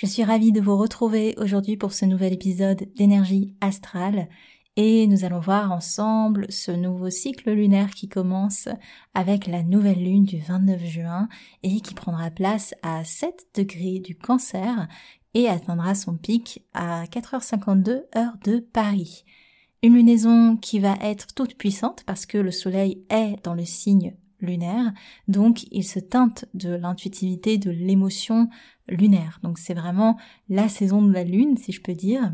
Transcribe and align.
Je 0.00 0.06
suis 0.06 0.24
ravie 0.24 0.50
de 0.50 0.62
vous 0.62 0.78
retrouver 0.78 1.34
aujourd'hui 1.36 1.76
pour 1.76 1.92
ce 1.92 2.06
nouvel 2.06 2.32
épisode 2.32 2.88
d'énergie 2.96 3.54
astrale 3.60 4.30
et 4.76 5.06
nous 5.06 5.26
allons 5.26 5.40
voir 5.40 5.72
ensemble 5.72 6.46
ce 6.48 6.70
nouveau 6.70 7.10
cycle 7.10 7.50
lunaire 7.50 7.90
qui 7.90 8.08
commence 8.08 8.66
avec 9.12 9.46
la 9.46 9.62
nouvelle 9.62 10.02
lune 10.02 10.24
du 10.24 10.38
29 10.38 10.82
juin 10.86 11.28
et 11.62 11.82
qui 11.82 11.92
prendra 11.92 12.30
place 12.30 12.74
à 12.82 13.04
7 13.04 13.48
degrés 13.54 13.98
du 13.98 14.16
cancer 14.16 14.88
et 15.34 15.50
atteindra 15.50 15.94
son 15.94 16.16
pic 16.16 16.64
à 16.72 17.04
4h52 17.04 18.04
heure 18.16 18.38
de 18.42 18.60
Paris. 18.60 19.26
Une 19.82 19.96
lunaison 19.96 20.56
qui 20.56 20.78
va 20.78 20.94
être 21.02 21.34
toute 21.34 21.58
puissante 21.58 22.04
parce 22.06 22.24
que 22.24 22.38
le 22.38 22.52
soleil 22.52 23.04
est 23.10 23.36
dans 23.44 23.54
le 23.54 23.66
signe 23.66 24.16
lunaire, 24.40 24.92
donc 25.28 25.64
il 25.70 25.84
se 25.84 25.98
teinte 25.98 26.46
de 26.54 26.70
l'intuitivité, 26.70 27.58
de 27.58 27.70
l'émotion 27.70 28.48
lunaire. 28.88 29.38
Donc 29.42 29.58
c'est 29.58 29.74
vraiment 29.74 30.16
la 30.48 30.68
saison 30.68 31.02
de 31.02 31.12
la 31.12 31.24
lune, 31.24 31.56
si 31.56 31.72
je 31.72 31.80
peux 31.80 31.94
dire. 31.94 32.32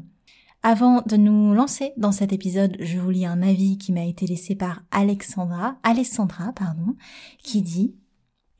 Avant 0.62 1.02
de 1.06 1.16
nous 1.16 1.54
lancer 1.54 1.92
dans 1.96 2.12
cet 2.12 2.32
épisode, 2.32 2.76
je 2.80 2.98
vous 2.98 3.10
lis 3.10 3.26
un 3.26 3.42
avis 3.42 3.78
qui 3.78 3.92
m'a 3.92 4.04
été 4.04 4.26
laissé 4.26 4.56
par 4.56 4.82
Alexandra, 4.90 5.76
Alessandra, 5.82 6.52
pardon, 6.52 6.96
qui 7.38 7.62
dit 7.62 7.94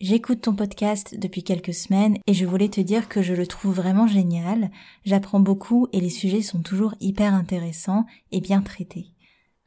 J'écoute 0.01 0.43
ton 0.43 0.55
podcast 0.55 1.19
depuis 1.19 1.43
quelques 1.43 1.73
semaines 1.73 2.19
et 2.27 2.35
je 2.35 2.45
voulais 2.45 2.69
te 2.69 2.83
dire 2.83 3.09
que 3.09 3.23
je 3.23 3.33
le 3.33 3.47
trouve 3.47 3.75
vraiment 3.75 4.07
génial. 4.07 4.71
J'apprends 5.05 5.41
beaucoup 5.41 5.89
et 5.93 6.01
les 6.01 6.11
sujets 6.11 6.43
sont 6.43 6.61
toujours 6.61 6.95
hyper 7.01 7.33
intéressants 7.33 8.05
et 8.31 8.43
bien 8.43 8.61
traités. 8.61 9.16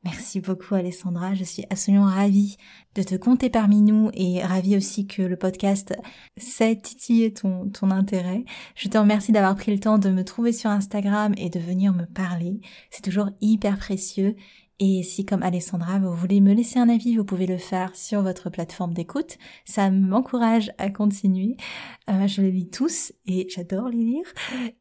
Merci 0.06 0.40
beaucoup 0.40 0.76
Alessandra, 0.76 1.36
je 1.36 1.44
suis 1.44 1.66
absolument 1.70 2.06
ravie 2.06 2.56
de 2.96 3.04
te 3.04 3.16
compter 3.16 3.50
parmi 3.50 3.82
nous 3.82 4.10
et 4.14 4.42
ravie 4.42 4.78
aussi 4.78 5.08
que 5.08 5.22
le 5.22 5.36
podcast 5.36 5.94
sait 6.38 6.78
titiller 6.78 7.34
ton, 7.34 7.70
ton 7.70 7.92
intérêt. 7.92 8.46
Je 8.76 8.88
te 8.88 8.98
remercie 8.98 9.34
d'avoir 9.34 9.56
pris 9.56 9.74
le 9.74 9.80
temps 9.80 9.98
de 9.98 10.10
me 10.10 10.24
trouver 10.24 10.54
sur 10.54 10.70
Instagram 10.70 11.34
et 11.38 11.50
de 11.50 11.60
venir 11.60 11.92
me 11.92 12.06
parler. 12.06 12.62
C'est 12.92 13.04
toujours 13.04 13.30
hyper 13.42 13.78
précieux 13.78 14.38
et 14.80 15.04
si 15.04 15.26
comme 15.26 15.44
Alessandra, 15.44 16.00
vous 16.00 16.14
voulez 16.14 16.40
me 16.40 16.54
laisser 16.54 16.80
un 16.80 16.88
avis, 16.88 17.18
vous 17.18 17.26
pouvez 17.26 17.48
le 17.48 17.58
faire 17.58 17.94
sur 17.96 18.22
votre 18.22 18.50
plateforme 18.50 18.94
d'écoute. 18.94 19.38
Ça 19.66 19.92
m'encourage 19.92 20.72
à 20.78 20.90
continuer. 20.90 21.58
Euh, 22.10 22.28
je 22.28 22.42
les 22.42 22.52
lis 22.52 22.70
tous 22.70 23.12
et 23.26 23.48
j'adore 23.50 23.90
les 23.90 23.98
lire. 23.98 24.26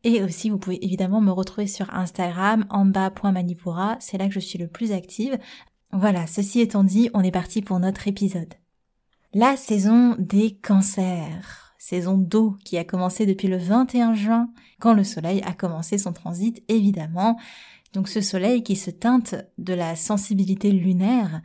Et 0.04 0.22
aussi, 0.22 0.50
vous 0.50 0.58
pouvez 0.58 0.84
évidemment 0.84 1.20
me 1.20 1.32
retrouver 1.32 1.66
sur 1.66 1.92
Instagram, 1.92 2.64
en. 2.70 2.92
C'est 3.98 4.18
là 4.18 4.28
que 4.28 4.34
je 4.34 4.38
suis 4.38 4.58
le 4.58 4.68
plus 4.68 4.92
active. 4.92 5.36
Voilà, 5.92 6.28
ceci 6.28 6.60
étant 6.60 6.84
dit, 6.84 7.10
on 7.12 7.22
est 7.22 7.32
parti 7.32 7.60
pour 7.60 7.80
notre 7.80 8.06
épisode. 8.06 8.54
La 9.34 9.56
saison 9.56 10.14
des 10.18 10.56
cancers. 10.56 11.74
Saison 11.78 12.18
d'eau 12.18 12.56
qui 12.64 12.76
a 12.76 12.84
commencé 12.84 13.24
depuis 13.24 13.48
le 13.48 13.56
21 13.56 14.14
juin, 14.14 14.50
quand 14.80 14.94
le 14.94 15.04
soleil 15.04 15.42
a 15.44 15.54
commencé 15.54 15.96
son 15.96 16.12
transit, 16.12 16.62
évidemment. 16.68 17.38
Donc 17.92 18.08
ce 18.08 18.20
soleil 18.20 18.62
qui 18.62 18.76
se 18.76 18.90
teinte 18.90 19.34
de 19.56 19.74
la 19.74 19.96
sensibilité 19.96 20.70
lunaire, 20.70 21.42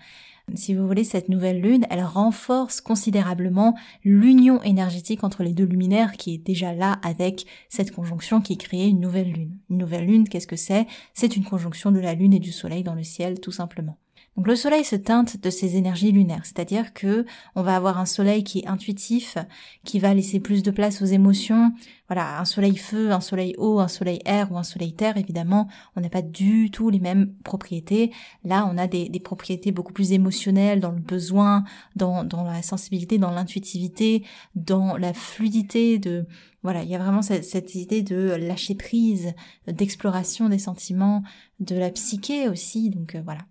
si 0.56 0.76
vous 0.76 0.86
voulez, 0.86 1.06
cette 1.06 1.30
nouvelle 1.30 1.62
lune, 1.62 1.88
elle 1.90 2.04
renforce 2.04 2.82
considérablement 2.82 3.76
l'union 4.04 4.62
énergétique 4.62 5.24
entre 5.24 5.42
les 5.42 5.54
deux 5.54 5.64
luminaires 5.64 6.14
qui 6.14 6.34
est 6.36 6.38
déjà 6.38 6.74
là 6.74 7.00
avec 7.02 7.46
cette 7.70 7.92
conjonction 7.92 8.42
qui 8.42 8.58
crée 8.58 8.88
une 8.88 9.00
nouvelle 9.00 9.32
lune. 9.32 9.58
Une 9.70 9.78
nouvelle 9.78 10.06
lune, 10.06 10.28
qu'est-ce 10.28 10.48
que 10.48 10.58
c'est? 10.58 10.86
C'est 11.14 11.38
une 11.38 11.46
conjonction 11.46 11.92
de 11.92 12.00
la 12.00 12.14
lune 12.14 12.34
et 12.34 12.40
du 12.40 12.52
soleil 12.52 12.84
dans 12.84 12.94
le 12.94 13.04
ciel, 13.04 13.40
tout 13.40 13.54
simplement. 13.54 13.98
Donc 14.36 14.48
le 14.48 14.56
soleil 14.56 14.84
se 14.84 14.96
teinte 14.96 15.42
de 15.42 15.50
ses 15.52 15.76
énergies 15.76 16.12
lunaires, 16.12 16.44
c'est-à-dire 16.44 16.94
que 16.94 17.26
on 17.56 17.62
va 17.62 17.76
avoir 17.76 18.00
un 18.00 18.08
soleil 18.08 18.44
qui 18.44 18.60
est 18.60 18.68
intuitif, 18.68 19.38
qui 19.84 20.00
va 20.00 20.14
laisser 20.16 20.40
plus 20.40 20.64
de 20.64 20.72
place 20.72 21.04
aux 21.04 21.06
émotions. 21.06 21.72
Voilà, 22.08 22.40
un 22.40 22.46
soleil 22.46 22.76
feu, 22.76 23.12
un 23.12 23.22
soleil 23.22 23.54
eau, 23.60 23.80
un 23.80 23.88
soleil 23.88 24.20
air 24.26 24.52
ou 24.52 24.58
un 24.58 24.64
soleil 24.64 24.94
terre, 24.94 25.18
évidemment, 25.18 25.68
on 25.96 26.02
n'a 26.02 26.10
pas 26.10 26.24
du 26.24 26.72
tout 26.72 26.90
les 26.90 27.00
mêmes 27.00 27.34
propriétés. 27.44 28.12
Là, 28.44 28.68
on 28.72 28.78
a 28.80 28.88
des, 28.88 29.10
propriétés 29.20 29.72
beaucoup 29.72 29.94
plus 29.94 30.14
émotionnelles 30.14 30.80
dans 30.80 30.92
le 30.92 31.00
besoin, 31.00 31.64
dans, 31.96 32.24
la 32.24 32.64
sensibilité, 32.64 33.20
dans 33.20 33.32
l'intuitivité, 33.32 34.24
dans 34.56 34.98
la 34.98 35.14
fluidité 35.14 36.00
de 36.00 36.26
voilà, 36.64 36.82
il 36.84 36.90
y 36.90 36.96
a 36.96 36.98
vraiment 36.98 37.22
cette, 37.22 37.44
cette 37.44 37.76
idée 37.76 38.04
de 38.04 38.36
lâcher 38.36 38.76
prise, 38.76 39.34
d'exploration 39.68 40.48
des 40.48 40.60
sentiments, 40.60 41.22
de 41.60 41.76
la 41.76 41.90
psyché 41.90 42.48
aussi. 42.48 42.90
Donc 42.90 43.16
euh, 43.16 43.22
voilà 43.24 43.42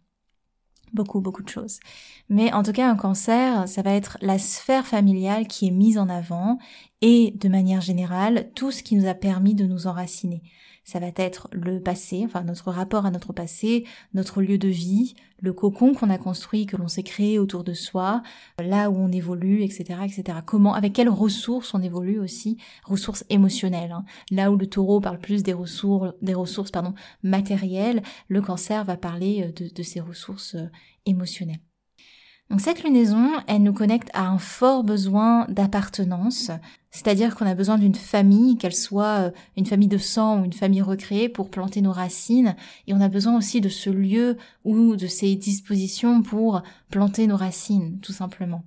beaucoup, 0.92 1.20
beaucoup 1.20 1.42
de 1.42 1.48
choses. 1.48 1.80
Mais 2.28 2.52
en 2.52 2.62
tout 2.62 2.72
cas, 2.72 2.90
un 2.90 2.96
cancer, 2.96 3.68
ça 3.68 3.82
va 3.82 3.92
être 3.92 4.18
la 4.20 4.38
sphère 4.38 4.86
familiale 4.86 5.46
qui 5.46 5.68
est 5.68 5.70
mise 5.70 5.98
en 5.98 6.08
avant 6.08 6.58
et 7.00 7.32
de 7.32 7.48
manière 7.48 7.80
générale, 7.80 8.50
tout 8.54 8.70
ce 8.70 8.82
qui 8.82 8.96
nous 8.96 9.08
a 9.08 9.14
permis 9.14 9.54
de 9.54 9.66
nous 9.66 9.86
enraciner. 9.86 10.42
Ça 10.84 10.98
va 10.98 11.08
être 11.16 11.48
le 11.52 11.80
passé, 11.80 12.22
enfin 12.24 12.42
notre 12.42 12.70
rapport 12.70 13.06
à 13.06 13.10
notre 13.10 13.32
passé, 13.32 13.84
notre 14.14 14.42
lieu 14.42 14.58
de 14.58 14.68
vie, 14.68 15.14
le 15.40 15.52
cocon 15.52 15.94
qu'on 15.94 16.10
a 16.10 16.18
construit, 16.18 16.66
que 16.66 16.76
l'on 16.76 16.88
s'est 16.88 17.02
créé 17.02 17.38
autour 17.38 17.64
de 17.64 17.74
soi, 17.74 18.22
là 18.58 18.90
où 18.90 18.96
on 18.96 19.10
évolue, 19.10 19.62
etc., 19.62 20.00
etc. 20.04 20.38
Comment, 20.44 20.74
avec 20.74 20.92
quelles 20.92 21.08
ressources 21.08 21.74
on 21.74 21.82
évolue 21.82 22.18
aussi, 22.18 22.58
ressources 22.84 23.24
émotionnelles. 23.28 23.92
Hein. 23.92 24.04
Là 24.30 24.50
où 24.50 24.56
le 24.56 24.66
taureau 24.66 25.00
parle 25.00 25.18
plus 25.18 25.42
des 25.42 25.52
ressources, 25.52 26.14
des 26.22 26.34
ressources 26.34 26.70
pardon, 26.70 26.94
matérielles, 27.22 28.02
le 28.28 28.40
cancer 28.40 28.84
va 28.84 28.96
parler 28.96 29.44
euh, 29.44 29.52
de, 29.52 29.72
de 29.72 29.82
ses 29.82 30.00
ressources 30.00 30.54
euh, 30.54 30.68
émotionnelles. 31.06 31.60
Donc 32.50 32.60
cette 32.60 32.84
lunaison, 32.84 33.30
elle 33.46 33.62
nous 33.62 33.72
connecte 33.72 34.10
à 34.12 34.26
un 34.28 34.38
fort 34.38 34.84
besoin 34.84 35.46
d'appartenance, 35.48 36.50
c'est-à-dire 36.90 37.34
qu'on 37.34 37.46
a 37.46 37.54
besoin 37.54 37.78
d'une 37.78 37.94
famille, 37.94 38.58
qu'elle 38.58 38.74
soit 38.74 39.20
euh, 39.20 39.30
une 39.56 39.64
famille 39.64 39.88
de 39.88 39.96
sang 39.96 40.40
ou 40.40 40.44
une 40.44 40.52
famille 40.52 40.82
recréée 40.82 41.30
pour 41.30 41.48
planter 41.50 41.80
nos 41.80 41.92
racines, 41.92 42.54
et 42.86 42.92
on 42.92 43.00
a 43.00 43.08
besoin 43.08 43.38
aussi 43.38 43.62
de 43.62 43.70
ce 43.70 43.88
lieu 43.88 44.36
ou 44.64 44.96
de 44.96 45.06
ces 45.06 45.34
dispositions 45.34 46.22
pour 46.22 46.62
planter 46.90 47.26
nos 47.26 47.36
racines, 47.36 47.98
tout 48.00 48.12
simplement. 48.12 48.64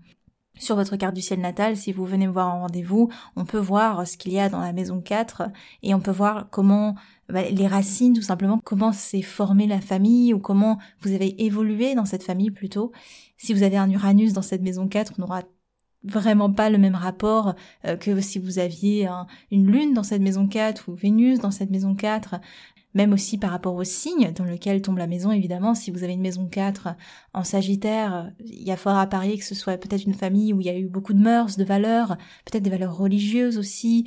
Sur 0.57 0.75
votre 0.75 0.95
carte 0.95 1.13
du 1.13 1.21
ciel 1.21 1.41
natal, 1.41 1.75
si 1.75 1.91
vous 1.91 2.05
venez 2.05 2.27
me 2.27 2.31
voir 2.31 2.53
en 2.53 2.61
rendez-vous, 2.61 3.09
on 3.35 3.43
peut 3.43 3.59
voir 3.59 4.07
ce 4.07 4.15
qu'il 4.17 4.31
y 4.31 4.39
a 4.39 4.47
dans 4.47 4.61
la 4.61 4.71
maison 4.71 5.01
4 5.01 5.43
et 5.83 5.93
on 5.93 5.99
peut 5.99 6.11
voir 6.11 6.47
comment 6.49 6.95
bah, 7.27 7.49
les 7.49 7.67
racines, 7.67 8.13
tout 8.13 8.21
simplement, 8.21 8.59
comment 8.63 8.93
s'est 8.93 9.21
formée 9.21 9.67
la 9.67 9.81
famille 9.81 10.33
ou 10.33 10.39
comment 10.39 10.77
vous 11.01 11.13
avez 11.13 11.43
évolué 11.43 11.93
dans 11.93 12.05
cette 12.05 12.23
famille 12.23 12.51
plutôt. 12.51 12.93
Si 13.37 13.53
vous 13.53 13.63
avez 13.63 13.77
un 13.77 13.89
Uranus 13.89 14.31
dans 14.31 14.41
cette 14.41 14.61
maison 14.61 14.87
4, 14.87 15.13
on 15.17 15.23
n'aura 15.23 15.41
vraiment 16.03 16.51
pas 16.51 16.69
le 16.69 16.77
même 16.77 16.95
rapport 16.95 17.55
euh, 17.85 17.97
que 17.97 18.21
si 18.21 18.39
vous 18.39 18.59
aviez 18.59 19.09
une 19.51 19.69
lune 19.69 19.93
dans 19.93 20.03
cette 20.03 20.21
maison 20.21 20.47
4 20.47 20.89
ou 20.89 20.93
Vénus 20.93 21.39
dans 21.39 21.51
cette 21.51 21.71
maison 21.71 21.95
4 21.95 22.35
même 22.95 23.13
aussi 23.13 23.37
par 23.37 23.51
rapport 23.51 23.75
au 23.75 23.83
signe 23.83 24.31
dans 24.31 24.45
lequel 24.45 24.81
tombe 24.81 24.97
la 24.97 25.05
maison, 25.05 25.31
évidemment, 25.31 25.75
si 25.75 25.91
vous 25.91 26.03
avez 26.03 26.13
une 26.13 26.21
maison 26.21 26.47
4 26.47 26.89
en 27.33 27.43
Sagittaire, 27.43 28.31
il 28.39 28.63
y 28.63 28.71
a 28.71 28.77
fort 28.77 28.97
à 28.97 29.05
parier 29.05 29.37
que 29.37 29.45
ce 29.45 29.53
soit 29.53 29.77
peut-être 29.77 30.05
une 30.05 30.13
famille 30.13 30.53
où 30.53 30.61
il 30.61 30.65
y 30.65 30.69
a 30.69 30.77
eu 30.77 30.87
beaucoup 30.87 31.13
de 31.13 31.19
mœurs, 31.19 31.57
de 31.57 31.63
valeurs, 31.63 32.17
peut-être 32.45 32.63
des 32.63 32.69
valeurs 32.69 32.97
religieuses 32.97 33.57
aussi, 33.57 34.05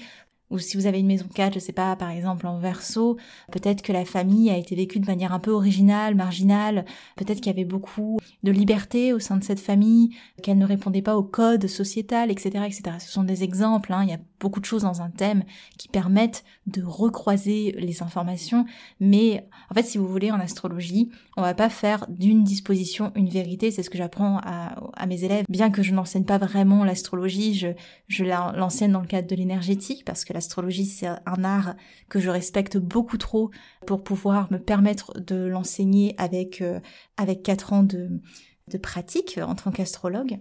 ou 0.51 0.59
si 0.59 0.77
vous 0.77 0.87
avez 0.87 1.01
une 1.01 1.07
maison 1.07 1.27
4, 1.33 1.55
je 1.55 1.59
sais 1.59 1.73
pas, 1.73 1.95
par 1.97 2.11
exemple 2.11 2.47
en 2.47 2.59
verso, 2.59 3.19
peut-être 3.53 3.83
que 3.83 3.93
la 3.93 4.05
famille 4.05 4.51
a 4.51 4.57
été 4.57 4.75
vécue 4.75 4.99
de 4.99 5.07
manière 5.07 5.33
un 5.33 5.39
peu 5.39 5.51
originale, 5.51 6.15
marginale, 6.15 6.85
peut-être 7.17 7.39
qu'il 7.39 7.53
y 7.53 7.55
avait 7.55 7.65
beaucoup 7.65 8.19
de 8.43 8.51
liberté 8.51 9.13
au 9.13 9.19
sein 9.19 9.37
de 9.37 9.45
cette 9.45 9.61
famille, 9.61 10.17
qu'elle 10.43 10.59
ne 10.59 10.67
répondait 10.67 11.03
pas 11.03 11.17
au 11.17 11.23
code 11.23 11.67
sociétal, 11.67 12.31
etc., 12.31 12.65
etc. 12.67 12.83
Ce 12.99 13.11
sont 13.11 13.25
des 13.25 13.45
exemples, 13.45 13.93
hein. 13.93 14.05
il 14.05 14.11
y 14.11 14.15
a 14.15 14.21
beaucoup 14.41 14.61
de 14.61 14.65
choses 14.65 14.83
dans 14.83 15.03
un 15.03 15.11
thème 15.11 15.45
qui 15.79 15.89
permettent 15.89 16.45
de 16.67 16.83
recroiser 16.83 17.73
les 17.79 18.03
informations. 18.03 18.67
Mais 19.01 19.49
en 19.71 19.75
fait, 19.75 19.83
si 19.83 19.99
vous 19.99 20.09
voulez, 20.09 20.31
en 20.31 20.41
astrologie, 20.41 21.11
on 21.37 21.43
va 21.43 21.55
pas 21.55 21.69
faire 21.69 22.07
d'une 22.09 22.45
disposition 22.45 23.13
une 23.15 23.29
vérité. 23.29 23.71
C'est 23.71 23.83
ce 23.83 23.91
que 23.91 23.99
j'apprends 23.99 24.41
à, 24.45 25.07
mes 25.07 25.25
élèves. 25.25 25.45
Bien 25.49 25.71
que 25.71 25.83
je 25.83 25.95
n'enseigne 25.95 26.25
pas 26.25 26.39
vraiment 26.39 26.85
l'astrologie, 26.85 27.55
je, 27.55 28.25
l'enseigne 28.25 28.93
dans 28.93 29.01
le 29.01 29.07
cadre 29.07 29.29
de 29.29 29.35
l'énergétique 29.35 30.05
parce 30.05 30.25
que 30.25 30.33
l'astrologie, 30.33 30.87
c'est 30.87 31.07
un 31.07 31.45
art 31.45 31.75
que 32.09 32.21
je 32.21 32.31
respecte 32.31 32.77
beaucoup 32.77 33.19
trop 33.19 33.51
pour 33.87 34.03
pouvoir 34.03 34.53
me 34.53 34.59
permettre 34.59 35.19
de 35.21 35.47
l'enseigner 35.47 36.15
avec, 36.19 36.61
euh, 36.61 36.81
avec 37.17 37.43
quatre 37.43 37.73
ans 37.73 37.83
de, 37.83 38.21
de 38.69 38.79
pratique 38.79 39.39
en 39.43 39.55
tant 39.55 39.71
qu'astrologue. 39.71 40.39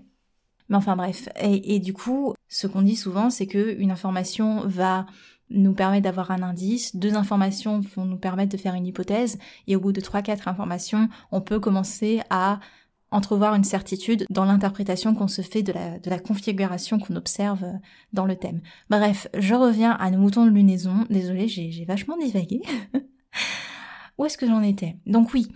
Mais 0.69 0.75
enfin 0.75 0.95
bref, 0.95 1.29
et, 1.41 1.79
du 1.79 1.93
coup, 1.93 2.33
ce 2.49 2.67
qu'on 2.67 2.81
dit 2.81 2.95
souvent, 2.95 3.29
c'est 3.29 3.47
que 3.47 3.75
une 3.79 3.91
information 3.91 4.67
va 4.67 5.05
nous 5.49 5.73
permettre 5.73 6.03
d'avoir 6.03 6.31
un 6.31 6.43
indice, 6.43 6.95
deux 6.95 7.15
informations 7.15 7.79
vont 7.95 8.03
nous 8.03 8.17
permettre 8.17 8.51
de 8.51 8.57
faire 8.57 8.73
une 8.73 8.85
hypothèse, 8.85 9.39
et 9.67 9.75
au 9.75 9.79
bout 9.79 9.93
de 9.93 10.01
trois, 10.01 10.21
quatre 10.21 10.47
informations, 10.49 11.07
on 11.31 11.39
peut 11.39 11.59
commencer 11.59 12.21
à 12.29 12.59
entrevoir 13.11 13.55
une 13.55 13.63
certitude 13.63 14.25
dans 14.29 14.43
l'interprétation 14.43 15.15
qu'on 15.15 15.29
se 15.29 15.41
fait 15.41 15.63
de 15.63 15.71
la, 15.71 15.99
de 15.99 16.09
la 16.09 16.19
configuration 16.19 16.99
qu'on 16.99 17.15
observe 17.15 17.65
dans 18.11 18.25
le 18.25 18.35
thème. 18.35 18.61
Bref, 18.89 19.27
je 19.37 19.55
reviens 19.55 19.91
à 19.91 20.11
nos 20.11 20.17
moutons 20.17 20.45
de 20.45 20.51
lunaison. 20.51 21.05
Désolée, 21.09 21.47
j'ai 21.47 21.85
vachement 21.85 22.17
divagué. 22.17 22.61
Où 24.17 24.25
est-ce 24.25 24.37
que 24.37 24.47
j'en 24.47 24.61
étais? 24.61 24.97
Donc 25.05 25.33
oui, 25.33 25.47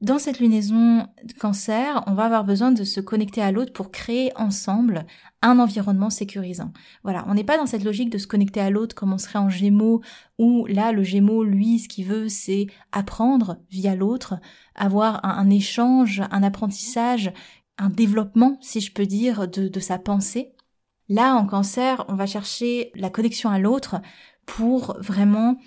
dans 0.00 0.18
cette 0.18 0.40
lunaison 0.40 1.06
cancer, 1.38 2.02
on 2.06 2.14
va 2.14 2.24
avoir 2.24 2.44
besoin 2.44 2.72
de 2.72 2.84
se 2.84 3.00
connecter 3.00 3.42
à 3.42 3.52
l'autre 3.52 3.72
pour 3.74 3.90
créer 3.90 4.32
ensemble 4.34 5.04
un 5.42 5.58
environnement 5.58 6.08
sécurisant. 6.08 6.72
Voilà, 7.02 7.24
on 7.28 7.34
n'est 7.34 7.44
pas 7.44 7.58
dans 7.58 7.66
cette 7.66 7.84
logique 7.84 8.08
de 8.08 8.16
se 8.16 8.26
connecter 8.26 8.60
à 8.60 8.70
l'autre 8.70 8.94
comme 8.94 9.12
on 9.12 9.18
serait 9.18 9.38
en 9.38 9.50
gémeaux, 9.50 10.00
où 10.38 10.64
là, 10.66 10.92
le 10.92 11.02
gémeaux, 11.02 11.44
lui, 11.44 11.80
ce 11.80 11.88
qu'il 11.88 12.06
veut, 12.06 12.30
c'est 12.30 12.66
apprendre 12.92 13.58
via 13.70 13.94
l'autre, 13.94 14.36
avoir 14.74 15.22
un, 15.22 15.50
échange, 15.50 16.22
un 16.30 16.42
apprentissage, 16.42 17.32
un 17.76 17.90
développement, 17.90 18.56
si 18.62 18.80
je 18.80 18.92
peux 18.92 19.06
dire, 19.06 19.48
de, 19.48 19.68
de 19.68 19.80
sa 19.80 19.98
pensée. 19.98 20.54
Là, 21.10 21.34
en 21.34 21.44
cancer, 21.44 22.06
on 22.08 22.14
va 22.14 22.24
chercher 22.24 22.90
la 22.94 23.10
connexion 23.10 23.50
à 23.50 23.58
l'autre 23.58 24.00
pour 24.46 24.96
vraiment 25.00 25.58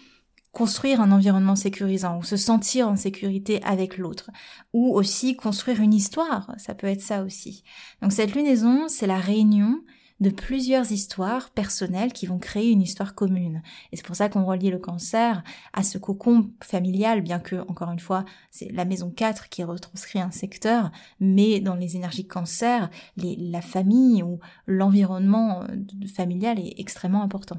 construire 0.53 1.01
un 1.01 1.11
environnement 1.11 1.55
sécurisant 1.55 2.19
ou 2.19 2.23
se 2.23 2.37
sentir 2.37 2.87
en 2.87 2.95
sécurité 2.95 3.61
avec 3.63 3.97
l'autre 3.97 4.29
ou 4.71 4.95
aussi 4.95 5.35
construire 5.35 5.81
une 5.81 5.93
histoire, 5.93 6.53
ça 6.57 6.75
peut 6.75 6.87
être 6.87 7.01
ça 7.01 7.23
aussi. 7.23 7.63
Donc 8.01 8.13
cette 8.13 8.33
lunaison, 8.33 8.87
c'est 8.87 9.07
la 9.07 9.17
réunion 9.17 9.81
de 10.19 10.29
plusieurs 10.29 10.91
histoires 10.91 11.49
personnelles 11.49 12.13
qui 12.13 12.27
vont 12.27 12.37
créer 12.37 12.69
une 12.69 12.83
histoire 12.83 13.15
commune. 13.15 13.63
Et 13.91 13.97
c'est 13.97 14.05
pour 14.05 14.15
ça 14.15 14.29
qu'on 14.29 14.45
relie 14.45 14.69
le 14.69 14.77
cancer 14.77 15.43
à 15.73 15.83
ce 15.83 15.97
cocon 15.97 16.51
familial, 16.63 17.21
bien 17.21 17.39
que, 17.39 17.55
encore 17.67 17.91
une 17.91 17.99
fois, 17.99 18.23
c'est 18.51 18.71
la 18.71 18.85
maison 18.85 19.09
4 19.09 19.49
qui 19.49 19.63
retranscrit 19.63 20.21
un 20.21 20.31
secteur, 20.31 20.91
mais 21.19 21.59
dans 21.59 21.75
les 21.75 21.97
énergies 21.97 22.27
cancer, 22.27 22.89
la 23.17 23.61
famille 23.61 24.23
ou 24.23 24.39
l'environnement 24.67 25.63
euh, 25.63 26.07
familial 26.15 26.59
est 26.59 26.75
extrêmement 26.77 27.23
important. 27.23 27.57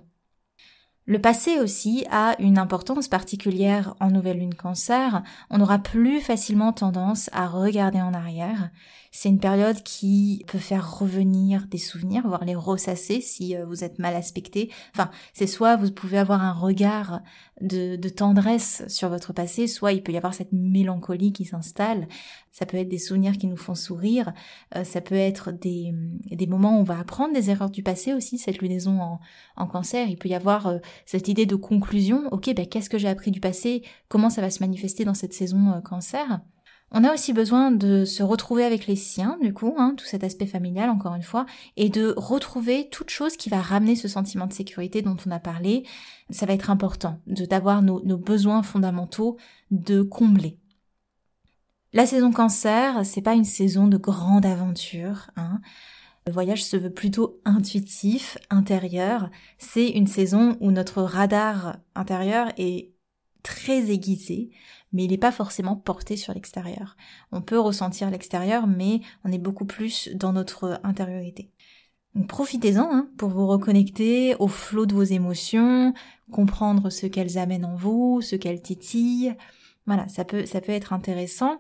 Le 1.07 1.21
passé 1.21 1.61
aussi 1.61 2.07
a 2.11 2.35
une 2.41 2.57
importance 2.57 3.09
particulière 3.09 3.95
en 4.01 4.11
nouvelle 4.11 4.39
lune 4.39 4.55
cancer. 4.55 5.23
On 5.51 5.61
aura 5.61 5.79
plus 5.79 6.23
facilement 6.23 6.73
tendance 6.73 7.29
à 7.35 7.47
regarder 7.47 8.01
en 8.01 8.15
arrière. 8.15 8.71
C'est 9.17 9.29
une 9.29 9.39
période 9.39 9.81
qui 9.85 10.45
peut 10.49 10.59
faire 10.59 10.99
revenir 10.99 11.69
des 11.69 11.79
souvenirs, 11.79 12.27
voire 12.27 12.45
les 12.45 12.57
ressasser 12.57 13.21
si 13.21 13.55
euh, 13.55 13.65
vous 13.65 13.85
êtes 13.85 14.01
mal 14.01 14.17
aspecté. 14.17 14.73
Enfin, 14.93 15.09
c'est 15.33 15.47
soit 15.47 15.77
vous 15.77 15.93
pouvez 15.93 16.19
avoir 16.19 16.43
un 16.43 16.53
regard 16.53 17.21
de, 17.61 17.97
tendresse 18.09 18.83
sur 18.89 19.09
votre 19.09 19.33
passé, 19.33 19.69
soit 19.69 19.93
il 19.93 20.03
peut 20.03 20.11
y 20.11 20.17
avoir 20.17 20.35
cette 20.35 20.51
mélancolie 20.51 21.33
qui 21.33 21.45
s'installe. 21.45 22.09
Ça 22.51 22.67
peut 22.67 22.77
être 22.77 22.89
des 22.89 22.99
souvenirs 22.99 23.39
qui 23.39 23.47
nous 23.47 23.57
font 23.57 23.77
sourire, 23.77 24.33
euh, 24.75 24.83
ça 24.83 25.01
peut 25.01 25.15
être 25.15 25.53
des, 25.53 25.95
des 26.33 26.49
moments 26.49 26.79
où 26.79 26.81
on 26.81 26.83
va 26.83 26.99
apprendre 26.99 27.35
des 27.35 27.51
erreurs 27.51 27.71
du 27.71 27.85
passé 27.85 28.15
aussi, 28.15 28.37
cette 28.37 28.59
lunaison 28.59 29.01
en, 29.01 29.21
en 29.55 29.69
cancer. 29.69 30.09
Il 30.09 30.17
peut 30.17 30.29
y 30.29 30.35
avoir 30.35 30.67
euh, 30.67 30.79
cette 31.07 31.29
idée 31.29 31.47
de 31.47 31.55
conclusion, 31.55 32.27
ok, 32.33 32.53
ben, 32.53 32.67
qu'est-ce 32.67 32.91
que 32.91 32.99
j'ai 32.99 33.09
appris 33.09 33.31
du 33.31 33.39
passé, 33.39 33.85
comment 34.09 34.29
ça 34.29 34.41
va 34.41 34.51
se 34.51 34.59
manifester 34.59 35.05
dans 35.05 35.15
cette 35.15 35.35
saison 35.35 35.81
cancer? 35.85 36.41
On 36.97 37.03
a 37.03 37.13
aussi 37.13 37.33
besoin 37.33 37.73
de 37.73 38.05
se 38.05 38.23
retrouver 38.23 38.63
avec 38.65 38.87
les 38.87 38.95
siens, 38.95 39.37
du 39.43 39.53
coup, 39.53 39.75
hein, 39.79 39.95
tout 39.97 40.05
cet 40.05 40.23
aspect 40.23 40.47
familial, 40.47 40.91
encore 40.91 41.17
une 41.17 41.25
fois, 41.25 41.45
et 41.77 41.89
de 41.89 42.15
retrouver 42.17 42.89
toute 42.89 43.11
chose 43.11 43.37
qui 43.37 43.51
va 43.51 43.61
ramener 43.61 43.97
ce 43.97 44.07
sentiment 44.07 44.47
de 44.47 44.53
sécurité 44.53 45.03
dont 45.03 45.17
on 45.27 45.33
a 45.33 45.41
parlé. 45.41 45.85
Ça 46.31 46.47
va 46.47 46.53
être 46.53 46.71
important 46.71 47.19
de 47.27 47.47
d'avoir 47.47 47.83
nos, 47.83 48.17
besoins 48.17 48.63
fondamentaux 48.63 49.39
de 49.73 50.03
combler. 50.03 50.61
La 51.93 52.07
saison 52.07 52.31
cancer, 52.31 53.05
c'est 53.05 53.23
pas 53.23 53.35
une 53.35 53.45
saison 53.45 53.89
de 53.89 53.97
grande 53.97 54.47
aventure, 54.47 55.31
hein. 55.37 55.61
Le 56.27 56.33
voyage 56.33 56.65
se 56.65 56.79
veut 56.79 56.93
plutôt 56.93 57.35
intuitif, 57.45 58.39
intérieur. 58.49 59.31
C'est 59.59 59.89
une 59.89 60.07
saison 60.07 60.57
où 60.61 60.71
notre 60.71 61.03
radar 61.03 61.77
intérieur 61.95 62.51
est 62.57 62.95
très 63.43 63.91
aiguisé, 63.91 64.51
mais 64.95 65.05
il 65.05 65.11
n'est 65.11 65.19
pas 65.19 65.33
forcément 65.33 65.77
porté 65.77 66.17
sur 66.17 66.33
l'extérieur. 66.33 66.97
On 67.33 67.43
peut 67.43 67.59
ressentir 67.59 68.11
l'extérieur, 68.11 68.67
mais 68.67 69.01
on 69.25 69.33
est 69.33 69.39
beaucoup 69.39 69.67
plus 69.67 70.09
dans 70.15 70.33
notre 70.33 70.81
intériorité. 70.85 71.51
Profitez-en 72.29 72.89
hein, 72.91 73.09
pour 73.19 73.31
vous 73.31 73.49
reconnecter 73.49 74.37
au 74.39 74.47
flot 74.47 74.87
de 74.87 74.95
vos 74.95 75.03
émotions, 75.03 75.93
comprendre 76.31 76.89
ce 76.89 77.07
qu'elles 77.07 77.39
amènent 77.39 77.65
en 77.65 77.75
vous, 77.75 78.21
ce 78.23 78.37
qu'elles 78.37 78.63
titillent. 78.63 79.35
Voilà, 79.87 80.07
ça 80.07 80.25
peut, 80.25 80.47
ça 80.47 80.61
peut 80.61 80.73
être 80.73 80.93
intéressant. 80.93 81.59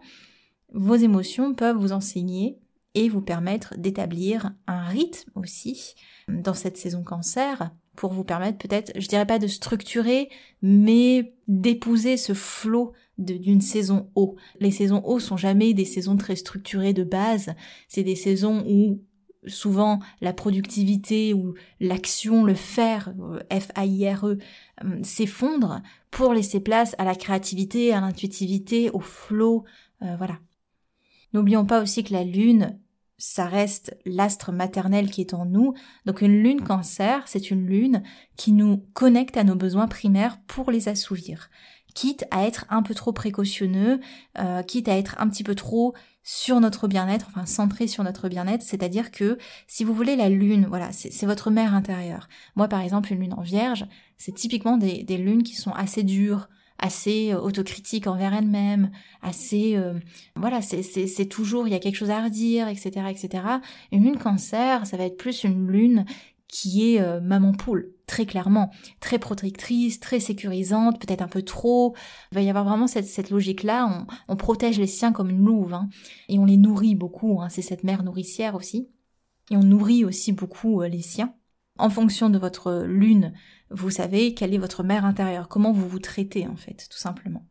Vos 0.73 0.95
émotions 0.95 1.55
peuvent 1.55 1.77
vous 1.77 1.93
enseigner 1.93 2.61
et 2.95 3.09
vous 3.09 3.21
permettre 3.21 3.75
d'établir 3.77 4.53
un 4.69 4.85
rythme 4.85 5.31
aussi 5.35 5.97
dans 6.29 6.55
cette 6.55 6.77
saison 6.77 7.03
cancer 7.03 7.73
pour 7.97 8.13
vous 8.13 8.25
permettre 8.25 8.59
peut-être, 8.59 8.93
je 8.97 9.09
dirais 9.09 9.27
pas 9.27 9.39
de 9.39 9.47
structurer, 9.47 10.29
mais 10.63 11.35
d'épouser 11.49 12.17
ce 12.17 12.35
flot 12.35 12.93
d'une 13.19 13.61
saison 13.61 14.11
haut. 14.15 14.37
Les 14.61 14.71
saisons 14.71 15.03
haut 15.05 15.21
sont 15.21 15.37
jamais 15.37 15.75
des 15.75 15.85
saisons 15.85 16.17
très 16.17 16.37
structurées 16.37 16.93
de 16.93 17.05
base, 17.05 17.55
c'est 17.89 18.03
des 18.03 18.17
saisons 18.17 18.65
où 18.69 19.01
souvent 19.47 20.01
la 20.21 20.33
productivité 20.33 21.35
ou 21.35 21.55
l'action, 21.81 22.45
le 22.45 22.55
faire, 22.55 23.13
euh, 23.21 23.41
F-A-I-R-E, 23.51 24.39
euh, 24.85 25.03
s'effondre 25.03 25.83
pour 26.11 26.33
laisser 26.33 26.61
place 26.61 26.95
à 26.99 27.05
la 27.05 27.15
créativité, 27.15 27.93
à 27.93 28.01
l'intuitivité, 28.01 28.91
au 28.91 29.01
flow, 29.01 29.65
euh, 30.03 30.17
voilà. 30.17 30.39
N'oublions 31.33 31.67
pas 31.67 31.83
aussi 31.83 32.05
que 32.05 32.13
la 32.13 32.25
lune 32.25 32.79
ça 33.17 33.47
reste 33.47 33.97
l'astre 34.05 34.53
maternel 34.53 35.11
qui 35.11 35.21
est 35.21 35.35
en 35.35 35.47
nous. 35.47 35.75
Donc 36.05 36.21
une 36.21 36.43
lune 36.43 36.63
cancer, 36.63 37.27
c'est 37.27 37.51
une 37.51 37.67
lune 37.67 38.03
qui 38.37 38.53
nous 38.53 38.79
connecte 38.93 39.37
à 39.37 39.45
nos 39.45 39.55
besoins 39.55 39.87
primaires 39.87 40.39
pour 40.47 40.71
les 40.71 40.89
assouvir. 40.89 41.49
Quitte 41.95 42.25
à 42.31 42.45
être 42.47 42.67
un 42.71 42.83
peu 42.83 42.95
trop 42.95 43.13
précautionneux, 43.13 44.01
euh, 44.39 44.63
quitte 44.63 44.89
à 44.89 44.97
être 44.97 45.17
un 45.19 45.29
petit 45.29 45.45
peu 45.45 45.55
trop 45.55 45.95
sur 46.25 46.59
notre 46.59 46.89
bien-être, 46.89 47.27
enfin 47.29 47.47
centré 47.47 47.87
sur 47.87 48.03
notre 48.03 48.29
bien-être, 48.29 48.63
c'est-à-dire 48.63 49.13
que 49.13 49.39
si 49.69 49.85
vous 49.85 49.95
voulez 49.95 50.17
la 50.17 50.31
lune, 50.31 50.67
voilà, 50.69 50.91
c'est 50.91 51.27
votre 51.27 51.51
mère 51.51 51.75
intérieure. 51.75 52.29
Moi 52.57 52.67
par 52.67 52.81
exemple, 52.81 53.13
une 53.13 53.21
lune 53.21 53.35
en 53.35 53.43
vierge, 53.43 53.87
c'est 54.17 54.35
typiquement 54.35 54.79
des, 54.79 55.05
lunes 55.19 55.43
qui 55.43 55.55
sont 55.55 55.73
assez 55.73 56.03
dures, 56.03 56.49
assez 56.79 57.33
euh, 57.33 57.41
autocritique 57.41 58.07
envers 58.07 58.33
elle-même, 58.33 58.91
assez 59.23 59.77
euh, 59.77 60.01
voilà, 60.35 60.63
c'est 60.63 61.27
toujours 61.27 61.69
il 61.69 61.73
y 61.73 61.77
a 61.77 61.79
quelque 61.79 61.97
chose 61.97 62.11
à 62.11 62.25
redire, 62.25 62.69
etc., 62.69 63.07
etc. 63.11 63.45
Une 63.93 64.05
lune 64.05 64.19
cancer, 64.19 64.87
ça 64.87 64.97
va 64.97 65.05
être 65.05 65.19
plus 65.19 65.45
une 65.45 65.71
lune 65.71 66.07
qui 66.55 66.95
est 66.95 67.01
euh, 67.01 67.21
maman 67.21 67.51
poule, 67.51 67.91
très 68.07 68.27
clairement, 68.27 68.71
très 69.01 69.19
protectrice, 69.19 69.99
très 69.99 70.21
sécurisante, 70.21 71.01
peut-être 71.01 71.21
un 71.21 71.27
peu 71.27 71.43
trop. 71.43 71.97
Il 72.31 72.37
va 72.37 72.43
y 72.43 72.49
avoir 72.49 72.65
vraiment 72.65 72.87
cette, 72.87 73.07
cette 73.07 73.31
logique-là. 73.31 74.07
On, 74.29 74.37
protège 74.37 74.79
les 74.79 74.87
siens 74.87 75.11
comme 75.11 75.31
une 75.31 75.45
louve, 75.45 75.75
hein, 75.75 75.89
et 76.29 76.39
on 76.39 76.45
les 76.45 76.57
nourrit 76.57 76.95
beaucoup. 76.95 77.43
Hein, 77.43 77.49
c'est 77.49 77.61
cette 77.61 77.83
mère 77.83 78.05
nourricière 78.05 78.55
aussi, 78.55 78.89
et 79.51 79.57
on 79.57 79.65
nourrit 79.65 80.05
aussi 80.05 80.31
beaucoup 80.31 80.81
les 80.83 81.03
siens. 81.03 81.35
En 81.77 81.91
fonction 81.91 82.31
de 82.31 82.39
votre 82.39 82.85
lune, 82.87 83.33
vous 83.71 83.91
savez 83.91 84.33
quelle 84.33 84.55
est 84.55 84.59
votre 84.59 84.85
mère 84.85 85.05
intérieure, 85.05 85.49
comment 85.49 85.73
vous 85.73 85.89
vous 85.89 85.99
traitez 85.99 86.47
en 86.47 86.55
fait, 86.55 86.87
tout 86.89 86.99
simplement. 86.99 87.49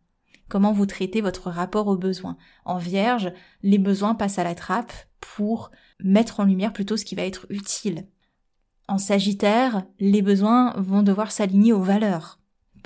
Comment 0.48 0.72
vous 0.72 0.86
traitez 0.86 1.19
votre 1.19 1.50
rapport 1.50 1.88
aux 1.88 1.98
besoins. 1.98 2.38
En 2.63 2.77
vierge, 2.77 3.33
les 3.63 3.79
besoins 3.79 4.15
passent 4.15 4.39
à 4.39 4.45
la 4.45 4.55
trappe 4.55 4.93
pour 5.19 5.72
mettre 6.00 6.39
en 6.39 6.45
lumière 6.45 6.72
plutôt 6.72 6.95
ce 6.95 7.03
qui 7.03 7.15
va 7.15 7.24
être 7.24 7.48
utile. 7.50 8.07
En 8.88 8.98
sagittaire, 8.98 9.86
les 10.00 10.22
besoins 10.22 10.74
vont 10.78 11.04
devoir 11.04 11.32
s'aligner 11.32 11.74
aux 11.74 11.82
valeurs. 11.82 12.40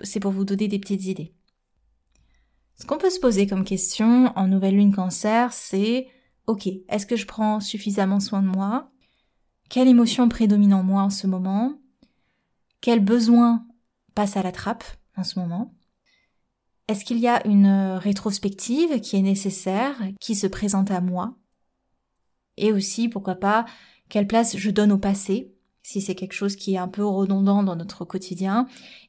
C'est 0.04 0.20
pour 0.20 0.32
vous 0.32 0.46
donner 0.46 0.68
des 0.68 0.80
petites 0.80 1.06
idées. 1.06 1.34
Ce 2.76 2.86
qu'on 2.86 3.00
peut 3.00 3.10
se 3.10 3.20
poser 3.20 3.48
comme 3.48 3.64
question 3.64 4.32
en 4.36 4.48
nouvelle 4.48 4.76
lune 4.76 4.94
cancer, 4.94 5.52
c'est 5.52 6.08
ok, 6.46 6.68
est-ce 6.88 7.08
que 7.08 7.16
je 7.16 7.26
prends 7.26 7.60
suffisamment 7.60 8.20
soin 8.20 8.44
de 8.44 8.48
moi? 8.48 8.92
Quelle 9.70 9.88
émotion 9.88 10.30
prédomine 10.30 10.76
en 10.76 10.84
moi 10.84 11.02
en 11.02 11.10
ce 11.10 11.26
moment? 11.26 11.82
Quel 12.80 13.04
besoin 13.04 13.66
passe 14.14 14.38
à 14.38 14.44
la 14.44 14.52
trappe 14.52 14.84
en 15.18 15.24
ce 15.24 15.40
moment? 15.40 15.74
Est-ce 16.88 17.04
qu'il 17.04 17.18
y 17.18 17.28
a 17.28 17.46
une 17.46 17.98
rétrospective 17.98 19.02
qui 19.02 19.18
est 19.18 19.22
nécessaire, 19.22 19.96
qui 20.22 20.36
se 20.36 20.48
présente 20.48 20.92
à 20.92 21.02
moi? 21.02 21.36
Et 22.56 22.72
aussi, 22.72 23.10
pourquoi 23.10 23.36
pas, 23.36 23.66
quelle 24.08 24.28
place 24.28 24.56
je 24.56 24.72
donne 24.72 24.92
au 24.92 24.98
passé, 24.98 25.54
si 25.88 26.02
c'est 26.02 26.16
quelque 26.16 26.34
chose 26.34 26.58
qui 26.58 26.74
est 26.74 26.78
un 26.78 26.90
peu 26.90 27.06
redondant 27.06 27.64
dans 27.64 27.78
notre 27.78 28.04
quotidien, 28.04 28.68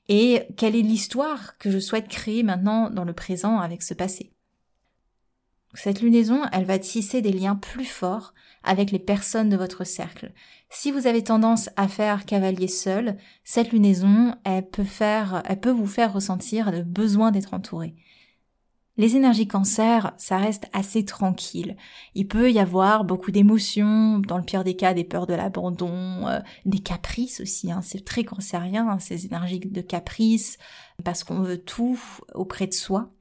et 0.08 0.42
quelle 0.56 0.76
est 0.76 0.82
l'histoire 0.82 1.58
que 1.58 1.72
je 1.72 1.80
souhaite 1.80 2.06
créer 2.06 2.44
maintenant 2.44 2.88
dans 2.88 3.02
le 3.02 3.12
présent 3.12 3.58
avec 3.58 3.82
ce 3.82 3.94
passé. 3.94 4.32
Cette 5.74 6.02
lunaison, 6.02 6.42
elle 6.52 6.66
va 6.66 6.78
tisser 6.78 7.20
des 7.20 7.32
liens 7.32 7.56
plus 7.56 7.84
forts 7.84 8.32
avec 8.62 8.92
les 8.92 9.00
personnes 9.00 9.48
de 9.48 9.56
votre 9.56 9.82
cercle. 9.82 10.32
Si 10.70 10.92
vous 10.92 11.08
avez 11.08 11.24
tendance 11.24 11.68
à 11.74 11.88
faire 11.88 12.24
cavalier 12.24 12.68
seul, 12.68 13.16
cette 13.42 13.72
lunaison, 13.72 14.36
elle 14.44 14.68
peut 14.68 14.84
faire, 14.84 15.42
elle 15.46 15.58
peut 15.58 15.72
vous 15.72 15.84
faire 15.84 16.12
ressentir 16.12 16.70
le 16.70 16.84
besoin 16.84 17.32
d'être 17.32 17.54
entouré. 17.54 17.96
Les 18.98 19.14
énergies 19.14 19.46
cancer, 19.46 20.12
ça 20.18 20.38
reste 20.38 20.66
assez 20.72 21.04
tranquille. 21.04 21.76
Il 22.16 22.26
peut 22.26 22.50
y 22.50 22.58
avoir 22.58 23.04
beaucoup 23.04 23.30
d'émotions, 23.30 24.18
dans 24.18 24.38
le 24.38 24.42
pire 24.42 24.64
des 24.64 24.74
cas 24.74 24.92
des 24.92 25.04
peurs 25.04 25.28
de 25.28 25.34
l'abandon, 25.34 26.26
euh, 26.26 26.40
des 26.66 26.80
caprices 26.80 27.40
aussi, 27.40 27.70
hein. 27.70 27.80
c'est 27.80 28.04
très 28.04 28.24
cancérien 28.24 28.88
hein, 28.88 28.98
ces 28.98 29.26
énergies 29.26 29.60
de 29.60 29.80
caprice, 29.82 30.58
parce 31.04 31.22
qu'on 31.22 31.42
veut 31.42 31.58
tout 31.58 31.96
auprès 32.34 32.66
de 32.66 32.74
soi. 32.74 33.12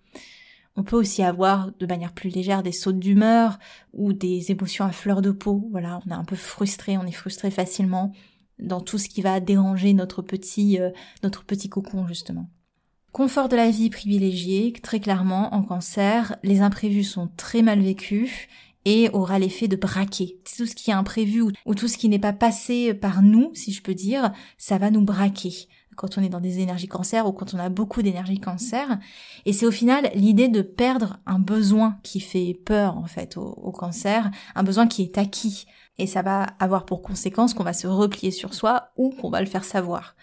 On 0.77 0.83
peut 0.83 0.95
aussi 0.95 1.21
avoir 1.21 1.71
de 1.79 1.85
manière 1.85 2.13
plus 2.13 2.29
légère 2.29 2.63
des 2.63 2.71
sautes 2.71 2.99
d'humeur 2.99 3.59
ou 3.93 4.13
des 4.13 4.51
émotions 4.51 4.85
à 4.85 4.91
fleur 4.91 5.21
de 5.21 5.29
peau. 5.29 5.67
Voilà, 5.71 5.99
on 6.07 6.09
est 6.09 6.13
un 6.13 6.23
peu 6.23 6.35
frustré, 6.35 6.97
on 6.97 7.05
est 7.05 7.11
frustré 7.11 7.51
facilement 7.51 8.13
dans 8.57 8.81
tout 8.81 8.97
ce 8.97 9.09
qui 9.09 9.21
va 9.21 9.39
déranger 9.39 9.93
notre 9.93 10.23
petit 10.23 10.79
euh, 10.79 10.89
notre 11.21 11.45
petit 11.45 11.69
cocon 11.69 12.07
justement. 12.07 12.49
Confort 13.11 13.49
de 13.49 13.55
la 13.55 13.71
vie 13.71 13.89
privilégié, 13.89 14.73
très 14.83 14.99
clairement 14.99 15.53
en 15.55 15.63
cancer, 15.63 16.35
les 16.43 16.61
imprévus 16.61 17.03
sont 17.03 17.29
très 17.35 17.61
mal 17.61 17.81
vécus 17.81 18.47
et 18.85 19.09
aura 19.11 19.39
l'effet 19.39 19.67
de 19.67 19.75
braquer. 19.75 20.39
Tout 20.55 20.65
ce 20.65 20.75
qui 20.75 20.91
est 20.91 20.93
imprévu 20.93 21.43
ou 21.65 21.75
tout 21.75 21.87
ce 21.87 21.97
qui 21.97 22.09
n'est 22.09 22.19
pas 22.19 22.33
passé 22.33 22.93
par 22.93 23.21
nous, 23.21 23.51
si 23.53 23.73
je 23.73 23.81
peux 23.81 23.95
dire, 23.95 24.31
ça 24.57 24.77
va 24.77 24.91
nous 24.91 25.01
braquer 25.01 25.67
quand 25.97 26.17
on 26.17 26.23
est 26.23 26.29
dans 26.29 26.39
des 26.39 26.59
énergies 26.59 26.87
cancer 26.87 27.27
ou 27.27 27.33
quand 27.33 27.53
on 27.53 27.59
a 27.59 27.67
beaucoup 27.67 28.01
d'énergie 28.01 28.39
cancer. 28.39 28.99
Et 29.45 29.51
c'est 29.51 29.65
au 29.65 29.71
final 29.71 30.09
l'idée 30.15 30.47
de 30.47 30.61
perdre 30.61 31.19
un 31.25 31.39
besoin 31.39 31.97
qui 32.03 32.21
fait 32.21 32.53
peur 32.53 32.97
en 32.97 33.07
fait 33.07 33.35
au, 33.35 33.71
cancer, 33.71 34.31
un 34.55 34.63
besoin 34.63 34.87
qui 34.87 35.01
est 35.01 35.17
acquis. 35.17 35.65
Et 35.97 36.07
ça 36.07 36.21
va 36.21 36.43
avoir 36.59 36.85
pour 36.85 37.01
conséquence 37.01 37.53
qu'on 37.53 37.63
va 37.63 37.73
se 37.73 37.87
replier 37.87 38.31
sur 38.31 38.53
soi 38.53 38.91
ou 38.95 39.09
qu'on 39.09 39.31
va 39.31 39.41
le 39.41 39.47
faire 39.47 39.63
savoir. 39.63 40.15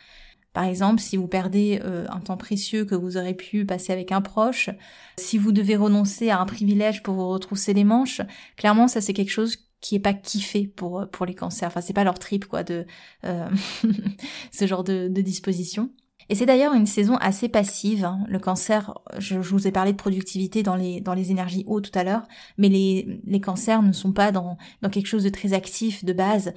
Par 0.54 0.64
exemple, 0.64 1.00
si 1.00 1.16
vous 1.16 1.26
perdez 1.26 1.80
euh, 1.82 2.06
un 2.08 2.20
temps 2.20 2.36
précieux 2.36 2.84
que 2.84 2.94
vous 2.94 3.16
aurez 3.16 3.34
pu 3.34 3.66
passer 3.66 3.92
avec 3.92 4.12
un 4.12 4.22
proche, 4.22 4.70
si 5.18 5.36
vous 5.36 5.50
devez 5.50 5.74
renoncer 5.76 6.30
à 6.30 6.40
un 6.40 6.46
privilège 6.46 7.02
pour 7.02 7.14
vous 7.14 7.28
retrousser 7.28 7.74
les 7.74 7.82
manches, 7.82 8.22
clairement 8.56 8.86
ça 8.86 9.00
c'est 9.00 9.12
quelque 9.12 9.32
chose 9.32 9.58
qui 9.80 9.96
est 9.96 10.00
pas 10.00 10.14
kiffé 10.14 10.68
pour 10.68 11.00
euh, 11.00 11.06
pour 11.06 11.26
les 11.26 11.34
cancers. 11.34 11.66
Enfin, 11.66 11.80
c'est 11.80 11.92
pas 11.92 12.04
leur 12.04 12.20
trip 12.20 12.46
quoi 12.46 12.62
de 12.62 12.86
euh, 13.24 13.48
ce 14.52 14.66
genre 14.66 14.84
de, 14.84 15.08
de 15.08 15.20
disposition. 15.20 15.90
Et 16.30 16.36
c'est 16.36 16.46
d'ailleurs 16.46 16.72
une 16.72 16.86
saison 16.86 17.16
assez 17.16 17.48
passive. 17.48 18.04
Hein. 18.04 18.24
Le 18.28 18.38
cancer, 18.38 18.94
je, 19.18 19.42
je, 19.42 19.50
vous 19.50 19.66
ai 19.66 19.72
parlé 19.72 19.90
de 19.90 19.98
productivité 19.98 20.62
dans 20.62 20.76
les 20.76 21.00
dans 21.00 21.14
les 21.14 21.32
énergies 21.32 21.64
hautes 21.66 21.90
tout 21.90 21.98
à 21.98 22.04
l'heure, 22.04 22.28
mais 22.58 22.68
les 22.68 23.20
les 23.24 23.40
cancers 23.40 23.82
ne 23.82 23.92
sont 23.92 24.12
pas 24.12 24.30
dans 24.30 24.56
dans 24.82 24.88
quelque 24.88 25.08
chose 25.08 25.24
de 25.24 25.30
très 25.30 25.52
actif 25.52 26.04
de 26.04 26.12
base. 26.12 26.54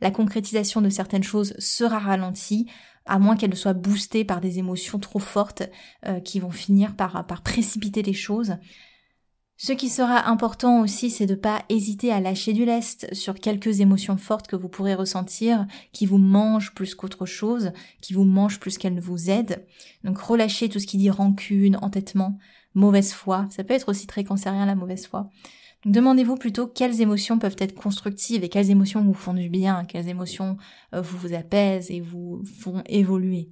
La 0.00 0.10
concrétisation 0.10 0.82
de 0.82 0.90
certaines 0.90 1.22
choses 1.22 1.54
sera 1.58 1.98
ralentie 1.98 2.66
à 3.06 3.18
moins 3.18 3.36
qu'elle 3.36 3.50
ne 3.50 3.56
soit 3.56 3.72
boostée 3.72 4.24
par 4.24 4.40
des 4.40 4.58
émotions 4.58 4.98
trop 4.98 5.18
fortes 5.18 5.62
euh, 6.06 6.20
qui 6.20 6.40
vont 6.40 6.50
finir 6.50 6.94
par 6.96 7.24
précipiter 7.42 8.02
les 8.02 8.12
choses. 8.12 8.56
Ce 9.58 9.72
qui 9.72 9.88
sera 9.88 10.28
important 10.28 10.82
aussi, 10.82 11.08
c'est 11.08 11.24
de 11.24 11.34
pas 11.34 11.64
hésiter 11.70 12.12
à 12.12 12.20
lâcher 12.20 12.52
du 12.52 12.66
lest 12.66 13.12
sur 13.14 13.34
quelques 13.36 13.80
émotions 13.80 14.18
fortes 14.18 14.48
que 14.48 14.56
vous 14.56 14.68
pourrez 14.68 14.94
ressentir, 14.94 15.66
qui 15.92 16.04
vous 16.04 16.18
mangent 16.18 16.74
plus 16.74 16.94
qu'autre 16.94 17.24
chose, 17.24 17.72
qui 18.02 18.12
vous 18.12 18.24
mangent 18.24 18.60
plus 18.60 18.76
qu'elles 18.76 18.94
ne 18.94 19.00
vous 19.00 19.30
aident. 19.30 19.64
Donc 20.04 20.18
relâchez 20.18 20.68
tout 20.68 20.78
ce 20.78 20.86
qui 20.86 20.98
dit 20.98 21.08
rancune, 21.08 21.78
entêtement, 21.80 22.38
mauvaise 22.74 23.14
foi. 23.14 23.46
Ça 23.48 23.64
peut 23.64 23.72
être 23.72 23.88
aussi 23.88 24.06
très 24.06 24.24
cancérien 24.24 24.66
la 24.66 24.74
mauvaise 24.74 25.06
foi. 25.06 25.30
Demandez-vous 25.84 26.36
plutôt 26.36 26.66
quelles 26.66 27.00
émotions 27.00 27.38
peuvent 27.38 27.56
être 27.58 27.74
constructives 27.74 28.42
et 28.42 28.48
quelles 28.48 28.70
émotions 28.70 29.02
vous 29.02 29.14
font 29.14 29.34
du 29.34 29.48
bien, 29.48 29.84
quelles 29.84 30.08
émotions 30.08 30.56
euh, 30.94 31.00
vous 31.00 31.18
vous 31.18 31.34
apaisent 31.34 31.90
et 31.90 32.00
vous 32.00 32.42
font 32.44 32.82
évoluer. 32.86 33.50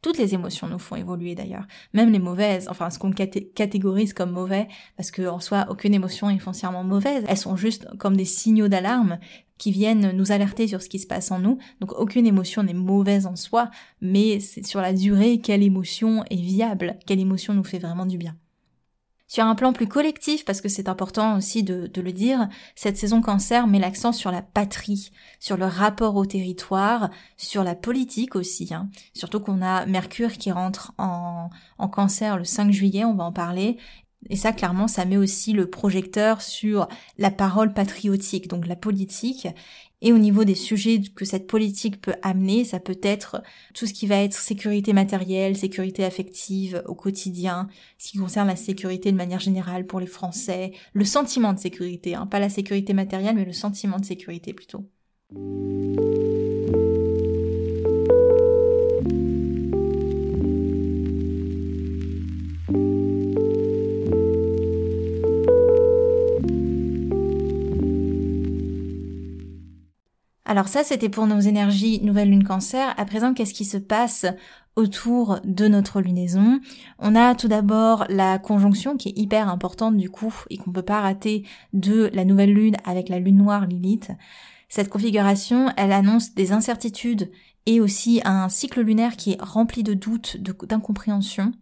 Toutes 0.00 0.18
les 0.18 0.32
émotions 0.32 0.68
nous 0.68 0.78
font 0.78 0.94
évoluer 0.94 1.34
d'ailleurs, 1.34 1.66
même 1.92 2.12
les 2.12 2.20
mauvaises, 2.20 2.68
enfin 2.68 2.88
ce 2.88 3.00
qu'on 3.00 3.10
catégorise 3.10 4.14
comme 4.14 4.30
mauvais, 4.30 4.68
parce 4.96 5.10
que 5.10 5.26
en 5.26 5.40
soi 5.40 5.66
aucune 5.70 5.92
émotion 5.92 6.30
est 6.30 6.38
foncièrement 6.38 6.84
mauvaise, 6.84 7.24
elles 7.26 7.36
sont 7.36 7.56
juste 7.56 7.88
comme 7.98 8.16
des 8.16 8.24
signaux 8.24 8.68
d'alarme 8.68 9.18
qui 9.58 9.72
viennent 9.72 10.12
nous 10.12 10.30
alerter 10.30 10.68
sur 10.68 10.82
ce 10.82 10.88
qui 10.88 11.00
se 11.00 11.06
passe 11.08 11.32
en 11.32 11.40
nous. 11.40 11.58
Donc 11.80 11.92
aucune 11.98 12.26
émotion 12.26 12.62
n'est 12.62 12.74
mauvaise 12.74 13.26
en 13.26 13.34
soi, 13.34 13.70
mais 14.00 14.38
c'est 14.38 14.64
sur 14.64 14.80
la 14.80 14.92
durée 14.92 15.38
quelle 15.38 15.64
émotion 15.64 16.24
est 16.30 16.40
viable, 16.40 16.96
quelle 17.04 17.20
émotion 17.20 17.52
nous 17.52 17.64
fait 17.64 17.80
vraiment 17.80 18.06
du 18.06 18.18
bien. 18.18 18.36
Sur 19.28 19.44
un 19.44 19.54
plan 19.54 19.74
plus 19.74 19.86
collectif, 19.86 20.46
parce 20.46 20.62
que 20.62 20.70
c'est 20.70 20.88
important 20.88 21.36
aussi 21.36 21.62
de, 21.62 21.90
le 21.94 22.12
dire, 22.12 22.48
cette 22.74 22.96
saison 22.96 23.20
cancer 23.20 23.66
met 23.66 23.78
l'accent 23.78 24.12
sur 24.12 24.32
la 24.32 24.40
patrie, 24.40 25.12
sur 25.38 25.58
le 25.58 25.66
rapport 25.66 26.16
au 26.16 26.24
territoire, 26.24 27.10
sur 27.36 27.62
la 27.62 27.74
politique 27.74 28.36
aussi. 28.36 28.72
Hein. 28.72 28.88
Surtout 29.12 29.40
qu'on 29.40 29.60
a 29.60 29.84
Mercure 29.84 30.32
qui 30.32 30.50
rentre 30.50 30.92
en, 30.96 31.50
en 31.76 31.88
cancer 31.88 32.38
le 32.38 32.44
5 32.44 32.72
juillet, 32.72 33.04
on 33.04 33.14
va 33.14 33.24
en 33.24 33.32
parler, 33.32 33.76
et 34.30 34.36
ça, 34.36 34.52
clairement, 34.52 34.88
ça 34.88 35.04
met 35.04 35.16
aussi 35.16 35.52
le 35.52 35.70
projecteur 35.70 36.42
sur 36.42 36.88
la 37.18 37.30
parole 37.30 37.72
patriotique, 37.72 38.48
donc 38.48 38.66
la 38.66 38.76
politique. 38.76 39.46
Et 40.00 40.12
au 40.12 40.18
niveau 40.18 40.44
des 40.44 40.54
sujets 40.54 41.00
que 41.14 41.24
cette 41.24 41.46
politique 41.46 42.00
peut 42.00 42.14
amener, 42.22 42.64
ça 42.64 42.78
peut 42.78 42.98
être 43.02 43.42
tout 43.74 43.86
ce 43.86 43.92
qui 43.92 44.06
va 44.06 44.22
être 44.22 44.34
sécurité 44.34 44.92
matérielle, 44.92 45.56
sécurité 45.56 46.04
affective 46.04 46.82
au 46.86 46.94
quotidien, 46.94 47.68
ce 47.98 48.10
qui 48.12 48.18
concerne 48.18 48.46
la 48.46 48.56
sécurité 48.56 49.10
de 49.10 49.16
manière 49.16 49.40
générale 49.40 49.86
pour 49.86 50.00
les 50.00 50.06
Français, 50.06 50.72
le 50.92 51.04
sentiment 51.04 51.52
de 51.52 51.58
sécurité, 51.58 52.14
hein, 52.14 52.26
pas 52.26 52.38
la 52.38 52.48
sécurité 52.48 52.92
matérielle, 52.92 53.34
mais 53.34 53.44
le 53.44 53.52
sentiment 53.52 53.98
de 53.98 54.04
sécurité 54.04 54.52
plutôt. 54.52 54.88
Alors 70.48 70.68
ça, 70.68 70.82
c'était 70.82 71.10
pour 71.10 71.26
nos 71.26 71.40
énergies 71.40 72.00
nouvelle 72.02 72.30
lune 72.30 72.42
cancer. 72.42 72.94
À 72.96 73.04
présent, 73.04 73.34
qu'est-ce 73.34 73.52
qui 73.52 73.66
se 73.66 73.76
passe 73.76 74.24
autour 74.76 75.40
de 75.44 75.68
notre 75.68 76.00
lunaison? 76.00 76.58
On 76.98 77.14
a 77.14 77.34
tout 77.34 77.48
d'abord 77.48 78.06
la 78.08 78.38
conjonction 78.38 78.96
qui 78.96 79.10
est 79.10 79.18
hyper 79.18 79.50
importante 79.50 79.98
du 79.98 80.08
coup 80.08 80.34
et 80.48 80.56
qu'on 80.56 80.72
peut 80.72 80.80
pas 80.80 81.02
rater 81.02 81.44
de 81.74 82.08
la 82.14 82.24
nouvelle 82.24 82.54
lune 82.54 82.76
avec 82.86 83.10
la 83.10 83.18
lune 83.18 83.36
noire 83.36 83.66
Lilith. 83.66 84.10
Cette 84.70 84.88
configuration, 84.88 85.68
elle 85.76 85.92
annonce 85.92 86.34
des 86.34 86.52
incertitudes 86.52 87.30
et 87.66 87.82
aussi 87.82 88.22
un 88.24 88.48
cycle 88.48 88.80
lunaire 88.80 89.18
qui 89.18 89.32
est 89.32 89.42
rempli 89.42 89.82
de 89.82 89.92
doutes, 89.92 90.38
d'incompréhension. 90.38 91.52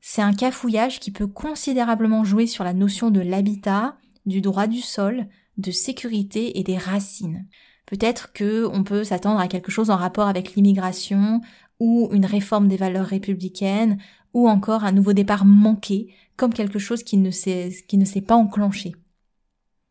C'est 0.00 0.22
un 0.22 0.32
cafouillage 0.32 0.98
qui 0.98 1.12
peut 1.12 1.28
considérablement 1.28 2.24
jouer 2.24 2.48
sur 2.48 2.64
la 2.64 2.74
notion 2.74 3.12
de 3.12 3.20
l'habitat, 3.20 3.96
du 4.26 4.40
droit 4.40 4.66
du 4.66 4.80
sol, 4.80 5.28
de 5.56 5.70
sécurité 5.70 6.58
et 6.58 6.64
des 6.64 6.78
racines. 6.78 7.46
Peut-être 7.92 8.32
que 8.32 8.66
on 8.72 8.84
peut 8.84 9.04
s'attendre 9.04 9.38
à 9.38 9.48
quelque 9.48 9.70
chose 9.70 9.90
en 9.90 9.96
rapport 9.96 10.26
avec 10.26 10.54
l'immigration 10.54 11.42
ou 11.78 12.08
une 12.12 12.24
réforme 12.24 12.66
des 12.66 12.78
valeurs 12.78 13.04
républicaines 13.04 13.98
ou 14.32 14.48
encore 14.48 14.84
un 14.84 14.92
nouveau 14.92 15.12
départ 15.12 15.44
manqué 15.44 16.14
comme 16.36 16.54
quelque 16.54 16.78
chose 16.78 17.02
qui 17.02 17.18
ne 17.18 17.30
s'est 17.30 18.24
pas 18.26 18.34
enclenché. 18.34 18.94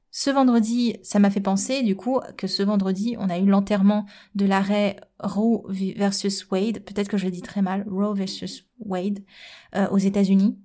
Ce 0.09 0.31
vendredi, 0.31 0.95
ça 1.03 1.19
m'a 1.19 1.29
fait 1.29 1.41
penser 1.41 1.83
du 1.83 1.95
coup 1.95 2.19
que 2.37 2.47
ce 2.47 2.63
vendredi, 2.63 3.17
on 3.19 3.29
a 3.29 3.37
eu 3.37 3.45
l'enterrement 3.45 4.07
de 4.33 4.47
l'arrêt 4.47 4.99
Roe 5.19 5.63
versus 5.69 6.49
Wade, 6.49 6.79
peut-être 6.79 7.07
que 7.07 7.17
je 7.17 7.25
le 7.25 7.31
dis 7.31 7.43
très 7.43 7.61
mal, 7.61 7.85
Roe 7.87 8.15
versus 8.15 8.65
Wade, 8.79 9.19
euh, 9.75 9.87
aux 9.89 9.99
États-Unis. 9.99 10.57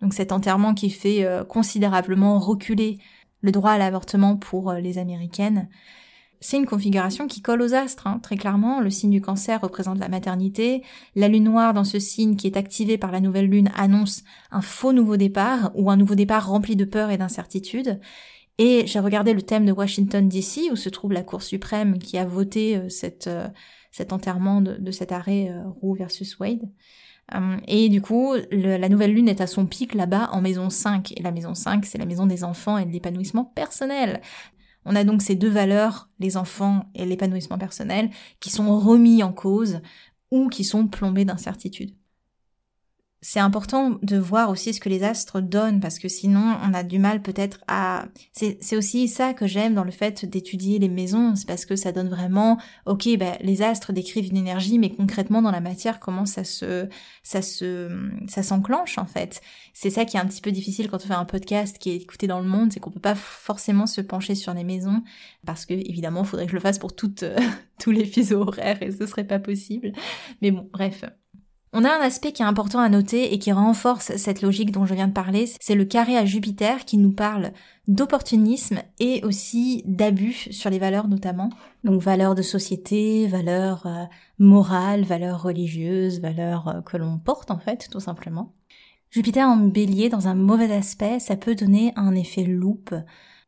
Donc 0.00 0.14
cet 0.14 0.32
enterrement 0.32 0.72
qui 0.72 0.88
fait 0.88 1.26
euh, 1.26 1.44
considérablement 1.44 2.38
reculer 2.38 2.96
le 3.42 3.52
droit 3.52 3.72
à 3.72 3.78
l'avortement 3.78 4.38
pour 4.38 4.70
euh, 4.70 4.80
les 4.80 4.96
Américaines 4.96 5.68
c'est 6.42 6.56
une 6.56 6.66
configuration 6.66 7.26
qui 7.26 7.42
colle 7.42 7.60
aux 7.60 7.74
astres, 7.74 8.06
hein, 8.06 8.18
très 8.22 8.36
clairement. 8.36 8.80
Le 8.80 8.88
signe 8.88 9.10
du 9.10 9.20
cancer 9.20 9.60
représente 9.60 9.98
la 9.98 10.08
maternité. 10.08 10.82
La 11.14 11.28
lune 11.28 11.44
noire 11.44 11.74
dans 11.74 11.84
ce 11.84 11.98
signe 11.98 12.34
qui 12.34 12.46
est 12.46 12.56
activée 12.56 12.96
par 12.96 13.12
la 13.12 13.20
nouvelle 13.20 13.46
lune 13.46 13.70
annonce 13.76 14.24
un 14.50 14.62
faux 14.62 14.94
nouveau 14.94 15.18
départ 15.18 15.70
ou 15.74 15.90
un 15.90 15.98
nouveau 15.98 16.14
départ 16.14 16.48
rempli 16.48 16.76
de 16.76 16.86
peur 16.86 17.10
et 17.10 17.18
d'incertitude. 17.18 18.00
Et 18.56 18.86
j'ai 18.86 19.00
regardé 19.00 19.34
le 19.34 19.42
thème 19.42 19.66
de 19.66 19.72
Washington 19.72 20.26
DC 20.28 20.70
où 20.72 20.76
se 20.76 20.88
trouve 20.88 21.12
la 21.12 21.22
Cour 21.22 21.42
suprême 21.42 21.98
qui 21.98 22.16
a 22.16 22.24
voté 22.24 22.76
euh, 22.76 22.88
euh, 23.26 23.48
cet 23.90 24.12
enterrement 24.14 24.62
de, 24.62 24.90
cet 24.92 25.12
arrêt 25.12 25.52
Roe 25.82 25.94
versus 25.94 26.38
Wade. 26.38 26.70
Et 27.68 27.88
du 27.90 28.02
coup, 28.02 28.34
la 28.50 28.88
nouvelle 28.88 29.14
lune 29.14 29.28
est 29.28 29.40
à 29.40 29.46
son 29.46 29.64
pic 29.64 29.94
là-bas 29.94 30.30
en 30.32 30.40
maison 30.40 30.68
5. 30.68 31.12
Et 31.16 31.22
la 31.22 31.30
maison 31.30 31.54
5, 31.54 31.84
c'est 31.84 31.98
la 31.98 32.04
maison 32.04 32.26
des 32.26 32.42
enfants 32.42 32.76
et 32.76 32.84
de 32.84 32.90
l'épanouissement 32.90 33.44
personnel. 33.44 34.20
On 34.84 34.96
a 34.96 35.04
donc 35.04 35.22
ces 35.22 35.34
deux 35.34 35.50
valeurs, 35.50 36.08
les 36.18 36.36
enfants 36.36 36.90
et 36.94 37.04
l'épanouissement 37.04 37.58
personnel, 37.58 38.10
qui 38.40 38.50
sont 38.50 38.78
remis 38.78 39.22
en 39.22 39.32
cause 39.32 39.80
ou 40.30 40.48
qui 40.48 40.64
sont 40.64 40.86
plombés 40.86 41.24
d'incertitude 41.24 41.94
c'est 43.22 43.40
important 43.40 43.98
de 44.02 44.16
voir 44.16 44.48
aussi 44.48 44.72
ce 44.72 44.80
que 44.80 44.88
les 44.88 45.02
astres 45.02 45.42
donnent 45.42 45.80
parce 45.80 45.98
que 45.98 46.08
sinon 46.08 46.56
on 46.64 46.72
a 46.72 46.82
du 46.82 46.98
mal 46.98 47.20
peut-être 47.20 47.60
à 47.68 48.06
c'est 48.32 48.76
aussi 48.76 49.08
ça 49.08 49.34
que 49.34 49.46
j'aime 49.46 49.74
dans 49.74 49.84
le 49.84 49.90
fait 49.90 50.24
d'étudier 50.24 50.78
les 50.78 50.88
maisons 50.88 51.36
c'est 51.36 51.46
parce 51.46 51.66
que 51.66 51.76
ça 51.76 51.92
donne 51.92 52.08
vraiment 52.08 52.58
ok 52.86 53.18
ben 53.18 53.36
les 53.42 53.60
astres 53.60 53.92
décrivent 53.92 54.30
une 54.30 54.38
énergie 54.38 54.78
mais 54.78 54.90
concrètement 54.90 55.42
dans 55.42 55.50
la 55.50 55.60
matière 55.60 56.00
comment 56.00 56.24
ça 56.24 56.44
se 56.44 56.88
ça 57.22 57.42
se 57.42 57.90
ça 58.26 58.42
s'enclenche 58.42 58.96
en 58.96 59.06
fait. 59.06 59.42
C'est 59.74 59.90
ça 59.90 60.04
qui 60.06 60.16
est 60.16 60.20
un 60.20 60.26
petit 60.26 60.40
peu 60.40 60.50
difficile 60.50 60.88
quand 60.88 61.04
on 61.04 61.08
fait 61.08 61.14
un 61.14 61.26
podcast 61.26 61.76
qui 61.78 61.90
est 61.90 61.96
écouté 61.96 62.26
dans 62.26 62.40
le 62.40 62.48
monde 62.48 62.72
c'est 62.72 62.80
qu'on 62.80 62.90
peut 62.90 63.00
pas 63.00 63.14
forcément 63.14 63.86
se 63.86 64.00
pencher 64.00 64.34
sur 64.34 64.54
les 64.54 64.64
maisons 64.64 65.02
parce 65.44 65.66
que 65.66 65.74
évidemment 65.74 66.22
il 66.22 66.26
faudrait 66.26 66.46
que 66.46 66.52
je 66.52 66.56
le 66.56 66.62
fasse 66.62 66.78
pour 66.78 66.96
toutes 66.96 67.24
tous 67.78 67.90
les 67.90 68.06
fuseaux 68.06 68.42
horaires 68.42 68.82
et 68.82 68.90
ce 68.92 69.06
serait 69.06 69.24
pas 69.24 69.38
possible. 69.38 69.92
Mais 70.40 70.50
bon 70.50 70.68
bref 70.72 71.04
on 71.72 71.84
a 71.84 71.88
un 71.88 72.00
aspect 72.00 72.32
qui 72.32 72.42
est 72.42 72.46
important 72.46 72.80
à 72.80 72.88
noter 72.88 73.32
et 73.32 73.38
qui 73.38 73.52
renforce 73.52 74.16
cette 74.16 74.42
logique 74.42 74.72
dont 74.72 74.86
je 74.86 74.94
viens 74.94 75.06
de 75.06 75.12
parler, 75.12 75.48
c'est 75.60 75.76
le 75.76 75.84
carré 75.84 76.16
à 76.16 76.24
Jupiter 76.24 76.84
qui 76.84 76.98
nous 76.98 77.12
parle 77.12 77.52
d'opportunisme 77.86 78.80
et 78.98 79.24
aussi 79.24 79.82
d'abus 79.86 80.48
sur 80.50 80.68
les 80.70 80.80
valeurs 80.80 81.06
notamment. 81.06 81.50
Donc 81.84 82.02
valeurs 82.02 82.34
de 82.34 82.42
société, 82.42 83.28
valeurs 83.28 83.86
euh, 83.86 84.04
morales, 84.38 85.04
valeurs 85.04 85.42
religieuses, 85.42 86.20
valeurs 86.20 86.68
euh, 86.68 86.80
que 86.80 86.96
l'on 86.96 87.18
porte 87.18 87.52
en 87.52 87.58
fait 87.58 87.88
tout 87.90 88.00
simplement. 88.00 88.52
Jupiter 89.10 89.46
en 89.46 89.56
bélier 89.56 90.08
dans 90.08 90.28
un 90.28 90.34
mauvais 90.34 90.72
aspect, 90.72 91.20
ça 91.20 91.36
peut 91.36 91.54
donner 91.54 91.92
un 91.96 92.14
effet 92.14 92.44
loupe, 92.44 92.94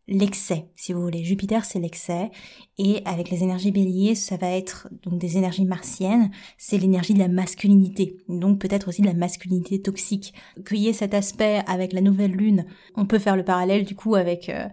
l'excès, 0.09 0.69
si 0.75 0.93
vous 0.93 1.03
voulez. 1.03 1.25
Jupiter, 1.25 1.65
c'est 1.65 1.79
l'excès. 1.79 2.31
Et 2.79 3.03
avec 3.05 3.31
les 3.31 3.43
énergies 3.43 3.71
béliers, 3.71 4.15
ça 4.15 4.37
va 4.37 4.51
être 4.51 4.89
donc 5.03 5.19
des 5.19 5.37
énergies 5.37 5.65
martiennes. 5.65 6.31
C'est 6.59 6.79
l'énergie 6.79 7.15
de 7.15 7.19
la 7.19 7.29
masculinité. 7.29 8.17
Donc 8.29 8.59
peut-être 8.59 8.89
aussi 8.89 9.03
de 9.03 9.07
la 9.07 9.15
masculinité 9.15 9.81
toxique. 9.81 10.35
Qu'il 10.67 10.95
cet 10.95 11.15
aspect 11.15 11.63
avec 11.67 11.93
la 11.93 12.01
nouvelle 12.01 12.33
lune, 12.33 12.67
on 12.97 13.07
peut 13.07 13.19
faire 13.19 13.37
le 13.37 13.45
parallèle 13.45 13.85
du 13.85 13.95
coup 13.95 14.15
avec... 14.15 14.49
Euh, 14.49 14.67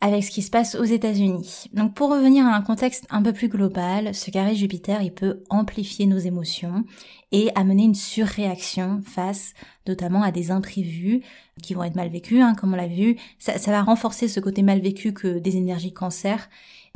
avec 0.00 0.22
ce 0.22 0.30
qui 0.30 0.42
se 0.42 0.50
passe 0.50 0.76
aux 0.76 0.84
États-Unis. 0.84 1.64
Donc 1.72 1.94
pour 1.94 2.10
revenir 2.10 2.46
à 2.46 2.54
un 2.54 2.62
contexte 2.62 3.06
un 3.10 3.20
peu 3.20 3.32
plus 3.32 3.48
global, 3.48 4.14
ce 4.14 4.30
carré 4.30 4.54
Jupiter, 4.54 5.02
il 5.02 5.12
peut 5.12 5.42
amplifier 5.50 6.06
nos 6.06 6.18
émotions 6.18 6.84
et 7.32 7.50
amener 7.56 7.84
une 7.84 7.94
surréaction 7.94 9.02
face 9.04 9.54
notamment 9.88 10.22
à 10.22 10.30
des 10.30 10.50
imprévus 10.50 11.22
qui 11.62 11.74
vont 11.74 11.82
être 11.82 11.96
mal 11.96 12.10
vécus, 12.10 12.42
hein, 12.42 12.54
comme 12.54 12.74
on 12.74 12.76
l'a 12.76 12.86
vu. 12.86 13.16
Ça, 13.38 13.58
ça 13.58 13.70
va 13.70 13.82
renforcer 13.82 14.28
ce 14.28 14.38
côté 14.38 14.62
mal 14.62 14.80
vécu 14.80 15.12
que 15.12 15.38
des 15.38 15.56
énergies 15.56 15.92
cancer 15.92 16.48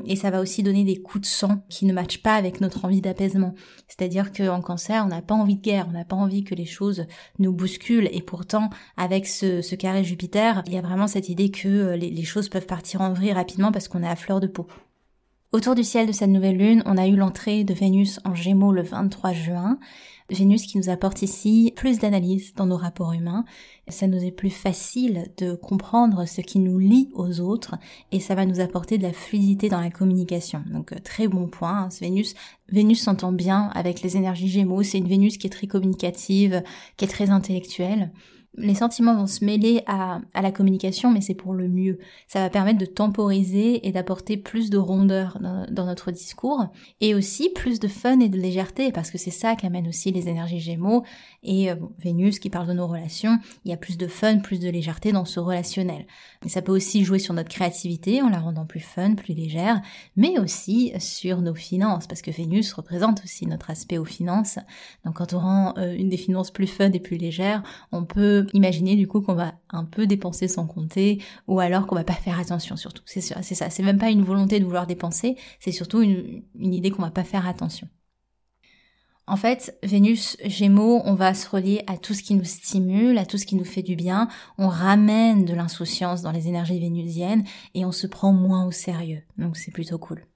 et 0.06 0.16
ça 0.16 0.30
va 0.30 0.40
aussi 0.40 0.62
donner 0.62 0.84
des 0.84 1.00
coups 1.00 1.22
de 1.22 1.26
sang 1.26 1.64
qui 1.68 1.86
ne 1.86 1.92
matchent 1.92 2.22
pas 2.22 2.34
avec 2.34 2.60
notre 2.60 2.84
envie 2.84 3.00
d'apaisement. 3.00 3.54
C'est-à-dire 3.88 4.32
qu'en 4.32 4.60
cancer, 4.60 5.04
on 5.04 5.08
n'a 5.08 5.22
pas 5.22 5.34
envie 5.34 5.56
de 5.56 5.62
guerre, 5.62 5.86
on 5.88 5.92
n'a 5.92 6.04
pas 6.04 6.16
envie 6.16 6.44
que 6.44 6.54
les 6.54 6.66
choses 6.66 7.06
nous 7.38 7.52
bousculent. 7.52 8.08
Et 8.12 8.22
pourtant, 8.22 8.70
avec 8.96 9.26
ce, 9.26 9.74
carré 9.74 10.04
Jupiter, 10.04 10.62
il 10.66 10.74
y 10.74 10.78
a 10.78 10.82
vraiment 10.82 11.06
cette 11.06 11.28
idée 11.28 11.50
que 11.50 11.68
euh, 11.68 11.96
les, 11.96 12.10
les 12.10 12.24
choses 12.24 12.48
peuvent 12.48 12.66
partir 12.66 13.00
en 13.00 13.12
vrille 13.12 13.32
rapidement 13.32 13.72
parce 13.72 13.88
qu'on 13.88 14.02
est 14.02 14.08
à 14.08 14.16
fleur 14.16 14.40
de 14.40 14.46
peau. 14.46 14.66
Autour 15.52 15.74
du 15.74 15.84
ciel 15.84 16.06
de 16.06 16.12
cette 16.12 16.30
nouvelle 16.30 16.56
lune, 16.56 16.82
on 16.86 16.96
a 16.96 17.06
eu 17.06 17.14
l'entrée 17.14 17.62
de 17.62 17.74
Vénus 17.74 18.20
en 18.24 18.34
Gémeaux 18.34 18.72
le 18.72 18.82
23 18.82 19.32
juin. 19.32 19.78
Vénus 20.32 20.66
qui 20.66 20.78
nous 20.78 20.88
apporte 20.88 21.22
ici 21.22 21.72
plus 21.76 21.98
d'analyse 21.98 22.54
dans 22.54 22.66
nos 22.66 22.76
rapports 22.76 23.12
humains. 23.12 23.44
Ça 23.88 24.06
nous 24.06 24.24
est 24.24 24.30
plus 24.30 24.50
facile 24.50 25.26
de 25.36 25.54
comprendre 25.54 26.26
ce 26.26 26.40
qui 26.40 26.58
nous 26.58 26.78
lie 26.78 27.10
aux 27.14 27.40
autres 27.40 27.76
et 28.10 28.20
ça 28.20 28.34
va 28.34 28.46
nous 28.46 28.60
apporter 28.60 28.98
de 28.98 29.02
la 29.02 29.12
fluidité 29.12 29.68
dans 29.68 29.80
la 29.80 29.90
communication. 29.90 30.64
Donc 30.72 30.92
euh, 30.92 30.98
très 31.02 31.28
bon 31.28 31.48
point, 31.48 31.84
hein, 31.84 31.88
Vénus. 32.00 32.34
Vénus 32.68 33.02
s'entend 33.02 33.32
bien 33.32 33.70
avec 33.74 34.02
les 34.02 34.16
énergies 34.16 34.48
Gémeaux. 34.48 34.82
C'est 34.82 34.98
une 34.98 35.08
Vénus 35.08 35.36
qui 35.36 35.46
est 35.46 35.50
très 35.50 35.66
communicative, 35.66 36.62
qui 36.96 37.04
est 37.04 37.08
très 37.08 37.30
intellectuelle 37.30 38.10
les 38.54 38.74
sentiments 38.74 39.14
vont 39.14 39.26
se 39.26 39.44
mêler 39.44 39.82
à, 39.86 40.20
à 40.34 40.42
la 40.42 40.52
communication, 40.52 41.10
mais 41.10 41.22
c'est 41.22 41.34
pour 41.34 41.54
le 41.54 41.68
mieux. 41.68 41.98
Ça 42.26 42.40
va 42.40 42.50
permettre 42.50 42.78
de 42.78 42.86
temporiser 42.86 43.86
et 43.86 43.92
d'apporter 43.92 44.36
plus 44.36 44.68
de 44.68 44.76
rondeur 44.78 45.38
dans, 45.40 45.86
notre 45.86 46.10
discours, 46.10 46.66
et 47.00 47.14
aussi 47.14 47.48
plus 47.48 47.80
de 47.80 47.88
fun 47.88 48.20
et 48.20 48.28
de 48.28 48.38
légèreté, 48.38 48.92
parce 48.92 49.10
que 49.10 49.18
c'est 49.18 49.30
ça 49.30 49.56
qu'amène 49.56 49.88
aussi 49.88 50.12
les 50.12 50.28
énergies 50.28 50.60
Gémeaux, 50.60 51.02
et 51.42 51.70
euh, 51.70 51.76
Vénus 51.98 52.38
qui 52.38 52.50
parle 52.50 52.68
de 52.68 52.72
nos 52.74 52.86
relations, 52.86 53.38
il 53.64 53.70
y 53.70 53.74
a 53.74 53.76
plus 53.76 53.96
de 53.96 54.06
fun, 54.06 54.38
plus 54.38 54.60
de 54.60 54.68
légèreté 54.68 55.12
dans 55.12 55.24
ce 55.24 55.40
relationnel. 55.40 56.06
Et 56.44 56.48
ça 56.48 56.62
peut 56.62 56.72
aussi 56.72 57.04
jouer 57.04 57.18
sur 57.18 57.34
notre 57.34 57.48
créativité 57.48 58.22
en 58.22 58.28
la 58.28 58.38
rendant 58.38 58.66
plus 58.66 58.80
fun, 58.80 59.14
plus 59.14 59.34
légère, 59.34 59.80
mais 60.16 60.38
aussi 60.38 60.92
sur 60.98 61.40
nos 61.40 61.54
finances, 61.54 62.06
parce 62.06 62.22
que 62.22 62.30
Vénus 62.30 62.72
représente 62.74 63.22
aussi 63.24 63.46
notre 63.46 63.70
aspect 63.70 63.98
aux 63.98 64.04
finances. 64.04 64.58
Donc 65.04 65.16
quand 65.16 65.32
on 65.32 65.40
rend 65.40 65.74
euh, 65.78 65.94
une 65.94 66.08
des 66.08 66.16
finances 66.16 66.50
plus 66.50 66.66
fun 66.66 66.92
et 66.92 67.00
plus 67.00 67.16
légère, 67.16 67.62
on 67.92 68.04
peut 68.04 68.41
imaginer 68.52 68.96
du 68.96 69.06
coup 69.06 69.20
qu'on 69.20 69.34
va 69.34 69.54
un 69.70 69.84
peu 69.84 70.06
dépenser 70.06 70.48
sans 70.48 70.66
compter 70.66 71.22
ou 71.46 71.60
alors 71.60 71.86
qu'on 71.86 71.94
va 71.94 72.04
pas 72.04 72.12
faire 72.14 72.38
attention 72.38 72.76
surtout. 72.76 73.02
C'est 73.06 73.20
c'est 73.20 73.54
ça. 73.54 73.70
C'est 73.70 73.82
même 73.82 73.98
pas 73.98 74.10
une 74.10 74.22
volonté 74.22 74.60
de 74.60 74.64
vouloir 74.64 74.86
dépenser, 74.86 75.36
c'est 75.60 75.72
surtout 75.72 76.02
une, 76.02 76.42
une 76.54 76.74
idée 76.74 76.90
qu'on 76.90 77.02
va 77.02 77.10
pas 77.10 77.24
faire 77.24 77.46
attention. 77.46 77.88
En 79.26 79.36
fait, 79.36 79.78
Vénus 79.84 80.36
Gémeaux, 80.44 81.00
on 81.04 81.14
va 81.14 81.32
se 81.32 81.48
relier 81.48 81.84
à 81.86 81.96
tout 81.96 82.12
ce 82.12 82.22
qui 82.22 82.34
nous 82.34 82.44
stimule, 82.44 83.18
à 83.18 83.24
tout 83.24 83.38
ce 83.38 83.46
qui 83.46 83.54
nous 83.54 83.64
fait 83.64 83.82
du 83.82 83.94
bien. 83.94 84.28
On 84.58 84.68
ramène 84.68 85.44
de 85.44 85.54
l'insouciance 85.54 86.22
dans 86.22 86.32
les 86.32 86.48
énergies 86.48 86.80
vénusiennes 86.80 87.44
et 87.74 87.84
on 87.84 87.92
se 87.92 88.08
prend 88.08 88.32
moins 88.32 88.66
au 88.66 88.72
sérieux. 88.72 89.22
Donc 89.38 89.56
c'est 89.56 89.70
plutôt 89.70 89.98
cool. 89.98 90.26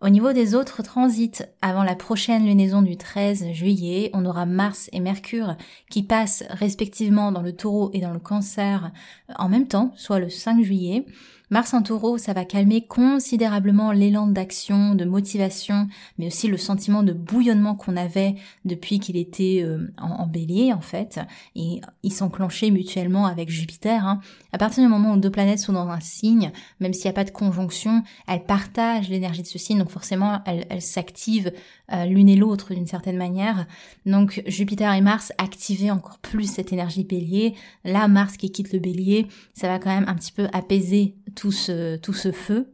Au 0.00 0.10
niveau 0.10 0.32
des 0.32 0.54
autres 0.54 0.82
transits, 0.82 1.42
avant 1.60 1.82
la 1.82 1.96
prochaine 1.96 2.46
lunaison 2.46 2.82
du 2.82 2.96
13 2.96 3.50
juillet, 3.50 4.10
on 4.14 4.26
aura 4.26 4.46
Mars 4.46 4.88
et 4.92 5.00
Mercure 5.00 5.56
qui 5.90 6.04
passent 6.04 6.44
respectivement 6.50 7.32
dans 7.32 7.42
le 7.42 7.52
taureau 7.52 7.90
et 7.92 8.00
dans 8.00 8.12
le 8.12 8.20
cancer 8.20 8.92
en 9.34 9.48
même 9.48 9.66
temps, 9.66 9.92
soit 9.96 10.20
le 10.20 10.30
5 10.30 10.62
juillet. 10.62 11.04
Mars 11.50 11.72
en 11.72 11.82
taureau, 11.82 12.18
ça 12.18 12.34
va 12.34 12.44
calmer 12.44 12.82
considérablement 12.82 13.92
l'élan 13.92 14.26
d'action, 14.26 14.94
de 14.94 15.06
motivation, 15.06 15.88
mais 16.18 16.26
aussi 16.26 16.46
le 16.46 16.58
sentiment 16.58 17.02
de 17.02 17.14
bouillonnement 17.14 17.74
qu'on 17.74 17.96
avait 17.96 18.34
depuis 18.66 18.98
qu'il 18.98 19.16
était 19.16 19.62
euh, 19.64 19.90
en, 19.96 20.26
bélier 20.26 20.74
en 20.74 20.80
fait. 20.80 21.20
Et 21.56 21.80
ils 22.02 22.12
s'enclenchaient 22.12 22.70
mutuellement 22.70 23.26
avec 23.26 23.48
Jupiter. 23.48 24.06
Hein. 24.06 24.20
À 24.52 24.58
partir 24.58 24.82
du 24.82 24.90
moment 24.90 25.12
où 25.12 25.16
deux 25.16 25.30
planètes 25.30 25.58
sont 25.58 25.72
dans 25.72 25.88
un 25.88 26.00
signe, 26.00 26.52
même 26.80 26.92
s'il 26.92 27.04
n'y 27.04 27.10
a 27.10 27.14
pas 27.14 27.24
de 27.24 27.30
conjonction, 27.30 28.02
elles 28.26 28.44
partagent 28.44 29.08
l'énergie 29.08 29.42
de 29.42 29.46
ce 29.46 29.58
signe, 29.58 29.78
donc 29.78 29.90
forcément 29.90 30.42
elles, 30.44 30.82
s'activent 30.82 31.52
euh, 31.92 32.04
l'une 32.04 32.28
et 32.28 32.36
l'autre 32.36 32.74
d'une 32.74 32.86
certaine 32.86 33.16
manière. 33.16 33.66
Donc 34.04 34.42
Jupiter 34.46 34.92
et 34.92 35.00
Mars 35.00 35.32
activaient 35.38 35.90
encore 35.90 36.18
plus 36.18 36.50
cette 36.50 36.74
énergie 36.74 37.04
bélier. 37.04 37.54
Là, 37.84 38.06
Mars 38.06 38.36
qui 38.36 38.50
quitte 38.50 38.72
le 38.74 38.78
bélier, 38.78 39.26
ça 39.54 39.68
va 39.68 39.78
quand 39.78 39.94
même 39.94 40.08
un 40.08 40.14
petit 40.14 40.32
peu 40.32 40.48
apaiser 40.52 41.14
tout 41.34 41.52
ce, 41.52 41.96
tout 41.96 42.12
ce 42.12 42.32
feu. 42.32 42.72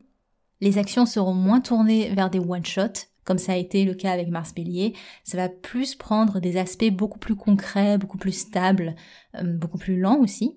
Les 0.61 0.79
actions 0.79 1.07
seront 1.07 1.35
moins 1.35 1.61
tournées 1.61 2.11
vers 2.15 2.31
des 2.31 2.39
one-shots, 2.39 3.07
comme 3.25 3.39
ça 3.39 3.53
a 3.53 3.57
été 3.57 3.85
le 3.85 3.95
cas 3.95 4.13
avec 4.13 4.29
Mars 4.29 4.55
Bélier. 4.55 4.95
Ça 5.25 5.37
va 5.37 5.49
plus 5.49 5.95
prendre 5.95 6.41
des 6.41 6.57
aspects 6.57 6.91
beaucoup 6.91 7.19
plus 7.19 7.37
concrets, 7.37 7.99
beaucoup 7.99 8.19
plus 8.19 8.33
stables, 8.33 8.95
euh, 9.37 9.43
beaucoup 9.43 9.79
plus 9.79 9.99
lents 9.99 10.19
aussi 10.19 10.57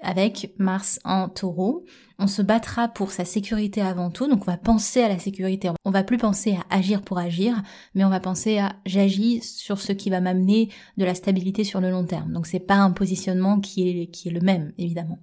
avec 0.00 0.54
Mars 0.58 1.00
en 1.04 1.28
taureau. 1.28 1.84
On 2.18 2.26
se 2.26 2.42
battra 2.42 2.88
pour 2.88 3.10
sa 3.10 3.24
sécurité 3.24 3.80
avant 3.80 4.10
tout, 4.10 4.28
donc 4.28 4.42
on 4.42 4.50
va 4.50 4.56
penser 4.56 5.02
à 5.02 5.08
la 5.08 5.18
sécurité. 5.18 5.70
On 5.84 5.90
va 5.90 6.02
plus 6.02 6.18
penser 6.18 6.56
à 6.56 6.76
agir 6.76 7.02
pour 7.02 7.18
agir, 7.18 7.62
mais 7.94 8.04
on 8.04 8.08
va 8.08 8.20
penser 8.20 8.58
à 8.58 8.76
j'agis 8.86 9.40
sur 9.42 9.80
ce 9.80 9.92
qui 9.92 10.10
va 10.10 10.20
m'amener 10.20 10.70
de 10.96 11.04
la 11.04 11.14
stabilité 11.14 11.64
sur 11.64 11.80
le 11.80 11.90
long 11.90 12.04
terme. 12.04 12.32
Donc 12.32 12.46
c'est 12.46 12.60
pas 12.60 12.76
un 12.76 12.90
positionnement 12.90 13.60
qui 13.60 13.88
est, 13.88 14.06
qui 14.08 14.28
est 14.28 14.32
le 14.32 14.40
même, 14.40 14.72
évidemment. 14.78 15.18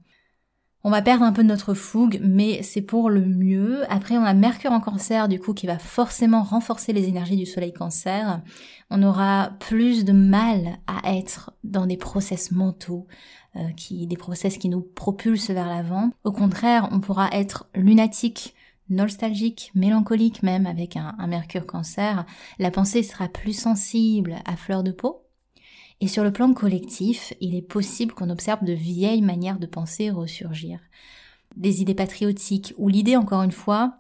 On 0.88 0.92
va 0.92 1.02
perdre 1.02 1.24
un 1.24 1.34
peu 1.34 1.42
de 1.42 1.48
notre 1.48 1.74
fougue, 1.74 2.20
mais 2.22 2.62
c'est 2.62 2.84
pour 2.84 3.10
le 3.10 3.26
mieux. 3.26 3.92
Après, 3.92 4.20
on 4.20 4.24
a 4.24 4.36
Mercure 4.36 4.72
en 4.72 4.80
cancer, 4.80 5.28
du 5.28 5.40
coup, 5.40 5.56
qui 5.56 5.66
va 5.66 5.80
forcément 5.80 6.44
renforcer 6.44 6.94
les 6.94 7.08
énergies 7.08 7.38
du 7.38 7.48
soleil 7.48 7.74
cancer. 7.74 8.44
On 8.92 9.02
aura 9.02 9.54
plus 9.60 10.06
de 10.06 10.12
mal 10.12 10.78
à 10.86 11.16
être 11.16 11.54
dans 11.64 11.88
des 11.88 11.98
process 11.98 12.52
mentaux, 12.52 13.08
euh, 13.56 13.68
qui, 13.76 14.06
des 14.06 14.16
process 14.16 14.60
qui 14.60 14.70
nous 14.70 14.82
propulsent 14.82 15.50
vers 15.50 15.68
l'avant. 15.68 16.12
Au 16.24 16.32
contraire, 16.32 16.88
on 16.92 17.00
pourra 17.00 17.30
être 17.32 17.68
lunatique, 17.74 18.54
nostalgique, 18.88 19.72
mélancolique 19.74 20.44
même 20.44 20.68
avec 20.68 20.98
un, 20.98 21.16
un 21.18 21.26
Mercure 21.26 21.66
cancer. 21.66 22.28
La 22.60 22.70
pensée 22.70 23.02
sera 23.02 23.28
plus 23.28 23.60
sensible 23.60 24.36
à 24.46 24.56
fleur 24.56 24.84
de 24.84 24.92
peau 24.92 25.25
et 26.02 26.08
sur 26.08 26.24
le 26.24 26.32
plan 26.34 26.54
collectif, 26.54 27.34
il 27.40 27.56
est 27.56 27.62
possible 27.62 28.14
qu'on 28.14 28.30
observe 28.30 28.64
de 28.64 28.74
vieilles 28.74 29.22
manières 29.22 29.60
de 29.60 29.66
penser 29.66 30.10
ressurgir. 30.10 30.80
Des 31.56 31.82
idées 31.82 31.96
patriotiques, 31.96 32.74
ou 32.78 32.90
l'idée, 32.90 33.16
encore 33.16 33.44
une 33.44 33.52
fois, 33.52 34.00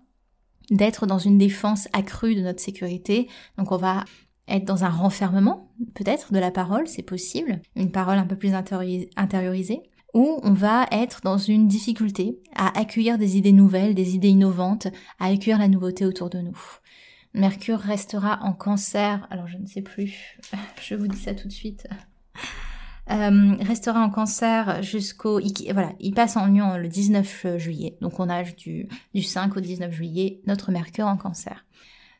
d'être 0.69 1.05
dans 1.05 1.19
une 1.19 1.37
défense 1.37 1.87
accrue 1.93 2.35
de 2.35 2.41
notre 2.41 2.59
sécurité. 2.59 3.27
Donc 3.57 3.71
on 3.71 3.77
va 3.77 4.03
être 4.47 4.65
dans 4.65 4.83
un 4.83 4.89
renfermement, 4.89 5.71
peut-être, 5.93 6.33
de 6.33 6.39
la 6.39 6.51
parole, 6.51 6.87
c'est 6.87 7.01
possible, 7.01 7.61
une 7.75 7.91
parole 7.91 8.17
un 8.17 8.25
peu 8.25 8.35
plus 8.35 8.53
intériorisée, 8.53 9.81
ou 10.13 10.39
on 10.43 10.53
va 10.53 10.85
être 10.91 11.21
dans 11.23 11.37
une 11.37 11.67
difficulté 11.67 12.39
à 12.55 12.77
accueillir 12.77 13.17
des 13.17 13.37
idées 13.37 13.51
nouvelles, 13.51 13.95
des 13.95 14.15
idées 14.15 14.29
innovantes, 14.29 14.87
à 15.19 15.27
accueillir 15.27 15.59
la 15.59 15.67
nouveauté 15.67 16.05
autour 16.05 16.29
de 16.29 16.39
nous. 16.39 16.57
Mercure 17.35 17.79
restera 17.79 18.39
en 18.41 18.53
cancer, 18.53 19.27
alors 19.29 19.47
je 19.47 19.57
ne 19.57 19.65
sais 19.65 19.81
plus, 19.81 20.39
je 20.81 20.95
vous 20.95 21.07
dis 21.07 21.17
ça 21.17 21.33
tout 21.33 21.47
de 21.47 21.53
suite. 21.53 21.87
Euh, 23.11 23.55
restera 23.61 24.01
en 24.01 24.09
cancer 24.09 24.81
jusqu'au... 24.81 25.39
Voilà, 25.71 25.91
il 25.99 26.15
passe 26.15 26.37
en 26.37 26.47
union 26.47 26.75
le 26.75 26.87
19 26.87 27.59
juillet. 27.59 27.99
Donc 28.01 28.19
on 28.19 28.29
a 28.29 28.41
du, 28.41 28.89
du 29.13 29.21
5 29.21 29.55
au 29.55 29.59
19 29.59 29.91
juillet 29.91 30.41
notre 30.47 30.71
Mercure 30.71 31.05
en 31.05 31.15
cancer. 31.15 31.67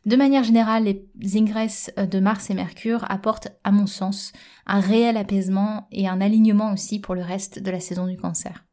De 0.05 0.15
manière 0.15 0.43
générale, 0.43 0.83
les 0.83 1.37
ingresses 1.37 1.91
de 1.97 2.19
Mars 2.19 2.51
et 2.51 2.53
Mercure 2.53 3.03
apportent, 3.09 3.47
à 3.63 3.71
mon 3.71 3.87
sens, 3.87 4.31
un 4.67 4.79
réel 4.79 5.17
apaisement 5.17 5.87
et 5.91 6.07
un 6.07 6.21
alignement 6.21 6.71
aussi 6.71 6.99
pour 6.99 7.15
le 7.15 7.23
reste 7.23 7.57
de 7.57 7.71
la 7.71 7.79
saison 7.79 8.05
du 8.05 8.15
cancer. 8.15 8.63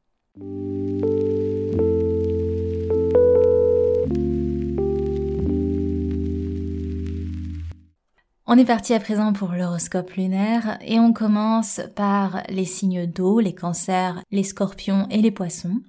On 8.54 8.58
est 8.58 8.66
parti 8.66 8.92
à 8.92 9.00
présent 9.00 9.32
pour 9.32 9.52
l'horoscope 9.52 10.10
lunaire 10.10 10.76
et 10.82 11.00
on 11.00 11.14
commence 11.14 11.80
par 11.96 12.42
les 12.50 12.66
signes 12.66 13.06
d'eau, 13.06 13.40
les 13.40 13.54
cancers, 13.54 14.22
les 14.30 14.42
scorpions 14.42 15.06
et 15.08 15.22
les 15.22 15.30
poissons. 15.30 15.80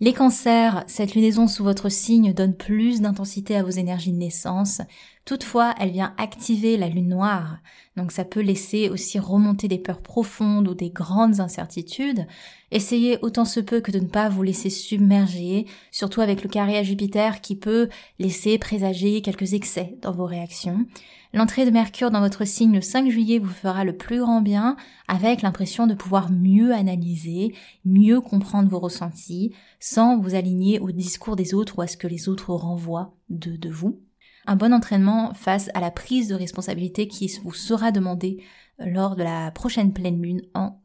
Les 0.00 0.14
cancers, 0.14 0.84
cette 0.86 1.14
lunaison 1.14 1.46
sous 1.48 1.62
votre 1.62 1.90
signe 1.90 2.32
donne 2.32 2.56
plus 2.56 3.02
d'intensité 3.02 3.56
à 3.56 3.62
vos 3.62 3.68
énergies 3.68 4.12
de 4.12 4.16
naissance. 4.16 4.80
Toutefois, 5.24 5.74
elle 5.78 5.92
vient 5.92 6.14
activer 6.18 6.76
la 6.76 6.88
lune 6.88 7.08
noire. 7.08 7.58
Donc 7.96 8.10
ça 8.10 8.24
peut 8.24 8.40
laisser 8.40 8.88
aussi 8.88 9.20
remonter 9.20 9.68
des 9.68 9.78
peurs 9.78 10.02
profondes 10.02 10.66
ou 10.66 10.74
des 10.74 10.90
grandes 10.90 11.38
incertitudes. 11.38 12.26
Essayez 12.72 13.18
autant 13.22 13.44
se 13.44 13.60
peut 13.60 13.80
que 13.80 13.92
de 13.92 14.00
ne 14.00 14.08
pas 14.08 14.28
vous 14.28 14.42
laisser 14.42 14.68
submerger, 14.68 15.66
surtout 15.92 16.22
avec 16.22 16.42
le 16.42 16.48
carré 16.48 16.76
à 16.76 16.82
Jupiter 16.82 17.40
qui 17.40 17.54
peut 17.54 17.88
laisser 18.18 18.58
présager 18.58 19.22
quelques 19.22 19.52
excès 19.52 19.94
dans 20.02 20.10
vos 20.10 20.26
réactions. 20.26 20.86
L'entrée 21.34 21.66
de 21.66 21.70
Mercure 21.70 22.10
dans 22.10 22.20
votre 22.20 22.44
signe 22.44 22.74
le 22.74 22.80
5 22.80 23.08
juillet 23.08 23.38
vous 23.38 23.48
fera 23.48 23.84
le 23.84 23.96
plus 23.96 24.18
grand 24.18 24.42
bien 24.42 24.76
avec 25.06 25.42
l'impression 25.42 25.86
de 25.86 25.94
pouvoir 25.94 26.30
mieux 26.30 26.74
analyser, 26.74 27.54
mieux 27.84 28.20
comprendre 28.20 28.68
vos 28.68 28.80
ressentis 28.80 29.54
sans 29.78 30.18
vous 30.18 30.34
aligner 30.34 30.80
au 30.80 30.90
discours 30.90 31.36
des 31.36 31.54
autres 31.54 31.78
ou 31.78 31.82
à 31.82 31.86
ce 31.86 31.96
que 31.96 32.08
les 32.08 32.28
autres 32.28 32.52
renvoient 32.52 33.14
de, 33.30 33.54
de 33.54 33.70
vous. 33.70 34.00
Un 34.46 34.56
bon 34.56 34.72
entraînement 34.72 35.34
face 35.34 35.70
à 35.74 35.80
la 35.80 35.90
prise 35.90 36.28
de 36.28 36.34
responsabilité 36.34 37.06
qui 37.06 37.30
vous 37.44 37.54
sera 37.54 37.92
demandée 37.92 38.42
lors 38.78 39.16
de 39.16 39.22
la 39.22 39.50
prochaine 39.50 39.92
pleine 39.92 40.20
lune 40.20 40.42
en, 40.54 40.80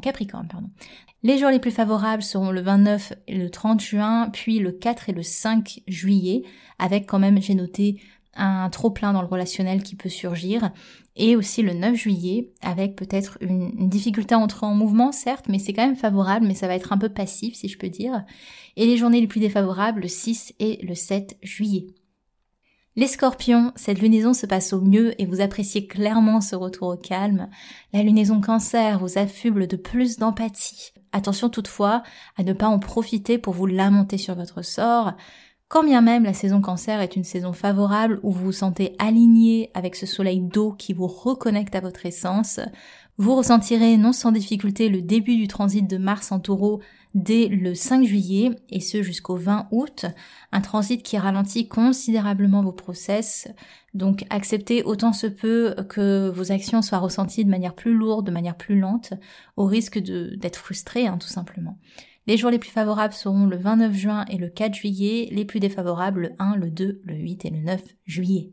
Capricorne. 0.00 0.48
Les 1.22 1.38
jours 1.38 1.50
les 1.50 1.58
plus 1.58 1.70
favorables 1.70 2.22
seront 2.22 2.50
le 2.50 2.60
29 2.60 3.14
et 3.26 3.36
le 3.36 3.50
30 3.50 3.80
juin, 3.80 4.30
puis 4.32 4.58
le 4.58 4.72
4 4.72 5.08
et 5.08 5.12
le 5.12 5.22
5 5.22 5.80
juillet, 5.88 6.42
avec 6.78 7.06
quand 7.06 7.18
même, 7.18 7.40
j'ai 7.40 7.54
noté, 7.54 8.00
un 8.34 8.70
trop 8.70 8.90
plein 8.90 9.12
dans 9.12 9.22
le 9.22 9.26
relationnel 9.26 9.82
qui 9.82 9.96
peut 9.96 10.08
surgir, 10.08 10.70
et 11.16 11.34
aussi 11.34 11.62
le 11.62 11.72
9 11.72 11.96
juillet, 11.96 12.52
avec 12.62 12.94
peut-être 12.94 13.36
une, 13.40 13.88
difficulté 13.88 14.34
à 14.34 14.38
entrer 14.38 14.66
en 14.66 14.74
mouvement, 14.74 15.10
certes, 15.10 15.46
mais 15.48 15.58
c'est 15.58 15.72
quand 15.72 15.86
même 15.86 15.96
favorable, 15.96 16.46
mais 16.46 16.54
ça 16.54 16.68
va 16.68 16.76
être 16.76 16.92
un 16.92 16.98
peu 16.98 17.08
passif, 17.08 17.54
si 17.54 17.68
je 17.68 17.78
peux 17.78 17.88
dire. 17.88 18.24
Et 18.76 18.86
les 18.86 18.96
journées 18.96 19.20
les 19.20 19.26
plus 19.26 19.40
défavorables, 19.40 20.02
le 20.02 20.08
6 20.08 20.54
et 20.60 20.78
le 20.84 20.94
7 20.94 21.36
juillet. 21.42 21.86
Les 22.98 23.06
scorpions, 23.06 23.70
cette 23.76 24.00
lunaison 24.00 24.34
se 24.34 24.44
passe 24.44 24.72
au 24.72 24.80
mieux 24.80 25.14
et 25.22 25.24
vous 25.24 25.40
appréciez 25.40 25.86
clairement 25.86 26.40
ce 26.40 26.56
retour 26.56 26.88
au 26.88 26.96
calme. 26.96 27.48
La 27.92 28.02
lunaison 28.02 28.40
cancer 28.40 28.98
vous 28.98 29.18
affuble 29.18 29.68
de 29.68 29.76
plus 29.76 30.16
d'empathie. 30.16 30.90
Attention 31.12 31.48
toutefois 31.48 32.02
à 32.36 32.42
ne 32.42 32.52
pas 32.52 32.66
en 32.66 32.80
profiter 32.80 33.38
pour 33.38 33.54
vous 33.54 33.66
lamenter 33.66 34.18
sur 34.18 34.34
votre 34.34 34.62
sort. 34.62 35.12
Quand 35.68 35.84
bien 35.84 36.00
même 36.00 36.24
la 36.24 36.34
saison 36.34 36.60
cancer 36.60 37.00
est 37.00 37.14
une 37.14 37.22
saison 37.22 37.52
favorable 37.52 38.18
où 38.24 38.32
vous 38.32 38.46
vous 38.46 38.52
sentez 38.52 38.96
aligné 38.98 39.70
avec 39.74 39.94
ce 39.94 40.04
soleil 40.04 40.40
d'eau 40.40 40.72
qui 40.72 40.92
vous 40.92 41.06
reconnecte 41.06 41.76
à 41.76 41.80
votre 41.80 42.04
essence, 42.04 42.58
vous 43.18 43.34
ressentirez 43.34 43.96
non 43.96 44.12
sans 44.12 44.30
difficulté 44.30 44.88
le 44.88 45.02
début 45.02 45.36
du 45.36 45.48
transit 45.48 45.86
de 45.88 45.98
Mars 45.98 46.30
en 46.30 46.38
taureau 46.38 46.80
dès 47.14 47.48
le 47.48 47.74
5 47.74 48.04
juillet 48.04 48.52
et 48.70 48.80
ce 48.80 49.02
jusqu'au 49.02 49.34
20 49.34 49.66
août, 49.72 50.06
un 50.52 50.60
transit 50.60 51.02
qui 51.02 51.18
ralentit 51.18 51.66
considérablement 51.66 52.62
vos 52.62 52.72
process. 52.72 53.48
Donc 53.92 54.24
acceptez 54.30 54.84
autant 54.84 55.12
se 55.12 55.26
peut 55.26 55.74
que 55.88 56.28
vos 56.28 56.52
actions 56.52 56.80
soient 56.80 56.98
ressenties 56.98 57.44
de 57.44 57.50
manière 57.50 57.74
plus 57.74 57.92
lourde, 57.92 58.24
de 58.24 58.30
manière 58.30 58.56
plus 58.56 58.78
lente, 58.78 59.14
au 59.56 59.64
risque 59.64 59.98
d'être 59.98 60.56
frustré 60.56 61.08
hein, 61.08 61.18
tout 61.18 61.28
simplement. 61.28 61.76
Les 62.28 62.36
jours 62.36 62.50
les 62.50 62.58
plus 62.58 62.70
favorables 62.70 63.14
seront 63.14 63.46
le 63.46 63.56
29 63.56 63.94
juin 63.94 64.24
et 64.26 64.36
le 64.36 64.48
4 64.48 64.74
juillet, 64.74 65.28
les 65.32 65.44
plus 65.44 65.60
défavorables 65.60 66.20
le 66.20 66.30
1, 66.38 66.56
le 66.56 66.70
2, 66.70 67.00
le 67.02 67.14
8 67.14 67.46
et 67.46 67.50
le 67.50 67.58
9 67.60 67.82
juillet. 68.04 68.52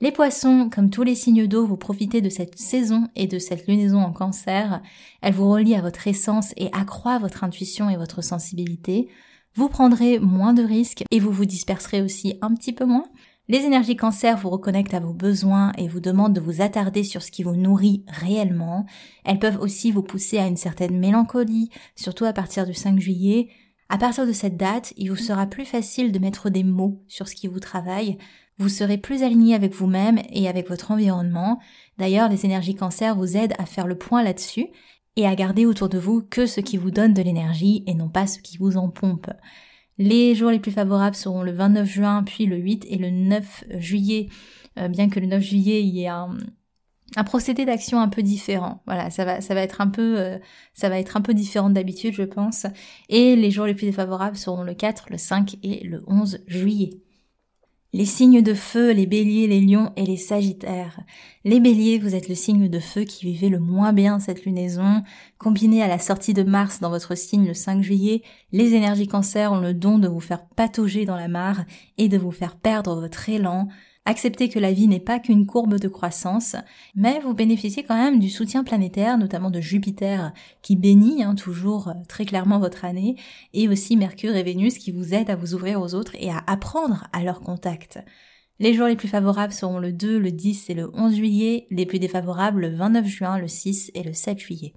Les 0.00 0.12
poissons, 0.12 0.70
comme 0.72 0.90
tous 0.90 1.02
les 1.02 1.16
signes 1.16 1.48
d'eau, 1.48 1.66
vous 1.66 1.76
profitez 1.76 2.20
de 2.20 2.28
cette 2.28 2.56
saison 2.56 3.08
et 3.16 3.26
de 3.26 3.40
cette 3.40 3.66
lunaison 3.66 3.98
en 3.98 4.12
cancer. 4.12 4.80
Elle 5.22 5.34
vous 5.34 5.50
relie 5.50 5.74
à 5.74 5.80
votre 5.80 6.06
essence 6.06 6.54
et 6.56 6.70
accroît 6.72 7.18
votre 7.18 7.42
intuition 7.42 7.90
et 7.90 7.96
votre 7.96 8.22
sensibilité. 8.22 9.08
Vous 9.56 9.68
prendrez 9.68 10.20
moins 10.20 10.52
de 10.52 10.62
risques 10.62 11.02
et 11.10 11.18
vous 11.18 11.32
vous 11.32 11.46
disperserez 11.46 12.00
aussi 12.00 12.38
un 12.42 12.54
petit 12.54 12.72
peu 12.72 12.84
moins. 12.84 13.08
Les 13.48 13.64
énergies 13.64 13.96
cancer 13.96 14.36
vous 14.36 14.50
reconnectent 14.50 14.94
à 14.94 15.00
vos 15.00 15.14
besoins 15.14 15.72
et 15.78 15.88
vous 15.88 15.98
demandent 15.98 16.34
de 16.34 16.40
vous 16.40 16.60
attarder 16.60 17.02
sur 17.02 17.20
ce 17.20 17.32
qui 17.32 17.42
vous 17.42 17.56
nourrit 17.56 18.04
réellement. 18.06 18.86
Elles 19.24 19.40
peuvent 19.40 19.60
aussi 19.60 19.90
vous 19.90 20.02
pousser 20.02 20.38
à 20.38 20.46
une 20.46 20.56
certaine 20.56 20.96
mélancolie, 20.96 21.70
surtout 21.96 22.24
à 22.24 22.32
partir 22.32 22.66
du 22.66 22.74
5 22.74 23.00
juillet. 23.00 23.48
À 23.88 23.98
partir 23.98 24.28
de 24.28 24.32
cette 24.32 24.56
date, 24.56 24.92
il 24.96 25.10
vous 25.10 25.16
sera 25.16 25.46
plus 25.46 25.64
facile 25.64 26.12
de 26.12 26.18
mettre 26.20 26.50
des 26.50 26.62
mots 26.62 27.02
sur 27.08 27.26
ce 27.26 27.34
qui 27.34 27.48
vous 27.48 27.58
travaille. 27.58 28.18
Vous 28.58 28.68
serez 28.68 28.98
plus 28.98 29.22
aligné 29.22 29.54
avec 29.54 29.72
vous-même 29.72 30.20
et 30.30 30.48
avec 30.48 30.68
votre 30.68 30.90
environnement. 30.90 31.60
D'ailleurs, 31.98 32.28
les 32.28 32.44
énergies 32.44 32.74
cancer 32.74 33.14
vous 33.14 33.36
aident 33.36 33.54
à 33.58 33.66
faire 33.66 33.86
le 33.86 33.96
point 33.96 34.22
là-dessus 34.22 34.66
et 35.14 35.26
à 35.26 35.34
garder 35.34 35.64
autour 35.64 35.88
de 35.88 35.98
vous 35.98 36.22
que 36.22 36.46
ce 36.46 36.60
qui 36.60 36.76
vous 36.76 36.90
donne 36.90 37.14
de 37.14 37.22
l'énergie 37.22 37.84
et 37.86 37.94
non 37.94 38.08
pas 38.08 38.26
ce 38.26 38.38
qui 38.38 38.58
vous 38.58 38.76
en 38.76 38.88
pompe. 38.88 39.30
Les 39.98 40.34
jours 40.34 40.50
les 40.50 40.60
plus 40.60 40.70
favorables 40.70 41.16
seront 41.16 41.42
le 41.42 41.52
29 41.52 41.88
juin, 41.88 42.22
puis 42.24 42.46
le 42.46 42.56
8 42.56 42.86
et 42.88 42.98
le 42.98 43.10
9 43.10 43.64
juillet, 43.78 44.28
euh, 44.78 44.88
bien 44.88 45.08
que 45.08 45.18
le 45.18 45.26
9 45.26 45.42
juillet 45.42 45.82
il 45.82 45.88
y 45.88 46.04
ait 46.04 46.08
un, 46.08 46.36
procédé 47.26 47.64
d'action 47.64 48.00
un 48.00 48.08
peu 48.08 48.22
différent. 48.22 48.82
Voilà, 48.86 49.10
ça 49.10 49.24
va, 49.24 49.40
ça 49.40 49.54
va 49.54 49.62
être 49.62 49.80
un 49.80 49.88
peu, 49.88 50.18
euh, 50.18 50.38
ça 50.74 50.88
va 50.88 51.00
être 51.00 51.16
un 51.16 51.20
peu 51.20 51.34
différent 51.34 51.70
d'habitude, 51.70 52.14
je 52.14 52.22
pense. 52.22 52.66
Et 53.08 53.34
les 53.34 53.50
jours 53.50 53.66
les 53.66 53.74
plus 53.74 53.86
défavorables 53.86 54.36
seront 54.36 54.62
le 54.62 54.74
4, 54.74 55.06
le 55.10 55.18
5 55.18 55.56
et 55.64 55.84
le 55.84 56.04
11 56.06 56.44
juillet. 56.46 56.90
Les 57.94 58.04
signes 58.04 58.42
de 58.42 58.52
feu, 58.52 58.92
les 58.92 59.06
béliers, 59.06 59.46
les 59.46 59.62
lions 59.62 59.92
et 59.96 60.04
les 60.04 60.18
sagittaires. 60.18 61.00
Les 61.44 61.58
béliers, 61.58 61.98
vous 61.98 62.14
êtes 62.14 62.28
le 62.28 62.34
signe 62.34 62.68
de 62.68 62.80
feu 62.80 63.04
qui 63.04 63.24
vivait 63.24 63.48
le 63.48 63.58
moins 63.58 63.94
bien 63.94 64.20
cette 64.20 64.44
lunaison. 64.44 65.02
Combiné 65.38 65.82
à 65.82 65.88
la 65.88 65.98
sortie 65.98 66.34
de 66.34 66.42
Mars 66.42 66.80
dans 66.80 66.90
votre 66.90 67.14
signe 67.14 67.46
le 67.46 67.54
5 67.54 67.80
juillet, 67.80 68.22
les 68.52 68.74
énergies 68.74 69.08
cancer 69.08 69.52
ont 69.52 69.60
le 69.60 69.72
don 69.72 69.98
de 69.98 70.06
vous 70.06 70.20
faire 70.20 70.46
patauger 70.48 71.06
dans 71.06 71.16
la 71.16 71.28
mare 71.28 71.64
et 71.96 72.08
de 72.08 72.18
vous 72.18 72.30
faire 72.30 72.56
perdre 72.56 73.00
votre 73.00 73.26
élan. 73.30 73.68
Acceptez 74.08 74.48
que 74.48 74.58
la 74.58 74.72
vie 74.72 74.88
n'est 74.88 75.00
pas 75.00 75.18
qu'une 75.18 75.44
courbe 75.44 75.78
de 75.78 75.86
croissance, 75.86 76.56
mais 76.94 77.20
vous 77.20 77.34
bénéficiez 77.34 77.82
quand 77.82 77.94
même 77.94 78.18
du 78.18 78.30
soutien 78.30 78.64
planétaire, 78.64 79.18
notamment 79.18 79.50
de 79.50 79.60
Jupiter, 79.60 80.32
qui 80.62 80.76
bénit 80.76 81.22
hein, 81.22 81.34
toujours 81.34 81.88
euh, 81.88 81.92
très 82.08 82.24
clairement 82.24 82.58
votre 82.58 82.86
année, 82.86 83.16
et 83.52 83.68
aussi 83.68 83.98
Mercure 83.98 84.34
et 84.34 84.42
Vénus 84.42 84.78
qui 84.78 84.92
vous 84.92 85.12
aident 85.12 85.28
à 85.28 85.36
vous 85.36 85.52
ouvrir 85.52 85.82
aux 85.82 85.94
autres 85.94 86.16
et 86.18 86.30
à 86.30 86.42
apprendre 86.46 87.06
à 87.12 87.22
leur 87.22 87.40
contact. 87.40 87.98
Les 88.58 88.72
jours 88.72 88.86
les 88.86 88.96
plus 88.96 89.08
favorables 89.08 89.52
seront 89.52 89.78
le 89.78 89.92
2, 89.92 90.18
le 90.18 90.32
10 90.32 90.70
et 90.70 90.74
le 90.74 90.90
11 90.94 91.14
juillet, 91.14 91.66
les 91.70 91.84
plus 91.84 91.98
défavorables 91.98 92.62
le 92.62 92.74
29 92.74 93.06
juin, 93.06 93.38
le 93.38 93.46
6 93.46 93.90
et 93.92 94.02
le 94.02 94.14
7 94.14 94.38
juillet. 94.38 94.72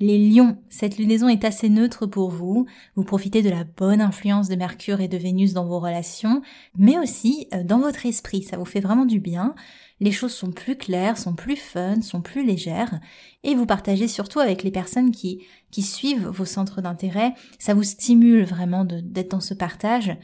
Les 0.00 0.30
lions, 0.30 0.58
cette 0.68 0.96
lunaison 0.96 1.28
est 1.28 1.44
assez 1.44 1.68
neutre 1.68 2.06
pour 2.06 2.30
vous, 2.30 2.66
vous 2.94 3.02
profitez 3.02 3.42
de 3.42 3.50
la 3.50 3.64
bonne 3.64 4.00
influence 4.00 4.48
de 4.48 4.54
Mercure 4.54 5.00
et 5.00 5.08
de 5.08 5.16
Vénus 5.16 5.54
dans 5.54 5.66
vos 5.66 5.80
relations, 5.80 6.40
mais 6.76 6.96
aussi 6.96 7.48
euh, 7.52 7.64
dans 7.64 7.80
votre 7.80 8.06
esprit, 8.06 8.44
ça 8.44 8.56
vous 8.56 8.64
fait 8.64 8.78
vraiment 8.78 9.06
du 9.06 9.18
bien, 9.18 9.56
les 9.98 10.12
choses 10.12 10.32
sont 10.32 10.52
plus 10.52 10.76
claires, 10.76 11.18
sont 11.18 11.34
plus 11.34 11.56
fun, 11.56 12.00
sont 12.00 12.20
plus 12.20 12.46
légères, 12.46 13.00
et 13.42 13.56
vous 13.56 13.66
partagez 13.66 14.06
surtout 14.06 14.38
avec 14.38 14.62
les 14.62 14.70
personnes 14.70 15.10
qui, 15.10 15.44
qui 15.72 15.82
suivent 15.82 16.28
vos 16.28 16.44
centres 16.44 16.80
d'intérêt, 16.80 17.34
ça 17.58 17.74
vous 17.74 17.82
stimule 17.82 18.44
vraiment 18.44 18.84
d'être 18.84 19.32
dans 19.32 19.40
ce 19.40 19.54
partage, 19.54 20.16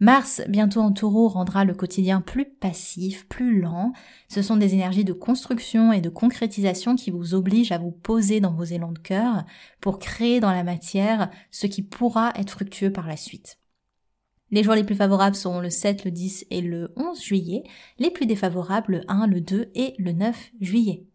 Mars, 0.00 0.42
bientôt 0.48 0.80
en 0.80 0.92
taureau, 0.92 1.28
rendra 1.28 1.64
le 1.64 1.72
quotidien 1.72 2.20
plus 2.20 2.46
passif, 2.46 3.28
plus 3.28 3.60
lent. 3.60 3.92
Ce 4.28 4.42
sont 4.42 4.56
des 4.56 4.74
énergies 4.74 5.04
de 5.04 5.12
construction 5.12 5.92
et 5.92 6.00
de 6.00 6.08
concrétisation 6.08 6.96
qui 6.96 7.12
vous 7.12 7.34
obligent 7.34 7.72
à 7.72 7.78
vous 7.78 7.92
poser 7.92 8.40
dans 8.40 8.52
vos 8.52 8.64
élans 8.64 8.92
de 8.92 8.98
cœur 8.98 9.44
pour 9.80 10.00
créer 10.00 10.40
dans 10.40 10.50
la 10.50 10.64
matière 10.64 11.30
ce 11.52 11.68
qui 11.68 11.82
pourra 11.82 12.32
être 12.34 12.50
fructueux 12.50 12.92
par 12.92 13.06
la 13.06 13.16
suite. 13.16 13.60
Les 14.50 14.64
jours 14.64 14.74
les 14.74 14.84
plus 14.84 14.96
favorables 14.96 15.36
seront 15.36 15.60
le 15.60 15.70
7, 15.70 16.04
le 16.04 16.10
10 16.10 16.46
et 16.50 16.60
le 16.60 16.92
11 16.96 17.22
juillet, 17.22 17.62
les 17.98 18.10
plus 18.10 18.26
défavorables 18.26 18.96
le 18.96 19.00
1, 19.08 19.26
le 19.28 19.40
2 19.40 19.70
et 19.74 19.94
le 19.98 20.12
9 20.12 20.50
juillet. 20.60 21.06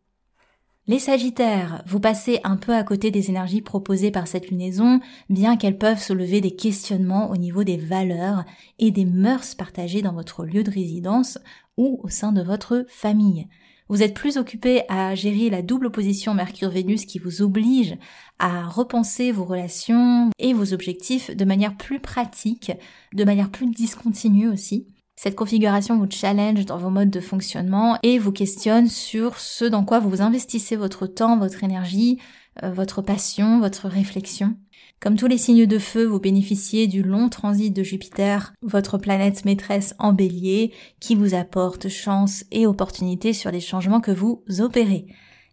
Les 0.90 0.98
Sagittaires, 0.98 1.84
vous 1.86 2.00
passez 2.00 2.40
un 2.44 2.58
peu 2.58 2.74
à 2.74 2.84
côté 2.84 3.12
des 3.12 3.30
énergies 3.30 3.62
proposées 3.62 4.10
par 4.10 4.28
cette 4.28 4.50
lunaison, 4.50 5.02
bien 5.30 5.56
qu'elles 5.56 5.78
peuvent 5.78 6.02
soulever 6.02 6.42
des 6.42 6.56
questionnements 6.56 7.30
au 7.30 7.38
niveau 7.38 7.64
des 7.64 7.78
valeurs 7.78 8.44
et 8.80 8.90
des 8.90 9.06
mœurs 9.06 9.54
partagées 9.54 10.02
dans 10.02 10.14
votre 10.14 10.46
lieu 10.46 10.64
de 10.64 10.72
résidence 10.72 11.38
ou 11.78 12.00
au 12.02 12.10
sein 12.10 12.32
de 12.32 12.42
votre 12.42 12.88
famille. 12.90 13.48
Vous 13.88 14.02
êtes 14.02 14.16
plus 14.16 14.38
occupé 14.38 14.82
à 14.90 15.14
gérer 15.14 15.52
la 15.52 15.62
double 15.62 15.86
opposition 15.86 16.34
Mercure-Vénus 16.34 17.06
qui 17.06 17.20
vous 17.20 17.44
oblige 17.44 17.96
à 18.40 18.68
repenser 18.68 19.32
vos 19.32 19.46
relations 19.46 20.32
et 20.40 20.54
vos 20.54 20.74
objectifs 20.74 21.30
de 21.30 21.46
manière 21.46 21.78
plus 21.78 22.00
pratique, 22.00 22.72
de 23.14 23.24
manière 23.26 23.52
plus 23.52 23.68
discontinue 23.70 24.50
aussi. 24.50 24.88
Cette 25.22 25.36
configuration 25.36 25.98
vous 25.98 26.10
challenge 26.10 26.66
dans 26.66 26.78
vos 26.78 26.90
modes 26.90 27.10
de 27.10 27.20
fonctionnement 27.20 27.98
et 28.04 28.20
vous 28.20 28.32
questionne 28.32 28.88
sur 28.88 29.38
ce 29.38 29.66
dans 29.66 29.84
quoi 29.84 30.00
vous 30.00 30.22
investissez 30.22 30.78
votre 30.78 31.08
temps, 31.08 31.38
votre 31.38 31.62
énergie, 31.62 32.20
euh, 32.64 32.72
votre 32.72 33.02
passion, 33.02 33.60
votre 33.60 33.90
réflexion. 33.90 34.56
Comme 35.02 35.18
tous 35.18 35.28
les 35.28 35.38
signes 35.38 35.66
de 35.66 35.78
feu, 35.78 36.06
vous 36.06 36.22
bénéficiez 36.22 36.88
du 36.88 37.04
long 37.04 37.28
transit 37.28 37.76
de 37.76 37.84
Jupiter, 37.84 38.54
votre 38.62 38.98
planète 38.98 39.44
maîtresse 39.44 39.94
en 40.00 40.14
bélier, 40.14 40.72
qui 41.02 41.16
vous 41.16 41.36
apporte 41.36 41.90
chance 41.90 42.46
et 42.52 42.66
opportunité 42.66 43.34
sur 43.34 43.52
les 43.52 43.60
changements 43.60 44.00
que 44.00 44.12
vous 44.12 44.46
opérez. 44.60 45.06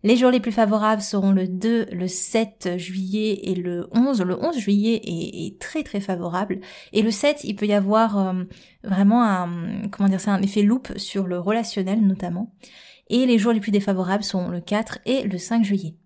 Les 0.03 0.17
jours 0.17 0.31
les 0.31 0.41
plus 0.41 0.53
favorables 0.53 1.03
seront 1.03 1.33
le 1.33 1.49
2, 1.49 1.87
le 1.91 2.07
7 2.07 2.77
juillet 2.77 3.41
et 3.51 3.55
le 3.55 3.89
11. 3.93 4.23
Le 4.23 4.43
11 4.43 4.59
juillet 4.59 5.01
est, 5.05 5.59
très 5.59 5.83
très 5.83 6.01
favorable. 6.01 6.61
Et 6.93 7.03
le 7.03 7.11
7, 7.11 7.45
il 7.45 7.57
peut 7.57 7.67
y 7.67 7.73
avoir 7.73 8.19
euh, 8.19 8.45
vraiment 8.85 9.25
un, 9.25 9.89
comment 9.91 10.09
dire 10.09 10.21
ça, 10.21 10.33
un 10.33 10.43
effet 10.43 10.63
loupe 10.63 10.97
sur 10.97 11.27
le 11.27 11.39
relationnel 11.39 12.07
notamment. 12.07 12.55
Et 13.09 13.27
les 13.27 13.39
jours 13.39 13.53
les 13.53 13.61
plus 13.61 13.73
défavorables 13.73 14.25
sont 14.25 14.49
le 14.49 14.61
4 14.61 14.99
et 15.07 15.23
le 15.23 15.39
5 15.39 15.65
juillet. 15.65 15.97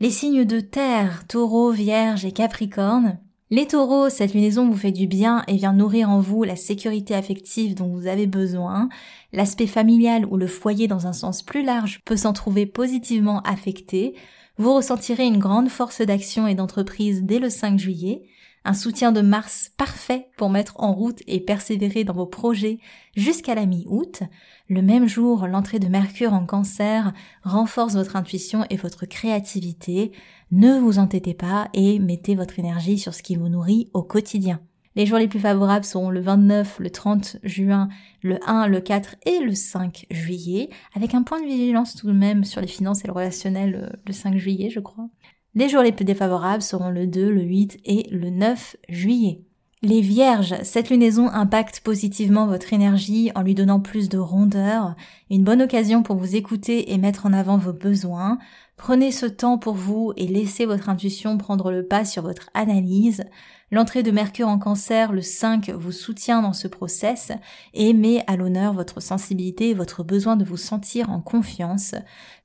Les 0.00 0.10
signes 0.10 0.44
de 0.44 0.60
terre, 0.60 1.26
taureau, 1.26 1.72
vierge 1.72 2.24
et 2.24 2.32
capricorne, 2.32 3.18
les 3.50 3.66
taureaux, 3.66 4.10
cette 4.10 4.34
lunaison 4.34 4.68
vous 4.68 4.76
fait 4.76 4.92
du 4.92 5.06
bien 5.06 5.42
et 5.48 5.56
vient 5.56 5.72
nourrir 5.72 6.10
en 6.10 6.20
vous 6.20 6.44
la 6.44 6.54
sécurité 6.54 7.14
affective 7.14 7.74
dont 7.74 7.88
vous 7.88 8.06
avez 8.06 8.26
besoin. 8.26 8.90
L'aspect 9.32 9.66
familial 9.66 10.24
ou 10.26 10.36
le 10.36 10.46
foyer 10.46 10.88
dans 10.88 11.06
un 11.06 11.12
sens 11.12 11.42
plus 11.42 11.62
large 11.62 12.00
peut 12.04 12.16
s'en 12.16 12.32
trouver 12.32 12.64
positivement 12.64 13.40
affecté. 13.42 14.14
Vous 14.56 14.74
ressentirez 14.74 15.26
une 15.26 15.38
grande 15.38 15.68
force 15.68 16.00
d'action 16.00 16.46
et 16.46 16.54
d'entreprise 16.54 17.22
dès 17.22 17.38
le 17.38 17.50
5 17.50 17.78
juillet. 17.78 18.22
Un 18.64 18.74
soutien 18.74 19.12
de 19.12 19.20
Mars 19.20 19.70
parfait 19.76 20.28
pour 20.36 20.50
mettre 20.50 20.74
en 20.80 20.92
route 20.92 21.22
et 21.26 21.40
persévérer 21.40 22.04
dans 22.04 22.12
vos 22.12 22.26
projets 22.26 22.78
jusqu'à 23.16 23.54
la 23.54 23.66
mi-août. 23.66 24.22
Le 24.68 24.82
même 24.82 25.06
jour, 25.06 25.46
l'entrée 25.46 25.78
de 25.78 25.88
Mercure 25.88 26.32
en 26.32 26.44
cancer 26.44 27.12
renforce 27.44 27.94
votre 27.94 28.16
intuition 28.16 28.64
et 28.68 28.76
votre 28.76 29.06
créativité. 29.06 30.12
Ne 30.50 30.78
vous 30.78 30.98
entêtez 30.98 31.34
pas 31.34 31.68
et 31.72 31.98
mettez 31.98 32.34
votre 32.34 32.58
énergie 32.58 32.98
sur 32.98 33.14
ce 33.14 33.22
qui 33.22 33.36
vous 33.36 33.48
nourrit 33.48 33.90
au 33.92 34.02
quotidien. 34.02 34.60
Les 34.98 35.06
jours 35.06 35.18
les 35.18 35.28
plus 35.28 35.38
favorables 35.38 35.84
seront 35.84 36.10
le 36.10 36.18
29, 36.18 36.80
le 36.80 36.90
30 36.90 37.36
juin, 37.44 37.88
le 38.20 38.40
1, 38.48 38.66
le 38.66 38.80
4 38.80 39.14
et 39.26 39.38
le 39.38 39.54
5 39.54 40.06
juillet, 40.10 40.70
avec 40.92 41.14
un 41.14 41.22
point 41.22 41.40
de 41.40 41.46
vigilance 41.46 41.94
tout 41.94 42.08
de 42.08 42.12
même 42.12 42.42
sur 42.42 42.60
les 42.60 42.66
finances 42.66 43.04
et 43.04 43.06
le 43.06 43.12
relationnel 43.12 43.76
euh, 43.76 43.96
le 44.08 44.12
5 44.12 44.36
juillet, 44.36 44.70
je 44.70 44.80
crois. 44.80 45.08
Les 45.54 45.68
jours 45.68 45.82
les 45.82 45.92
plus 45.92 46.04
défavorables 46.04 46.64
seront 46.64 46.90
le 46.90 47.06
2, 47.06 47.30
le 47.30 47.42
8 47.42 47.78
et 47.84 48.08
le 48.10 48.30
9 48.30 48.74
juillet. 48.88 49.44
Les 49.80 50.00
vierges, 50.00 50.56
cette 50.64 50.90
lunaison 50.90 51.28
impacte 51.28 51.80
positivement 51.80 52.48
votre 52.48 52.72
énergie 52.72 53.30
en 53.36 53.42
lui 53.42 53.54
donnant 53.54 53.78
plus 53.78 54.08
de 54.08 54.18
rondeur, 54.18 54.96
une 55.30 55.44
bonne 55.44 55.62
occasion 55.62 56.02
pour 56.02 56.16
vous 56.16 56.34
écouter 56.34 56.92
et 56.92 56.98
mettre 56.98 57.26
en 57.26 57.32
avant 57.32 57.58
vos 57.58 57.72
besoins. 57.72 58.38
Prenez 58.76 59.12
ce 59.12 59.26
temps 59.26 59.56
pour 59.56 59.74
vous 59.74 60.12
et 60.16 60.26
laissez 60.26 60.66
votre 60.66 60.88
intuition 60.88 61.38
prendre 61.38 61.70
le 61.70 61.86
pas 61.86 62.04
sur 62.04 62.24
votre 62.24 62.50
analyse. 62.54 63.22
L'entrée 63.70 64.02
de 64.02 64.10
Mercure 64.10 64.48
en 64.48 64.58
cancer, 64.58 65.12
le 65.12 65.22
5, 65.22 65.70
vous 65.70 65.92
soutient 65.92 66.42
dans 66.42 66.54
ce 66.54 66.66
process 66.66 67.30
et 67.72 67.92
met 67.92 68.24
à 68.26 68.36
l'honneur 68.36 68.72
votre 68.72 69.00
sensibilité 69.00 69.70
et 69.70 69.74
votre 69.74 70.02
besoin 70.02 70.36
de 70.36 70.44
vous 70.44 70.56
sentir 70.56 71.10
en 71.10 71.20
confiance. 71.20 71.94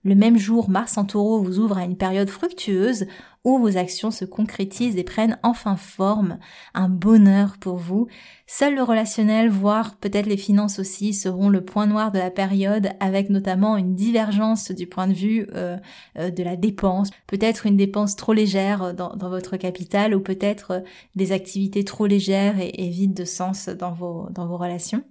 Le 0.06 0.16
même 0.16 0.38
jour, 0.38 0.70
Mars 0.70 0.98
en 0.98 1.06
taureau 1.06 1.42
vous 1.42 1.60
ouvre 1.60 1.78
à 1.78 1.86
une 1.86 1.96
période 1.96 2.30
fructueuse 2.30 3.06
où 3.46 3.58
vos 3.58 3.78
actions 3.78 4.12
se 4.12 4.26
concrétisent 4.26 4.98
et 4.98 5.04
prennent 5.04 5.38
enfin 5.44 5.78
forme, 5.78 6.40
un 6.74 6.90
bonheur 6.90 7.58
pour 7.58 7.78
vous. 7.78 8.08
Seul 8.46 8.76
le 8.76 8.84
relationnel, 8.84 9.50
voire 9.50 9.96
peut-être 9.96 10.26
les 10.26 10.38
finances 10.38 10.80
aussi, 10.80 11.14
seront 11.14 11.50
le 11.50 11.64
point 11.64 11.88
noir 11.88 12.12
de 12.12 12.20
la 12.20 12.32
période, 12.32 12.90
avec 13.00 13.30
notamment 13.30 13.78
une 13.78 13.96
divergence 13.96 14.72
du 14.72 14.88
point 14.88 15.08
de 15.08 15.14
vue 15.14 15.48
euh, 15.56 15.78
euh, 16.18 16.30
de 16.30 16.44
la 16.44 16.56
dépense, 16.58 17.10
peut-être 17.28 17.66
une 17.66 17.78
dépense 17.78 18.16
trop 18.16 18.34
légère 18.34 18.94
dans, 18.94 19.16
votre 19.18 19.56
capital, 19.58 20.16
ou 20.16 20.20
peut-être 20.20 20.72
euh, 20.72 20.80
des 21.16 21.32
activités 21.32 21.84
trop 21.84 22.08
légères 22.08 22.56
et, 22.60 22.90
vides 22.90 23.14
de 23.14 23.26
sens 23.26 23.70
dans 23.70 23.94
vos 23.94 24.58
relations. 24.58 25.04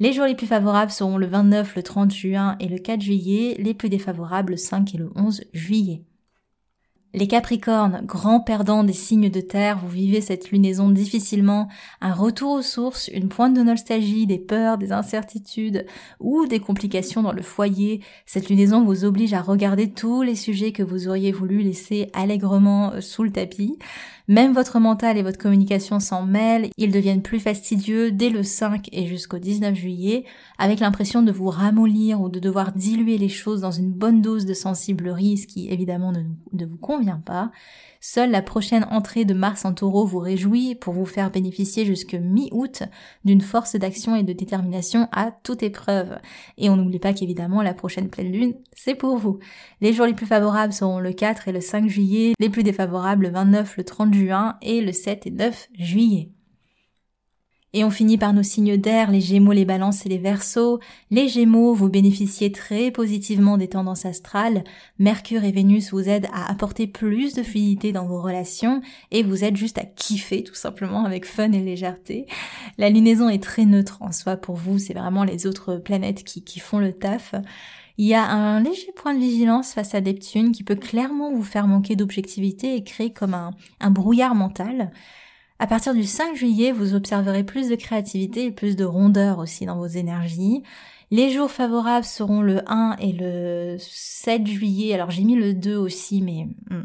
Les 0.00 0.12
jours 0.12 0.26
les 0.26 0.34
plus 0.34 0.46
favorables 0.46 0.90
seront 0.90 1.18
le 1.18 1.26
29, 1.26 1.76
le 1.76 1.82
30 1.82 2.12
juin 2.12 2.56
et 2.60 2.68
le 2.68 2.78
4 2.78 3.00
juillet, 3.00 3.56
les 3.58 3.74
plus 3.74 3.88
défavorables 3.88 4.52
le 4.52 4.56
5 4.56 4.94
et 4.94 4.98
le 4.98 5.10
11 5.14 5.44
juillet. 5.52 6.02
Les 7.14 7.26
Capricornes, 7.26 8.00
grands 8.06 8.40
perdants 8.40 8.84
des 8.84 8.94
signes 8.94 9.28
de 9.28 9.42
terre, 9.42 9.78
vous 9.78 9.88
vivez 9.90 10.22
cette 10.22 10.50
lunaison 10.50 10.88
difficilement, 10.88 11.68
un 12.00 12.14
retour 12.14 12.52
aux 12.52 12.62
sources, 12.62 13.08
une 13.08 13.28
pointe 13.28 13.52
de 13.52 13.60
nostalgie, 13.60 14.26
des 14.26 14.38
peurs, 14.38 14.78
des 14.78 14.92
incertitudes 14.92 15.84
ou 16.20 16.46
des 16.46 16.58
complications 16.58 17.20
dans 17.20 17.32
le 17.32 17.42
foyer. 17.42 18.00
Cette 18.24 18.48
lunaison 18.48 18.82
vous 18.82 19.04
oblige 19.04 19.34
à 19.34 19.42
regarder 19.42 19.90
tous 19.90 20.22
les 20.22 20.36
sujets 20.36 20.72
que 20.72 20.82
vous 20.82 21.06
auriez 21.06 21.32
voulu 21.32 21.60
laisser 21.60 22.08
allègrement 22.14 22.94
euh, 22.94 23.02
sous 23.02 23.24
le 23.24 23.30
tapis. 23.30 23.78
Même 24.28 24.52
votre 24.52 24.78
mental 24.78 25.18
et 25.18 25.22
votre 25.22 25.38
communication 25.38 25.98
s'en 25.98 26.24
mêlent, 26.24 26.70
ils 26.78 26.92
deviennent 26.92 27.22
plus 27.22 27.40
fastidieux 27.40 28.12
dès 28.12 28.30
le 28.30 28.42
5 28.42 28.88
et 28.92 29.06
jusqu'au 29.06 29.38
19 29.38 29.74
juillet, 29.74 30.24
avec 30.58 30.80
l'impression 30.80 31.22
de 31.22 31.32
vous 31.32 31.48
ramollir 31.48 32.20
ou 32.20 32.28
de 32.28 32.38
devoir 32.38 32.72
diluer 32.72 33.18
les 33.18 33.28
choses 33.28 33.60
dans 33.60 33.72
une 33.72 33.90
bonne 33.90 34.22
dose 34.22 34.46
de 34.46 34.54
sensiblerie, 34.54 35.38
ce 35.38 35.46
qui 35.48 35.68
évidemment 35.68 36.12
ne, 36.12 36.64
vous 36.64 36.76
convient 36.76 37.01
pas. 37.24 37.50
Seule 38.00 38.30
la 38.30 38.42
prochaine 38.42 38.84
entrée 38.90 39.24
de 39.24 39.34
Mars 39.34 39.64
en 39.64 39.74
taureau 39.74 40.04
vous 40.04 40.18
réjouit 40.18 40.74
pour 40.74 40.92
vous 40.92 41.06
faire 41.06 41.30
bénéficier 41.30 41.84
jusque 41.84 42.14
mi-août 42.14 42.82
d'une 43.24 43.40
force 43.40 43.76
d'action 43.76 44.16
et 44.16 44.24
de 44.24 44.32
détermination 44.32 45.08
à 45.12 45.30
toute 45.30 45.62
épreuve. 45.62 46.18
Et 46.58 46.68
on 46.68 46.76
n'oublie 46.76 46.98
pas 46.98 47.12
qu'évidemment 47.12 47.62
la 47.62 47.74
prochaine 47.74 48.08
pleine 48.08 48.32
lune, 48.32 48.54
c'est 48.74 48.96
pour 48.96 49.16
vous. 49.16 49.38
Les 49.80 49.92
jours 49.92 50.06
les 50.06 50.14
plus 50.14 50.26
favorables 50.26 50.72
seront 50.72 50.98
le 50.98 51.12
4 51.12 51.48
et 51.48 51.52
le 51.52 51.60
5 51.60 51.88
juillet, 51.88 52.32
les 52.40 52.50
plus 52.50 52.64
défavorables 52.64 53.26
le 53.26 53.30
29, 53.30 53.76
le 53.76 53.84
30 53.84 54.14
juin 54.14 54.56
et 54.62 54.80
le 54.80 54.92
7 54.92 55.26
et 55.26 55.30
9 55.30 55.68
juillet. 55.78 56.30
Et 57.74 57.84
on 57.84 57.90
finit 57.90 58.18
par 58.18 58.34
nos 58.34 58.42
signes 58.42 58.76
d'air, 58.76 59.10
les 59.10 59.22
Gémeaux, 59.22 59.52
les 59.52 59.64
Balances 59.64 60.04
et 60.04 60.10
les 60.10 60.18
Verseaux. 60.18 60.78
Les 61.10 61.26
Gémeaux, 61.26 61.72
vous 61.72 61.88
bénéficiez 61.88 62.52
très 62.52 62.90
positivement 62.90 63.56
des 63.56 63.68
tendances 63.68 64.04
astrales. 64.04 64.62
Mercure 64.98 65.44
et 65.44 65.52
Vénus 65.52 65.90
vous 65.92 66.06
aident 66.06 66.28
à 66.34 66.50
apporter 66.50 66.86
plus 66.86 67.32
de 67.32 67.42
fluidité 67.42 67.92
dans 67.92 68.04
vos 68.04 68.20
relations 68.20 68.82
et 69.10 69.22
vous 69.22 69.42
aident 69.42 69.56
juste 69.56 69.78
à 69.78 69.86
kiffer 69.86 70.44
tout 70.44 70.54
simplement 70.54 71.06
avec 71.06 71.24
fun 71.24 71.52
et 71.52 71.60
légèreté. 71.60 72.26
La 72.76 72.90
lunaison 72.90 73.30
est 73.30 73.42
très 73.42 73.64
neutre 73.64 74.02
en 74.02 74.12
soi 74.12 74.36
pour 74.36 74.56
vous, 74.56 74.78
c'est 74.78 74.94
vraiment 74.94 75.24
les 75.24 75.46
autres 75.46 75.76
planètes 75.76 76.24
qui, 76.24 76.60
font 76.60 76.78
le 76.78 76.92
taf. 76.92 77.34
Il 77.96 78.06
y 78.06 78.14
a 78.14 78.24
un 78.24 78.60
léger 78.60 78.92
point 78.94 79.14
de 79.14 79.20
vigilance 79.20 79.72
face 79.72 79.94
à 79.94 80.02
Neptune 80.02 80.52
qui 80.52 80.62
peut 80.62 80.76
clairement 80.76 81.32
vous 81.32 81.42
faire 81.42 81.66
manquer 81.66 81.96
d'objectivité 81.96 82.76
et 82.76 82.84
créer 82.84 83.12
comme 83.12 83.34
un 83.34 83.90
brouillard 83.90 84.34
mental. 84.34 84.90
À 85.62 85.68
partir 85.68 85.94
du 85.94 86.02
5 86.02 86.34
juillet, 86.34 86.72
vous 86.72 86.96
observerez 86.96 87.44
plus 87.44 87.68
de 87.68 87.76
créativité 87.76 88.46
et 88.46 88.50
plus 88.50 88.74
de 88.74 88.84
rondeur 88.84 89.38
aussi 89.38 89.64
dans 89.64 89.76
vos 89.76 89.86
énergies. 89.86 90.64
Les 91.12 91.30
jours 91.30 91.52
favorables 91.52 92.04
seront 92.04 92.40
le 92.40 92.68
1 92.68 92.96
et 92.98 93.12
le 93.12 93.76
7 93.78 94.44
juillet. 94.44 94.92
Alors 94.92 95.12
j'ai 95.12 95.22
mis 95.22 95.36
le 95.36 95.54
2 95.54 95.76
aussi, 95.76 96.20
mais 96.20 96.48
hmm, 96.68 96.82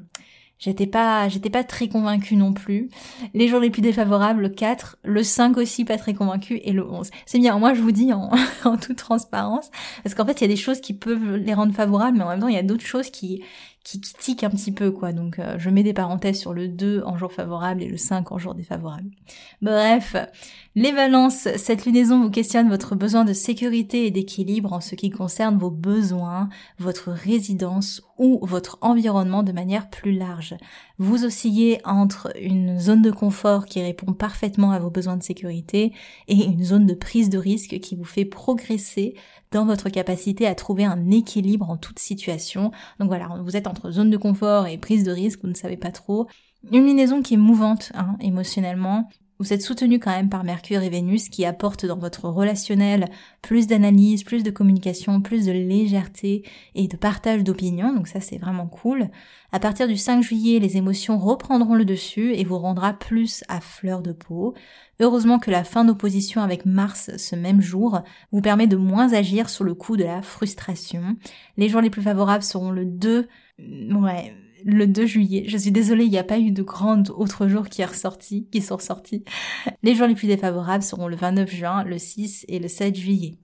j'étais 0.59 0.85
pas, 0.85 1.27
j'étais 1.27 1.49
pas 1.49 1.63
très 1.63 1.87
convaincue 1.87 2.35
non 2.35 2.53
plus. 2.53 2.89
Les 3.33 3.47
jours 3.47 3.61
les 3.61 3.71
plus 3.71 3.81
défavorables, 3.81 4.43
le 4.43 4.49
4, 4.49 4.97
le 5.03 5.23
5 5.23 5.57
aussi 5.57 5.83
pas 5.83 5.97
très 5.97 6.13
convaincue 6.13 6.57
et 6.63 6.71
le 6.71 6.87
11. 6.87 7.09
C'est 7.25 7.39
bien, 7.39 7.57
moi 7.57 7.73
je 7.73 7.81
vous 7.81 7.91
dis 7.91 8.13
en, 8.13 8.29
en 8.63 8.77
toute 8.77 8.97
transparence, 8.97 9.71
parce 10.03 10.13
qu'en 10.13 10.25
fait 10.27 10.39
il 10.39 10.41
y 10.41 10.45
a 10.45 10.53
des 10.53 10.55
choses 10.55 10.81
qui 10.81 10.93
peuvent 10.93 11.37
les 11.37 11.55
rendre 11.55 11.73
favorables, 11.73 12.15
mais 12.15 12.23
en 12.23 12.29
même 12.29 12.41
temps 12.41 12.47
il 12.47 12.53
y 12.53 12.59
a 12.59 12.63
d'autres 12.63 12.85
choses 12.85 13.09
qui 13.09 13.41
qui, 13.87 14.01
tique 14.01 14.43
un 14.43 14.49
petit 14.49 14.71
peu 14.71 14.91
quoi. 14.91 15.13
Donc 15.13 15.39
euh, 15.39 15.55
je 15.57 15.69
mets 15.69 15.83
des 15.83 15.93
parenthèses 15.93 16.39
sur 16.39 16.53
le 16.53 16.67
2 16.67 17.03
en 17.05 17.17
jour 17.17 17.31
favorable 17.31 17.81
et 17.81 17.87
le 17.87 17.97
5 17.97 18.31
en 18.31 18.37
jour 18.37 18.53
défavorable. 18.53 19.09
Bref, 19.61 20.15
les 20.75 20.91
balances, 20.91 21.47
cette 21.55 21.85
lunaison 21.85 22.21
vous 22.21 22.29
questionne 22.29 22.69
votre 22.69 22.95
besoin 22.95 23.23
de 23.23 23.33
sécurité 23.33 24.05
et 24.05 24.11
d'équilibre 24.11 24.73
en 24.73 24.81
ce 24.81 24.95
qui 24.95 25.09
concerne 25.09 25.57
vos 25.57 25.71
besoins, 25.71 26.49
votre 26.79 27.11
résidence 27.11 28.01
ou 28.17 28.39
votre 28.41 28.77
environnement 28.81 29.43
de 29.43 29.51
manière 29.53 29.89
plus 29.89 30.11
large. 30.11 30.55
Vous 30.97 31.23
oscillez 31.23 31.79
entre 31.85 32.33
une 32.41 32.79
zone 32.79 33.01
de 33.01 33.11
confort 33.11 33.65
qui 33.67 33.81
répond 33.81 34.13
parfaitement 34.13 34.71
à 34.71 34.79
vos 34.79 34.89
besoins 34.89 35.15
de 35.15 35.23
sécurité 35.23 35.93
et 36.27 36.43
une 36.43 36.63
zone 36.63 36.87
de 36.87 36.93
prise 36.93 37.29
de 37.29 37.37
risque 37.37 37.79
qui 37.79 37.95
vous 37.95 38.03
fait 38.03 38.25
progresser 38.25 39.15
dans 39.51 39.65
votre 39.65 39.89
capacité 39.89 40.47
à 40.47 40.55
trouver 40.55 40.85
un 40.85 41.09
équilibre 41.11 41.69
en 41.69 41.77
toute 41.77 41.99
situation. 41.99 42.71
Donc 42.99 43.07
voilà, 43.07 43.29
vous 43.43 43.55
êtes 43.55 43.67
entre 43.67 43.91
zone 43.91 44.09
de 44.09 44.17
confort 44.17 44.67
et 44.67 44.77
prise 44.77 45.03
de 45.03 45.11
risque, 45.11 45.41
vous 45.41 45.49
ne 45.49 45.53
savez 45.53 45.77
pas 45.77 45.91
trop. 45.91 46.27
Une 46.71 46.85
lunaison 46.85 47.21
qui 47.21 47.35
est 47.35 47.37
mouvante 47.37 47.91
hein, 47.95 48.17
émotionnellement, 48.19 49.09
vous 49.39 49.53
êtes 49.53 49.61
soutenu 49.61 49.99
quand 49.99 50.11
même 50.11 50.29
par 50.29 50.43
Mercure 50.43 50.81
et 50.81 50.89
Vénus 50.89 51.29
qui 51.29 51.45
apportent 51.45 51.85
dans 51.85 51.97
votre 51.97 52.25
relationnel 52.25 53.09
plus 53.41 53.67
d'analyse, 53.67 54.23
plus 54.23 54.43
de 54.43 54.49
communication, 54.49 55.21
plus 55.21 55.45
de 55.45 55.51
légèreté 55.51 56.43
et 56.75 56.87
de 56.87 56.97
partage 56.97 57.43
d'opinions. 57.43 57.93
Donc 57.93 58.07
ça 58.07 58.19
c'est 58.19 58.37
vraiment 58.37 58.67
cool. 58.67 59.09
À 59.51 59.59
partir 59.59 59.87
du 59.87 59.95
5 59.95 60.21
juillet, 60.23 60.59
les 60.59 60.77
émotions 60.77 61.17
reprendront 61.19 61.75
le 61.75 61.85
dessus 61.85 62.33
et 62.33 62.43
vous 62.43 62.57
rendra 62.57 62.93
plus 62.93 63.43
à 63.47 63.61
fleur 63.61 64.01
de 64.01 64.11
peau. 64.11 64.55
Heureusement 64.99 65.39
que 65.39 65.51
la 65.51 65.63
fin 65.63 65.85
d'opposition 65.85 66.41
avec 66.41 66.65
Mars 66.65 67.11
ce 67.17 67.35
même 67.35 67.61
jour 67.61 68.01
vous 68.31 68.41
permet 68.41 68.67
de 68.67 68.75
moins 68.75 69.13
agir 69.13 69.49
sur 69.49 69.63
le 69.63 69.75
coup 69.75 69.97
de 69.97 70.03
la 70.03 70.21
frustration. 70.21 71.15
Les 71.57 71.69
jours 71.69 71.81
les 71.81 71.89
plus 71.89 72.01
favorables 72.01 72.43
seront 72.43 72.71
le 72.71 72.85
2, 72.85 73.27
ouais, 73.59 74.35
le 74.65 74.87
2 74.87 75.05
juillet. 75.05 75.45
Je 75.47 75.57
suis 75.57 75.71
désolée, 75.71 76.05
il 76.05 76.11
n'y 76.11 76.17
a 76.17 76.23
pas 76.23 76.39
eu 76.39 76.51
de 76.51 76.63
grandes 76.63 77.11
autres 77.15 77.47
jours 77.47 77.69
qui, 77.69 77.81
est 77.81 78.49
qui 78.51 78.61
sont 78.61 78.77
ressortis. 78.77 79.23
Les 79.83 79.95
jours 79.95 80.07
les 80.07 80.15
plus 80.15 80.27
défavorables 80.27 80.83
seront 80.83 81.07
le 81.07 81.15
29 81.15 81.49
juin, 81.49 81.83
le 81.83 81.97
6 81.97 82.45
et 82.47 82.59
le 82.59 82.67
7 82.67 82.95
juillet. 82.95 83.39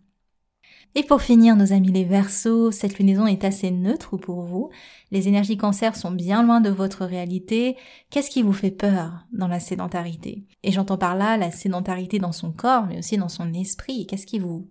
Et 0.96 1.04
pour 1.04 1.22
finir, 1.22 1.56
nos 1.56 1.74
amis 1.74 1.92
les 1.92 2.04
Verseaux, 2.04 2.70
cette 2.70 3.00
lunaison 3.00 3.26
est 3.26 3.44
assez 3.44 3.72
neutre 3.72 4.16
pour 4.16 4.44
vous. 4.44 4.70
Les 5.10 5.28
énergies 5.28 5.58
cancer 5.58 5.96
sont 5.96 6.12
bien 6.12 6.44
loin 6.44 6.62
de 6.62 6.70
votre 6.70 7.06
réalité. 7.06 7.78
Qu'est-ce 8.12 8.30
qui 8.30 8.44
vous 8.44 8.54
fait 8.54 8.70
peur 8.70 9.26
dans 9.32 9.48
la 9.48 9.60
sédentarité? 9.60 10.46
Et 10.62 10.72
j'entends 10.72 11.00
par 11.00 11.16
là 11.16 11.36
la 11.36 11.50
sédentarité 11.50 12.20
dans 12.20 12.32
son 12.32 12.52
corps, 12.52 12.86
mais 12.86 13.00
aussi 13.00 13.18
dans 13.18 13.30
son 13.30 13.54
esprit. 13.54 14.06
Qu'est-ce 14.06 14.28
qui 14.28 14.38
vous 14.38 14.70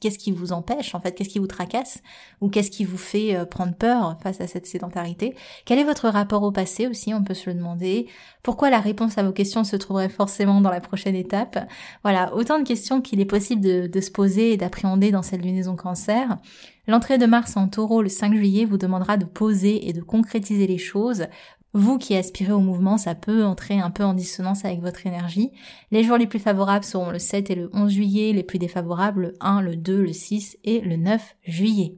qu'est-ce 0.00 0.18
qui 0.18 0.32
vous 0.32 0.52
empêche 0.52 0.94
en 0.94 1.00
fait, 1.00 1.12
qu'est-ce 1.12 1.28
qui 1.28 1.38
vous 1.38 1.46
tracasse 1.46 2.02
ou 2.40 2.48
qu'est-ce 2.48 2.70
qui 2.70 2.84
vous 2.84 2.96
fait 2.96 3.36
euh, 3.36 3.44
prendre 3.44 3.74
peur 3.74 4.18
face 4.22 4.40
à 4.40 4.46
cette 4.46 4.66
sédentarité? 4.66 5.34
Quel 5.64 5.78
est 5.78 5.84
votre 5.84 6.08
rapport 6.08 6.42
au 6.42 6.52
passé 6.52 6.86
aussi, 6.86 7.12
on 7.12 7.22
peut 7.22 7.34
se 7.34 7.50
le 7.50 7.54
demander? 7.54 8.08
Pourquoi 8.42 8.70
la 8.70 8.80
réponse 8.80 9.18
à 9.18 9.22
vos 9.22 9.32
questions 9.32 9.64
se 9.64 9.76
trouverait 9.76 10.08
forcément 10.08 10.60
dans 10.60 10.70
la 10.70 10.80
prochaine 10.80 11.14
étape? 11.14 11.58
Voilà, 12.02 12.34
autant 12.34 12.58
de 12.58 12.64
questions 12.64 13.00
qu'il 13.00 13.20
est 13.20 13.26
possible 13.26 13.62
de, 13.62 13.86
de 13.86 14.00
se 14.00 14.10
poser 14.10 14.52
et 14.52 14.56
d'appréhender 14.56 15.10
dans 15.10 15.22
cette 15.22 15.42
lunaison 15.42 15.76
cancer. 15.76 16.38
L'entrée 16.86 17.18
de 17.18 17.26
Mars 17.26 17.56
en 17.58 17.68
taureau 17.68 18.00
le 18.00 18.08
5 18.08 18.34
juillet 18.34 18.64
vous 18.64 18.78
demandera 18.78 19.18
de 19.18 19.26
poser 19.26 19.88
et 19.88 19.92
de 19.92 20.00
concrétiser 20.00 20.66
les 20.66 20.78
choses, 20.78 21.26
vous 21.78 21.96
qui 21.96 22.16
aspirez 22.16 22.52
au 22.52 22.60
mouvement, 22.60 22.98
ça 22.98 23.14
peut 23.14 23.44
entrer 23.44 23.78
un 23.78 23.90
peu 23.90 24.02
en 24.02 24.12
dissonance 24.12 24.64
avec 24.64 24.80
votre 24.80 25.06
énergie. 25.06 25.52
Les 25.92 26.02
jours 26.02 26.18
les 26.18 26.26
plus 26.26 26.40
favorables 26.40 26.84
seront 26.84 27.10
le 27.10 27.20
7 27.20 27.50
et 27.50 27.54
le 27.54 27.70
11 27.72 27.90
juillet, 27.92 28.32
les 28.32 28.42
plus 28.42 28.58
défavorables 28.58 29.20
le 29.20 29.34
1, 29.40 29.62
le 29.62 29.76
2, 29.76 30.02
le 30.02 30.12
6 30.12 30.58
et 30.64 30.80
le 30.80 30.96
9 30.96 31.36
juillet. 31.44 31.94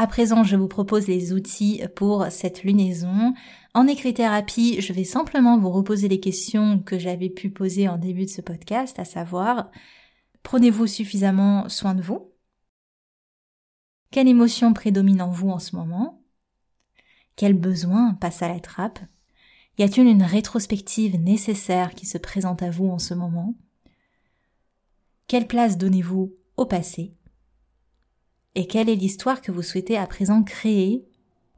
À 0.00 0.06
présent, 0.06 0.44
je 0.44 0.56
vous 0.56 0.68
propose 0.68 1.06
les 1.06 1.32
outils 1.32 1.82
pour 1.96 2.26
cette 2.30 2.62
lunaison. 2.62 3.34
En 3.74 3.86
écrit-thérapie, 3.88 4.80
je 4.80 4.92
vais 4.92 5.04
simplement 5.04 5.58
vous 5.58 5.70
reposer 5.70 6.08
les 6.08 6.20
questions 6.20 6.78
que 6.78 6.98
j'avais 6.98 7.28
pu 7.28 7.50
poser 7.50 7.88
en 7.88 7.98
début 7.98 8.24
de 8.24 8.30
ce 8.30 8.40
podcast, 8.40 8.98
à 8.98 9.04
savoir 9.04 9.70
Prenez-vous 10.48 10.86
suffisamment 10.86 11.68
soin 11.68 11.94
de 11.94 12.00
vous. 12.00 12.32
Quelle 14.10 14.28
émotion 14.28 14.72
prédomine 14.72 15.20
en 15.20 15.28
vous 15.28 15.50
en 15.50 15.58
ce 15.58 15.76
moment? 15.76 16.22
Quel 17.36 17.52
besoin 17.52 18.14
passe 18.14 18.40
à 18.40 18.48
la 18.48 18.58
trappe? 18.58 18.98
Y 19.76 19.82
a-t-il 19.82 20.06
une 20.06 20.22
rétrospective 20.22 21.20
nécessaire 21.20 21.94
qui 21.94 22.06
se 22.06 22.16
présente 22.16 22.62
à 22.62 22.70
vous 22.70 22.88
en 22.88 22.98
ce 22.98 23.12
moment? 23.12 23.56
Quelle 25.26 25.46
place 25.46 25.76
donnez-vous 25.76 26.34
au 26.56 26.64
passé? 26.64 27.14
Et 28.54 28.66
quelle 28.66 28.88
est 28.88 28.96
l'histoire 28.96 29.42
que 29.42 29.52
vous 29.52 29.60
souhaitez 29.60 29.98
à 29.98 30.06
présent 30.06 30.42
créer 30.42 31.06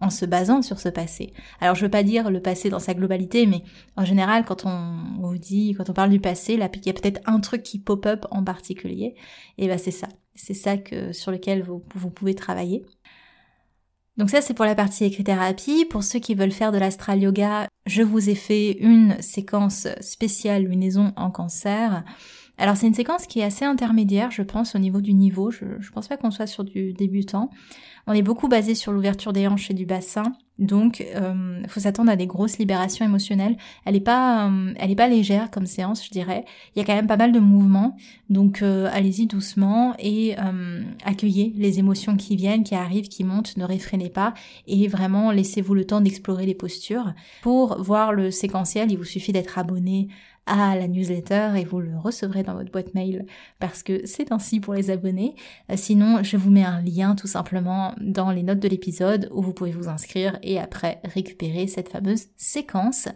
en 0.01 0.11
se 0.11 0.25
basant 0.25 0.63
sur 0.63 0.81
ce 0.81 0.89
passé. 0.89 1.33
Alors 1.61 1.75
je 1.75 1.83
veux 1.83 1.91
pas 1.91 2.03
dire 2.03 2.31
le 2.31 2.41
passé 2.41 2.71
dans 2.71 2.79
sa 2.79 2.95
globalité, 2.95 3.47
mais 3.47 3.63
en 3.97 4.05
général 4.05 4.45
quand 4.45 4.65
on 4.65 5.21
vous 5.21 5.39
dit, 5.39 5.75
quand 5.77 5.91
on 5.91 5.93
parle 5.93 6.11
du 6.11 6.21
passé, 6.21 6.57
là 6.57 6.69
il 6.75 6.87
y 6.87 6.91
a 6.91 6.95
peut-être 6.95 7.21
un 7.27 7.41
truc 7.41 7.63
qui 7.63 7.79
pop 7.79 8.05
up 8.07 8.27
en 8.31 8.43
particulier, 8.43 9.15
et 9.59 9.69
ben 9.69 9.79
c'est 9.79 9.91
ça, 9.91 10.09
c'est 10.35 10.55
ça 10.55 10.77
que 10.77 11.13
sur 11.13 11.31
lequel 11.31 11.63
vous, 11.63 12.11
pouvez 12.11 12.35
travailler. 12.35 12.85
Donc 14.17 14.31
ça 14.31 14.41
c'est 14.41 14.55
pour 14.55 14.65
la 14.65 14.75
partie 14.75 15.05
écrit-thérapie. 15.05 15.85
Pour 15.85 16.03
ceux 16.03 16.19
qui 16.19 16.35
veulent 16.35 16.53
faire 16.53 16.73
de 16.73 16.79
l'astral 16.79 17.21
yoga, 17.21 17.69
je 17.87 18.03
vous 18.03 18.29
ai 18.29 18.35
fait 18.35 18.73
une 18.73 19.21
séquence 19.21 19.87
spéciale 20.01 20.65
lunaison 20.65 21.13
en 21.17 21.31
cancer. 21.31 22.05
Alors 22.59 22.77
c'est 22.77 22.87
une 22.87 22.95
séquence 22.95 23.27
qui 23.27 23.41
est 23.41 23.45
assez 23.45 23.65
intermédiaire, 23.65 24.31
je 24.31 24.43
pense, 24.43 24.75
au 24.75 24.79
niveau 24.79 25.01
du 25.01 25.15
niveau. 25.15 25.51
Je, 25.51 25.65
je 25.79 25.91
pense 25.93 26.09
pas 26.09 26.19
qu'on 26.19 26.31
soit 26.31 26.47
sur 26.47 26.65
du 26.65 26.93
débutant. 26.93 27.51
On 28.07 28.13
est 28.13 28.23
beaucoup 28.23 28.49
basé 28.49 28.75
sur 28.75 28.93
l'ouverture 28.93 29.33
des 29.33 29.47
hanches 29.47 29.71
et 29.71 29.75
du 29.75 29.87
bassin. 29.87 30.25
Donc, 30.61 31.03
euh, 31.17 31.63
faut 31.69 31.81
s'attendre 31.81 32.11
à 32.11 32.17
des 32.17 32.27
grosses 32.27 32.59
libérations 32.59 33.05
émotionnelles. 33.05 33.57
Elle 33.87 33.97
est 33.97 34.01
pas, 34.01 34.47
euh, 34.47 34.75
elle 34.77 34.91
est 34.91 34.97
pas 34.97 35.09
légère 35.09 35.51
comme 35.51 35.65
séance, 35.65 36.05
je 36.05 36.11
dirais. 36.11 36.45
Il 36.75 36.79
y 36.79 36.83
a 36.83 36.85
quand 36.85 36.95
même 36.95 37.07
pas 37.07 37.17
mal 37.17 37.33
de 37.33 37.41
mouvements, 37.41 37.97
donc 38.29 38.61
euh, 38.61 38.89
allez-y 38.93 39.27
doucement 39.27 39.95
et 39.99 40.37
euh, 40.39 40.83
accueillez 41.05 41.55
les 41.57 41.79
émotions 41.79 42.17
qui 42.17 42.37
viennent, 42.37 42.63
qui 42.63 42.75
arrivent, 42.75 43.09
qui 43.09 43.25
montent. 43.25 43.57
Ne 43.57 43.65
réfrénez 43.65 44.11
pas 44.11 44.35
et 44.67 44.87
vraiment 44.87 45.31
laissez-vous 45.31 45.75
le 45.75 45.87
temps 45.87 46.03
d'explorer 46.03 46.45
les 46.45 46.55
postures. 46.55 47.15
Pour 47.41 47.83
voir 47.83 48.13
le 48.13 48.31
séquentiel, 48.31 48.93
il 48.93 48.99
vous 48.99 49.05
suffit 49.05 49.33
d'être 49.33 49.59
abonné 49.59 50.09
à 50.47 50.75
la 50.77 50.89
newsletter 50.89 51.51
et 51.57 51.65
vous 51.65 51.81
le 51.81 51.97
recevrez 51.97 52.43
dans 52.43 52.55
votre 52.55 52.71
boîte 52.71 52.95
mail 52.95 53.27
parce 53.59 53.83
que 53.83 54.05
c'est 54.07 54.33
ainsi 54.33 54.61
pour 54.61 54.75
les 54.75 54.91
abonnés. 54.91 55.35
Euh, 55.71 55.75
sinon, 55.77 56.23
je 56.23 56.37
vous 56.37 56.51
mets 56.51 56.65
un 56.65 56.83
lien 56.83 57.15
tout 57.15 57.27
simplement 57.27 57.95
dans 58.01 58.31
les 58.31 58.43
notes 58.43 58.59
de 58.59 58.69
l'épisode 58.69 59.29
où 59.33 59.43
vous 59.43 59.53
pouvez 59.53 59.73
vous 59.73 59.89
inscrire 59.89 60.39
et 60.43 60.59
après 60.59 61.01
récupérer 61.05 61.67
cette 61.67 61.89
fameuse 61.89 62.27
séquence. 62.37 63.09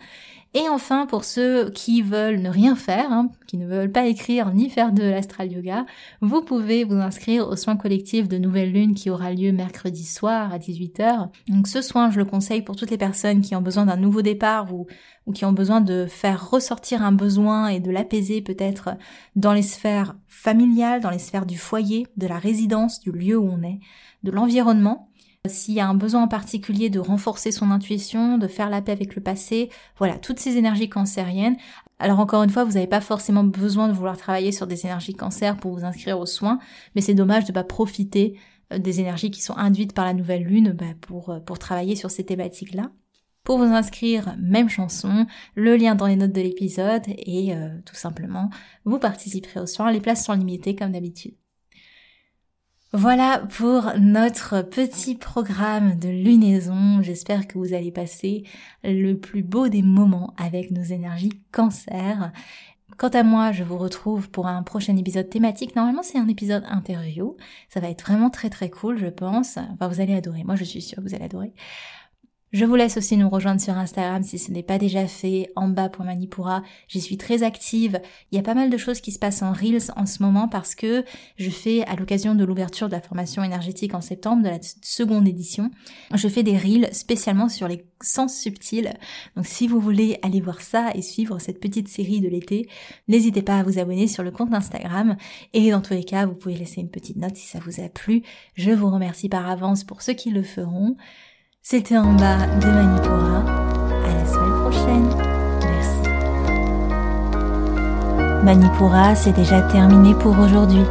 Et 0.57 0.69
enfin, 0.69 1.07
pour 1.07 1.25
ceux 1.25 1.71
qui 1.71 2.01
veulent 2.01 2.41
ne 2.41 2.49
rien 2.49 2.77
faire, 2.77 3.11
hein, 3.11 3.29
qui 3.49 3.57
ne 3.57 3.67
veulent 3.67 3.91
pas 3.91 4.07
écrire 4.07 4.55
ni 4.55 4.71
faire 4.71 4.93
de 4.93 5.03
l'astral 5.03 5.51
yoga, 5.51 5.85
vous 6.21 6.43
pouvez 6.43 6.85
vous 6.85 6.95
inscrire 6.95 7.49
au 7.49 7.57
soin 7.57 7.77
collectif 7.77 8.29
de 8.29 8.39
Nouvelle 8.39 8.71
Lune 8.71 8.95
qui 8.95 9.11
aura 9.11 9.33
lieu 9.33 9.51
mercredi 9.51 10.05
soir 10.05 10.53
à 10.53 10.59
18h. 10.59 11.29
Donc 11.49 11.67
ce 11.67 11.83
soin, 11.83 12.13
je 12.13 12.19
le 12.19 12.25
conseille 12.25 12.63
pour 12.63 12.77
toutes 12.77 12.93
les 12.93 12.97
personnes 12.97 13.41
qui 13.41 13.57
ont 13.57 13.63
besoin 13.63 13.87
d'un 13.87 13.97
nouveau 13.97 14.23
départ 14.23 14.73
ou, 14.73 14.87
ou 15.27 15.33
qui 15.33 15.45
ont 15.45 15.53
besoin 15.53 15.81
de 15.81 16.07
faire 16.07 16.49
ressortir 16.49 17.03
un 17.03 17.13
besoin 17.13 17.67
et 17.67 17.81
de 17.81 17.91
l'apaiser 17.91 18.41
peut-être 18.41 18.91
dans 19.35 19.55
les 19.55 19.63
sphères 19.63 20.15
familiales, 20.29 21.01
dans 21.01 21.11
les 21.11 21.19
sphères 21.19 21.47
du 21.47 21.59
foyer, 21.59 22.07
de 22.17 22.29
la 22.29 22.39
résidence, 22.39 23.01
du 23.01 23.11
lieu 23.11 23.37
où 23.37 23.49
on 23.51 23.65
est, 23.65 23.81
de 24.23 24.31
l'environnement. 24.31 25.11
S'il 25.47 25.75
y 25.75 25.81
a 25.81 25.87
un 25.87 25.95
besoin 25.95 26.23
en 26.23 26.29
particulier 26.29 26.89
de 26.89 26.99
renforcer 26.99 27.53
son 27.53 27.71
intuition, 27.71 28.39
de 28.39 28.49
faire 28.49 28.71
la 28.71 28.81
paix 28.81 28.93
avec 28.93 29.15
le 29.15 29.23
passé, 29.23 29.69
voilà, 29.99 30.17
toutes 30.19 30.39
ces 30.41 30.57
énergies 30.57 30.89
cancériennes. 30.89 31.59
Alors 31.99 32.19
encore 32.19 32.43
une 32.43 32.49
fois, 32.49 32.65
vous 32.65 32.73
n'avez 32.73 32.87
pas 32.87 33.03
forcément 33.03 33.45
besoin 33.45 33.89
de 33.89 33.93
vouloir 33.93 34.17
travailler 34.17 34.53
sur 34.53 34.67
des 34.67 34.87
énergies 34.87 35.13
cancer 35.13 35.59
pour 35.59 35.77
vous 35.77 35.85
inscrire 35.85 36.19
aux 36.19 36.25
soins, 36.25 36.61
mais 36.95 37.03
c'est 37.03 37.13
dommage 37.13 37.45
de 37.45 37.51
ne 37.51 37.55
pas 37.55 37.63
profiter 37.63 38.39
euh, 38.73 38.79
des 38.79 39.01
énergies 39.01 39.31
qui 39.31 39.43
sont 39.43 39.57
induites 39.57 39.93
par 39.93 40.07
la 40.07 40.15
nouvelle 40.15 40.45
lune 40.45 40.73
bah, 40.73 40.87
pour, 41.03 41.29
euh, 41.29 41.41
pour 41.41 41.59
travailler 41.59 41.95
sur 41.95 42.11
ces 42.11 42.25
thématiques-là. 42.25 42.91
Pour 43.43 43.59
vous 43.59 43.65
inscrire, 43.65 44.35
même 44.39 44.71
chanson, 44.71 45.27
le 45.55 45.77
lien 45.77 45.95
dans 45.95 46.07
les 46.07 46.17
notes 46.17 46.33
de 46.33 46.41
l'épisode 46.41 47.03
et 47.07 47.55
euh, 47.55 47.69
tout 47.85 47.95
simplement, 47.95 48.49
vous 48.87 48.99
participerez 48.99 49.61
aux 49.61 49.67
soins. 49.67 49.93
Les 49.93 50.01
places 50.01 50.25
sont 50.25 50.33
limitées 50.33 50.75
comme 50.75 50.93
d'habitude. 50.93 51.35
Voilà 52.97 53.41
pour 53.41 53.91
notre 53.99 54.63
petit 54.63 55.17
programme 55.17 55.99
de 55.99 56.09
lunaison. 56.09 57.03
J'espère 57.03 57.49
que 57.49 57.59
vous 57.59 57.75
allez 57.75 57.91
passer 57.91 58.45
le 58.85 59.15
plus 59.15 59.43
beau 59.43 59.67
des 59.67 59.83
moments 59.83 60.33
avec 60.37 60.71
nos 60.71 60.85
énergies 60.85 61.43
cancer. 61.51 62.31
Quant 62.97 63.09
à 63.09 63.25
moi, 63.25 63.51
je 63.51 63.65
vous 63.65 63.79
retrouve 63.79 64.31
pour 64.31 64.47
un 64.47 64.63
prochain 64.63 64.97
épisode 64.97 65.29
thématique. 65.29 65.75
Normalement, 65.75 66.05
c'est 66.05 66.19
un 66.19 66.29
épisode 66.29 66.63
interview. 66.71 67.37
Ça 67.69 67.81
va 67.81 67.91
être 67.91 68.05
vraiment 68.05 68.31
très 68.31 68.49
très 68.49 68.71
cool, 68.71 68.97
je 68.97 69.09
pense. 69.09 69.57
Enfin, 69.57 69.89
vous 69.89 70.01
allez 70.01 70.15
adorer. 70.15 70.45
Moi, 70.45 70.55
je 70.55 70.63
suis 70.63 70.81
sûre 70.81 70.99
que 70.99 71.09
vous 71.09 71.17
allez 71.17 71.25
adorer. 71.25 71.53
Je 72.55 72.65
vous 72.65 72.77
laisse 72.77 72.97
aussi 72.97 73.17
nous 73.17 73.29
rejoindre 73.29 73.61
sur 73.61 73.77
Instagram 73.77 74.23
si 74.23 74.39
ce 74.39 74.53
n'est 74.53 74.63
pas 74.63 74.79
déjà 74.79 75.09
fait, 75.09 75.51
en 75.57 75.67
bas 75.67 75.89
pour 75.89 76.05
Manipura. 76.05 76.63
J'y 76.87 77.01
suis 77.01 77.17
très 77.17 77.43
active. 77.43 78.01
Il 78.31 78.37
y 78.37 78.39
a 78.39 78.45
pas 78.45 78.55
mal 78.55 78.71
de 78.71 78.77
choses 78.77 79.01
qui 79.01 79.11
se 79.11 79.19
passent 79.19 79.43
en 79.43 79.53
Reels 79.53 79.91
en 79.97 80.07
ce 80.07 80.23
moment 80.23 80.47
parce 80.47 80.77
que 80.77 81.05
je 81.37 81.51
fais, 81.51 81.85
à 81.87 81.97
l'occasion 81.97 82.37
de 82.37 82.45
l'ouverture 82.45 82.87
de 82.87 82.93
la 82.93 83.01
formation 83.01 83.43
énergétique 83.43 83.93
en 83.93 84.01
septembre, 84.01 84.45
de 84.45 84.51
la 84.51 84.61
seconde 84.83 85.27
édition, 85.27 85.73
je 86.15 86.29
fais 86.29 86.45
des 86.45 86.57
Reels 86.57 86.95
spécialement 86.95 87.49
sur 87.49 87.67
les 87.67 87.85
sens 88.01 88.39
subtils. 88.39 88.95
Donc 89.35 89.47
si 89.47 89.67
vous 89.67 89.81
voulez 89.81 90.21
aller 90.23 90.41
voir 90.41 90.61
ça 90.61 90.93
et 90.95 91.03
suivre 91.03 91.41
cette 91.41 91.59
petite 91.59 91.89
série 91.89 92.21
de 92.21 92.29
l'été, 92.29 92.69
n'hésitez 93.09 93.43
pas 93.43 93.59
à 93.59 93.65
vous 93.65 93.81
abonner 93.81 94.07
sur 94.07 94.23
le 94.23 94.31
compte 94.31 94.55
Instagram. 94.55 95.17
Et 95.55 95.73
dans 95.73 95.81
tous 95.81 95.95
les 95.95 96.05
cas, 96.05 96.25
vous 96.25 96.37
pouvez 96.37 96.55
laisser 96.55 96.81
une 96.81 96.91
petite 96.91 97.17
note 97.17 97.35
si 97.35 97.49
ça 97.49 97.59
vous 97.59 97.81
a 97.81 97.89
plu. 97.89 98.23
Je 98.55 98.71
vous 98.71 98.91
remercie 98.91 99.29
par 99.29 99.51
avance 99.51 99.83
pour 99.83 100.03
ceux 100.03 100.13
qui 100.13 100.31
le 100.31 100.45
feront. 100.45 100.95
C'était 101.67 101.97
en 101.97 102.13
bas 102.13 102.47
de 102.61 102.67
Manipura. 102.67 103.43
À 104.05 104.13
la 104.13 104.27
semaine 104.27 104.61
prochaine. 104.61 105.09
Merci. 105.63 106.03
Manipura, 108.45 109.15
c'est 109.15 109.33
déjà 109.33 109.63
terminé 109.63 110.15
pour 110.15 110.39
aujourd'hui. 110.39 110.85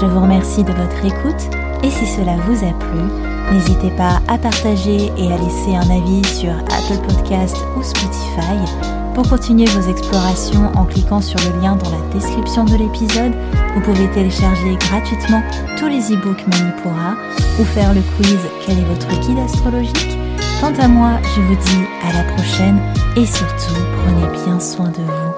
Je 0.00 0.04
vous 0.04 0.20
remercie 0.20 0.64
de 0.64 0.72
votre 0.72 1.04
écoute 1.04 1.48
et 1.84 1.90
si 1.90 2.06
cela 2.06 2.34
vous 2.38 2.56
a 2.64 2.72
plu, 2.72 3.02
n'hésitez 3.52 3.92
pas 3.96 4.20
à 4.26 4.36
partager 4.36 5.12
et 5.16 5.32
à 5.32 5.36
laisser 5.36 5.76
un 5.76 5.88
avis 5.96 6.24
sur 6.24 6.50
Apple 6.50 7.06
Podcast 7.06 7.56
ou 7.76 7.84
Spotify. 7.84 9.05
Pour 9.16 9.30
continuer 9.30 9.64
vos 9.64 9.90
explorations 9.90 10.70
en 10.76 10.84
cliquant 10.84 11.22
sur 11.22 11.40
le 11.40 11.62
lien 11.62 11.74
dans 11.74 11.88
la 11.88 12.06
description 12.12 12.64
de 12.64 12.76
l'épisode, 12.76 13.32
vous 13.74 13.80
pouvez 13.80 14.10
télécharger 14.10 14.76
gratuitement 14.76 15.42
tous 15.78 15.86
les 15.86 16.12
e-books 16.12 16.46
Manipura 16.48 17.16
ou 17.58 17.64
faire 17.64 17.94
le 17.94 18.02
quiz 18.18 18.36
Quel 18.66 18.78
est 18.78 18.84
votre 18.84 19.08
guide 19.20 19.38
astrologique? 19.38 20.18
Quant 20.60 20.74
à 20.78 20.86
moi, 20.86 21.12
je 21.34 21.40
vous 21.40 21.56
dis 21.56 21.86
à 22.06 22.12
la 22.12 22.30
prochaine 22.34 22.78
et 23.16 23.24
surtout 23.24 23.80
prenez 24.04 24.44
bien 24.44 24.60
soin 24.60 24.90
de 24.90 25.00
vous. 25.00 25.35